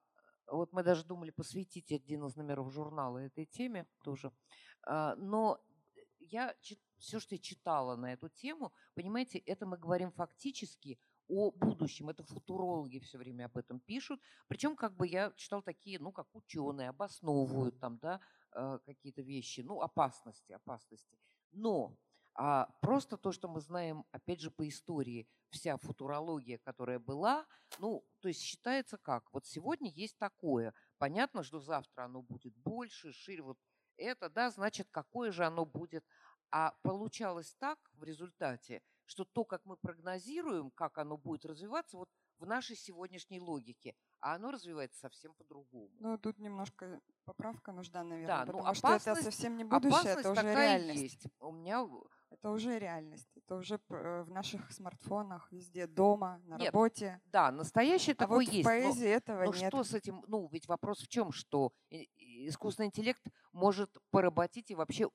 вот 0.46 0.72
мы 0.72 0.82
даже 0.82 1.04
думали 1.04 1.30
посвятить 1.30 1.92
один 1.92 2.26
из 2.26 2.36
номеров 2.36 2.72
журнала 2.72 3.18
этой 3.18 3.46
теме 3.46 3.86
тоже. 4.02 4.32
А, 4.86 5.14
но 5.16 5.60
я 6.18 6.54
все, 6.98 7.20
что 7.20 7.34
я 7.34 7.40
читала 7.40 7.96
на 7.96 8.12
эту 8.12 8.28
тему, 8.28 8.72
понимаете, 8.94 9.38
это 9.38 9.66
мы 9.66 9.76
говорим 9.76 10.10
фактически 10.12 10.98
о 11.28 11.50
будущем. 11.50 12.10
Это 12.10 12.22
футурологи 12.22 12.98
все 12.98 13.18
время 13.18 13.46
об 13.46 13.56
этом 13.56 13.80
пишут. 13.80 14.20
Причем 14.48 14.76
как 14.76 14.94
бы 14.96 15.06
я 15.06 15.32
читал 15.36 15.62
такие, 15.62 15.98
ну, 15.98 16.12
как 16.12 16.34
ученые, 16.34 16.90
обосновывают 16.90 17.78
там, 17.80 17.98
да, 17.98 18.20
э, 18.52 18.78
какие-то 18.84 19.22
вещи, 19.22 19.60
ну, 19.60 19.80
опасности, 19.80 20.52
опасности. 20.52 21.18
Но 21.52 21.96
а 22.34 22.68
просто 22.80 23.16
то, 23.16 23.32
что 23.32 23.48
мы 23.48 23.60
знаем, 23.60 24.04
опять 24.10 24.40
же, 24.40 24.50
по 24.50 24.66
истории, 24.68 25.28
вся 25.50 25.76
футурология, 25.76 26.58
которая 26.58 26.98
была, 26.98 27.46
ну, 27.78 28.04
то 28.20 28.28
есть 28.28 28.40
считается 28.40 28.98
как? 28.98 29.32
Вот 29.32 29.46
сегодня 29.46 29.90
есть 29.90 30.18
такое. 30.18 30.74
Понятно, 30.98 31.44
что 31.44 31.60
завтра 31.60 32.04
оно 32.04 32.22
будет 32.22 32.54
больше, 32.56 33.12
шире. 33.12 33.42
Вот 33.42 33.58
это, 33.96 34.28
да, 34.28 34.50
значит, 34.50 34.88
какое 34.90 35.30
же 35.30 35.44
оно 35.44 35.64
будет. 35.64 36.04
А 36.50 36.74
получалось 36.82 37.54
так 37.58 37.78
в 37.92 38.02
результате, 38.04 38.82
что 39.06 39.24
то, 39.24 39.44
как 39.44 39.64
мы 39.64 39.76
прогнозируем, 39.76 40.70
как 40.70 40.98
оно 40.98 41.16
будет 41.16 41.44
развиваться, 41.44 41.96
вот 41.96 42.08
в 42.38 42.46
нашей 42.46 42.76
сегодняшней 42.76 43.40
логике, 43.40 43.94
а 44.20 44.34
оно 44.34 44.50
развивается 44.50 45.00
совсем 45.00 45.34
по-другому. 45.34 45.90
Ну, 46.00 46.18
тут 46.18 46.38
немножко 46.38 47.00
поправка 47.24 47.72
нужна, 47.72 48.02
наверное, 48.02 48.26
да, 48.26 48.40
ну, 48.40 48.46
потому 48.46 48.64
ну, 48.64 48.70
опасность, 48.70 49.02
что 49.02 49.10
это 49.12 49.22
совсем 49.22 49.56
не 49.56 49.64
будущее, 49.64 50.12
это 50.12 50.30
уже 50.30 50.40
такая 50.40 50.56
реальность. 50.56 51.02
Есть. 51.02 51.26
У 51.40 51.52
меня 51.52 51.84
это 52.34 52.50
уже 52.50 52.78
реальность. 52.78 53.30
Это 53.36 53.56
уже 53.56 53.80
э, 53.88 54.22
в 54.22 54.30
наших 54.30 54.70
смартфонах, 54.72 55.50
везде, 55.52 55.86
дома, 55.86 56.40
на 56.44 56.56
нет, 56.56 56.72
работе. 56.72 57.20
Да, 57.26 57.50
настоящее 57.50 58.14
а 58.14 58.16
такое 58.16 58.44
вот 58.44 58.52
есть. 58.52 58.66
В 58.66 58.70
поэзии 58.70 59.04
но, 59.04 59.10
этого 59.10 59.44
но 59.44 59.52
нет. 59.52 59.68
что 59.68 59.84
с 59.84 59.94
этим? 59.94 60.24
Ну, 60.26 60.48
ведь 60.50 60.66
вопрос 60.66 60.98
в 61.00 61.08
чем, 61.08 61.32
что 61.32 61.72
искусственный 61.90 62.88
интеллект 62.88 63.22
может 63.52 63.90
поработить 64.10 64.70
и 64.70 64.74
вообще 64.74 65.08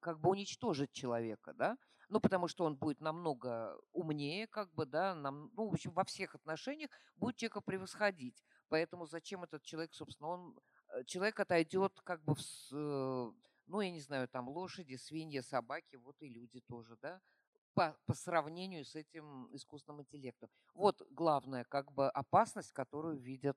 как 0.00 0.20
бы 0.20 0.30
уничтожить 0.30 0.92
человека, 0.92 1.52
да? 1.54 1.76
Ну, 2.08 2.20
потому 2.20 2.48
что 2.48 2.64
он 2.64 2.76
будет 2.76 3.00
намного 3.00 3.78
умнее, 3.92 4.48
как 4.48 4.72
бы, 4.74 4.84
да, 4.84 5.14
нам, 5.14 5.50
ну, 5.54 5.68
в 5.68 5.74
общем, 5.74 5.92
во 5.92 6.04
всех 6.04 6.34
отношениях 6.34 6.90
будет 7.16 7.36
человека 7.36 7.60
превосходить. 7.60 8.42
Поэтому 8.68 9.06
зачем 9.06 9.44
этот 9.44 9.62
человек, 9.62 9.94
собственно, 9.94 10.30
он, 10.30 10.58
э, 10.88 11.04
человек 11.04 11.38
отойдет 11.38 12.00
как 12.02 12.24
бы 12.24 12.34
в, 12.34 12.40
э, 12.72 13.32
ну, 13.70 13.80
я 13.80 13.90
не 13.90 14.00
знаю, 14.00 14.28
там 14.28 14.48
лошади, 14.48 14.96
свиньи, 14.96 15.40
собаки, 15.40 15.96
вот 15.96 16.16
и 16.20 16.28
люди 16.28 16.60
тоже, 16.60 16.96
да, 17.00 17.20
по, 17.74 17.96
по 18.04 18.14
сравнению 18.14 18.84
с 18.84 18.96
этим 18.96 19.48
искусственным 19.54 20.02
интеллектом. 20.02 20.50
Вот 20.74 21.00
главная 21.10 21.64
как 21.64 21.92
бы 21.92 22.08
опасность, 22.10 22.72
которую 22.72 23.18
видят 23.18 23.56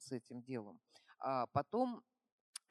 с 0.00 0.10
этим 0.10 0.42
делом. 0.42 0.80
А 1.18 1.46
потом, 1.52 2.02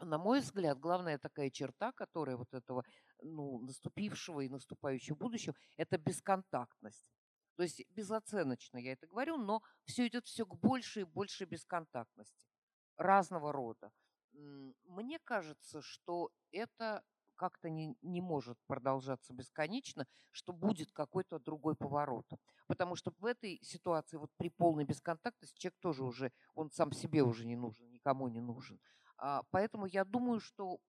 на 0.01 0.17
мой 0.17 0.41
взгляд, 0.41 0.79
главная 0.79 1.17
такая 1.17 1.49
черта, 1.49 1.93
которая 1.93 2.35
вот 2.35 2.53
этого 2.53 2.83
ну, 3.21 3.59
наступившего 3.59 4.41
и 4.41 4.49
наступающего 4.49 5.15
будущего, 5.15 5.55
это 5.77 5.97
бесконтактность. 5.97 7.09
То 7.55 7.63
есть 7.63 7.83
безоценочно 7.89 8.77
я 8.77 8.93
это 8.93 9.07
говорю, 9.07 9.37
но 9.37 9.61
все 9.85 10.07
идет 10.07 10.25
все 10.25 10.45
к 10.45 10.55
большей 10.55 11.03
и 11.03 11.05
большей 11.05 11.47
бесконтактности 11.47 12.49
разного 12.97 13.53
рода. 13.53 13.91
Мне 14.33 15.19
кажется, 15.19 15.81
что 15.81 16.31
это 16.51 17.03
как-то 17.35 17.69
не, 17.69 17.95
не 18.03 18.21
может 18.21 18.57
продолжаться 18.67 19.33
бесконечно, 19.33 20.05
что 20.29 20.53
будет 20.53 20.91
какой-то 20.91 21.39
другой 21.39 21.75
поворот. 21.75 22.27
Потому 22.67 22.95
что 22.95 23.11
в 23.17 23.25
этой 23.25 23.59
ситуации, 23.63 24.17
вот 24.17 24.29
при 24.37 24.49
полной 24.49 24.85
бесконтактности, 24.85 25.57
человек 25.57 25.79
тоже 25.79 26.03
уже, 26.03 26.31
он 26.53 26.69
сам 26.69 26.91
себе 26.91 27.23
уже 27.23 27.47
не 27.47 27.55
нужен, 27.55 27.89
никому 27.89 28.27
не 28.27 28.41
нужен. 28.41 28.79
А, 29.17 29.41
поэтому 29.49 29.87
я 29.87 30.05
думаю, 30.05 30.39
что 30.39 30.79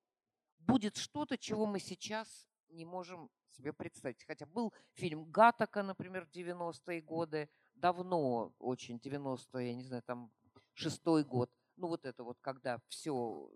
будет 0.58 0.96
что-то, 0.96 1.38
чего 1.38 1.64
мы 1.64 1.80
сейчас 1.80 2.50
не 2.68 2.84
можем 2.84 3.30
себе 3.48 3.72
представить. 3.72 4.24
Хотя 4.24 4.46
был 4.46 4.72
фильм 4.92 5.30
«Гатака», 5.30 5.82
например, 5.82 6.26
в 6.26 6.30
90-е 6.30 7.00
годы, 7.00 7.48
давно 7.74 8.52
очень, 8.58 8.98
90 8.98 9.58
я 9.58 9.74
не 9.74 9.84
знаю, 9.84 10.02
там 10.02 10.30
шестой 10.74 11.24
год. 11.24 11.50
Ну 11.76 11.88
вот 11.88 12.04
это 12.04 12.24
вот, 12.24 12.38
когда 12.40 12.80
все, 12.88 13.50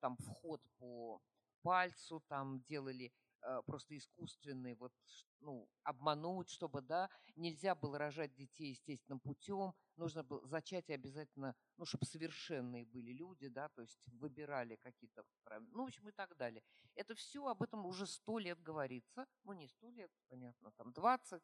там 0.00 0.16
вход 0.16 0.62
по 0.78 1.20
пальцу, 1.62 2.22
там 2.28 2.62
делали 2.62 3.12
э, 3.42 3.62
просто 3.66 3.96
искусственный, 3.96 4.74
вот, 4.74 4.92
ну, 5.40 5.68
обмануть, 5.82 6.48
чтобы, 6.48 6.80
да, 6.80 7.10
нельзя 7.36 7.74
было 7.74 7.98
рожать 7.98 8.34
детей 8.34 8.70
естественным 8.70 9.20
путем, 9.20 9.74
нужно 9.96 10.22
было 10.22 10.46
зачатие 10.46 10.94
обязательно, 10.94 11.54
ну, 11.76 11.84
чтобы 11.84 12.06
совершенные 12.06 12.86
были 12.86 13.12
люди, 13.12 13.48
да, 13.48 13.68
то 13.70 13.82
есть 13.82 14.08
выбирали 14.12 14.76
какие-то, 14.76 15.24
ну, 15.72 15.82
в 15.82 15.86
общем, 15.86 16.08
и 16.08 16.12
так 16.12 16.36
далее. 16.36 16.62
Это 16.94 17.14
все 17.14 17.46
об 17.46 17.62
этом 17.62 17.84
уже 17.86 18.06
сто 18.06 18.38
лет 18.38 18.62
говорится, 18.62 19.26
ну, 19.44 19.52
не 19.52 19.68
сто 19.68 19.90
лет, 19.90 20.10
понятно, 20.28 20.70
там, 20.76 20.92
двадцать, 20.92 21.42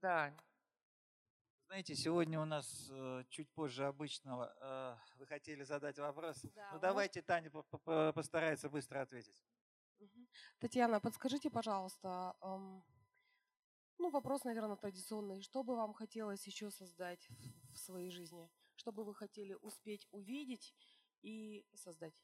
да, 0.00 0.34
знаете, 1.72 1.94
сегодня 1.94 2.38
у 2.38 2.44
нас 2.44 2.90
э, 2.90 3.24
чуть 3.30 3.48
позже 3.48 3.86
обычного 3.86 4.54
э, 4.60 5.18
вы 5.18 5.26
хотели 5.26 5.62
задать 5.64 5.98
вопрос. 5.98 6.42
Да, 6.54 6.68
ну 6.74 6.78
давайте 6.78 7.22
Таня 7.22 7.50
постарается 8.12 8.68
быстро 8.68 9.00
ответить. 9.00 9.42
Татьяна, 10.58 11.00
подскажите, 11.00 11.48
пожалуйста, 11.48 12.36
ну 13.98 14.10
вопрос, 14.10 14.44
наверное, 14.44 14.76
традиционный. 14.76 15.40
Что 15.40 15.62
бы 15.62 15.74
вам 15.74 15.94
хотелось 15.94 16.46
еще 16.46 16.70
создать 16.70 17.26
в 17.72 17.78
своей 17.78 18.10
жизни? 18.10 18.50
Что 18.76 18.92
бы 18.92 19.02
вы 19.02 19.14
хотели 19.14 19.54
успеть 19.62 20.06
увидеть 20.10 20.74
и 21.22 21.64
создать? 21.74 22.22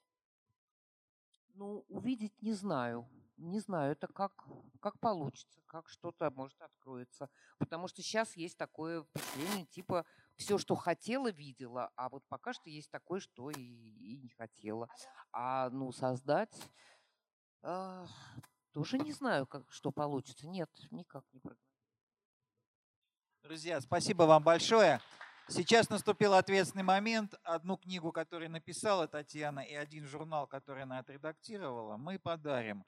Ну, 1.54 1.86
увидеть 1.88 2.42
не 2.42 2.52
знаю. 2.52 3.08
Не 3.39 3.60
знаю, 3.60 3.93
это 3.93 4.09
как, 4.09 4.32
как 4.81 4.98
получится, 4.98 5.62
как 5.66 5.89
что-то 5.89 6.31
может 6.31 6.60
откроется. 6.60 7.31
Потому 7.59 7.86
что 7.86 8.02
сейчас 8.02 8.36
есть 8.36 8.59
такое 8.59 9.05
впечатление, 9.05 9.66
типа, 9.66 10.05
все, 10.36 10.59
что 10.59 10.74
хотела, 10.74 11.31
видела, 11.31 11.90
а 11.94 12.09
вот 12.09 12.24
пока 12.28 12.52
что 12.52 12.69
есть 12.69 12.90
такое, 12.90 13.20
что 13.20 13.51
и, 13.51 13.60
и 13.60 14.16
не 14.19 14.28
хотела. 14.31 14.89
А, 15.32 15.70
ну, 15.70 15.93
создать... 15.93 16.55
Э, 17.62 18.06
тоже 18.73 18.98
не 18.98 19.12
знаю, 19.12 19.47
как, 19.47 19.65
что 19.70 19.90
получится. 19.90 20.47
Нет, 20.47 20.70
никак 20.90 21.24
не. 21.32 21.40
Друзья, 23.43 23.81
спасибо 23.81 24.24
вам 24.24 24.43
большое. 24.43 25.01
Сейчас 25.48 25.89
наступил 25.89 26.35
ответственный 26.35 26.85
момент. 26.85 27.35
Одну 27.43 27.78
книгу, 27.78 28.12
которую 28.12 28.51
написала 28.51 29.09
Татьяна, 29.09 29.60
и 29.60 29.74
один 29.74 30.06
журнал, 30.06 30.47
который 30.47 30.82
она 30.82 30.98
отредактировала, 30.98 31.97
мы 31.97 32.19
подарим. 32.19 32.85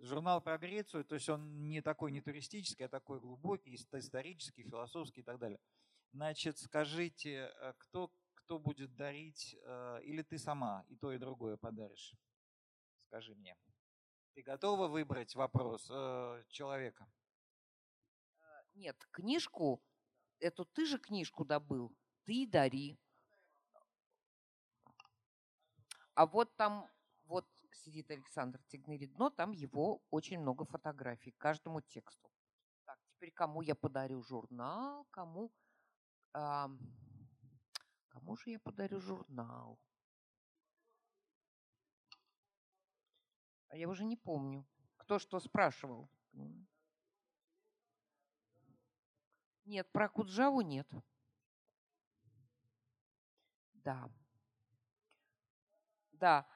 Журнал 0.00 0.40
про 0.40 0.58
Грецию, 0.58 1.04
то 1.04 1.16
есть 1.16 1.28
он 1.28 1.68
не 1.68 1.82
такой 1.82 2.12
не 2.12 2.20
туристический, 2.20 2.86
а 2.86 2.88
такой 2.88 3.20
глубокий, 3.20 3.74
исторический, 3.74 4.62
философский 4.62 5.20
и 5.20 5.24
так 5.24 5.38
далее. 5.38 5.58
Значит, 6.12 6.58
скажите, 6.58 7.52
э, 7.52 7.72
кто, 7.78 8.12
кто 8.34 8.58
будет 8.58 8.94
дарить, 8.94 9.56
э, 9.60 10.00
или 10.04 10.22
ты 10.22 10.38
сама 10.38 10.84
и 10.88 10.96
то, 10.96 11.12
и 11.12 11.18
другое 11.18 11.56
подаришь? 11.56 12.14
Скажи 13.06 13.34
мне. 13.34 13.56
Ты 14.34 14.42
готова 14.42 14.86
выбрать 14.86 15.34
вопрос 15.34 15.88
э, 15.90 16.44
человека? 16.48 17.10
Нет, 18.74 18.96
книжку 19.10 19.82
эту 20.40 20.64
ты 20.64 20.86
же 20.86 20.98
книжку 20.98 21.44
добыл, 21.44 21.92
ты 22.24 22.46
дари. 22.46 22.96
А 26.14 26.26
вот 26.26 26.54
там, 26.56 26.88
сидит 27.78 28.10
Александр 28.10 28.62
Тигнеридно, 28.68 29.30
там 29.30 29.52
его 29.52 30.02
очень 30.10 30.38
много 30.38 30.64
фотографий 30.64 31.32
к 31.32 31.38
каждому 31.38 31.80
тексту. 31.80 32.30
Так, 32.84 32.98
теперь 33.06 33.32
кому 33.32 33.62
я 33.62 33.74
подарю 33.74 34.22
журнал, 34.22 35.06
кому... 35.10 35.52
А, 36.32 36.70
кому 38.08 38.36
же 38.36 38.50
я 38.50 38.58
подарю 38.58 39.00
журнал? 39.00 39.78
А 43.68 43.76
я 43.76 43.88
уже 43.88 44.04
не 44.04 44.16
помню, 44.16 44.66
кто 44.96 45.18
что 45.18 45.40
спрашивал. 45.40 46.10
Нет, 49.64 49.90
про 49.92 50.08
Куджаву 50.08 50.62
нет. 50.62 50.88
Да. 53.74 54.10
Да. 56.12 56.46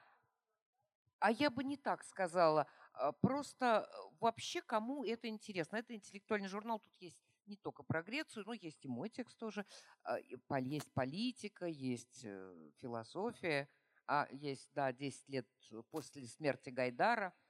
А 1.23 1.31
я 1.31 1.49
бы 1.49 1.63
не 1.63 1.77
так 1.77 2.03
сказала. 2.03 2.67
А, 2.91 3.13
просто 3.13 3.87
э, 3.87 4.15
вообще 4.19 4.61
кому 4.61 5.05
это 5.05 5.29
интересно? 5.29 5.77
Это 5.77 5.95
интеллектуальный 5.95 6.49
журнал, 6.49 6.79
тут 6.79 6.91
есть 6.99 7.17
не 7.45 7.55
только 7.55 7.81
про 7.81 8.03
Грецию, 8.03 8.43
но 8.45 8.51
есть 8.51 8.83
и 8.83 8.89
мой 8.89 9.07
текст 9.07 9.37
тоже. 9.37 9.65
А, 10.03 10.17
есть 10.59 10.91
политика, 10.91 11.65
есть 11.65 12.25
э, 12.25 12.71
философия, 12.81 13.69
а 14.05 14.27
есть, 14.31 14.69
да, 14.73 14.91
10 14.91 15.29
лет 15.29 15.47
после 15.91 16.27
смерти 16.27 16.71
Гайдара– 16.71 17.33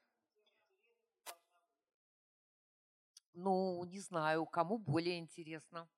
Ну, 3.33 3.83
не 3.85 3.99
знаю, 3.99 4.45
кому 4.45 4.77
более 4.77 5.17
интересно. 5.17 5.89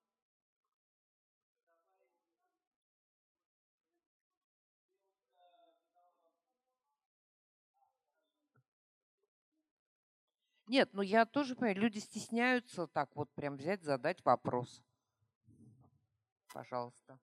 Нет, 10.68 10.90
ну 10.94 11.02
я 11.02 11.26
тоже 11.26 11.56
понимаю, 11.56 11.78
люди 11.78 12.00
стесняются 12.00 12.88
так 12.88 13.16
вот 13.16 13.30
прям 13.34 13.56
взять, 13.56 13.84
задать 13.84 14.24
вопрос. 14.26 14.82
Пожалуйста. 16.54 17.20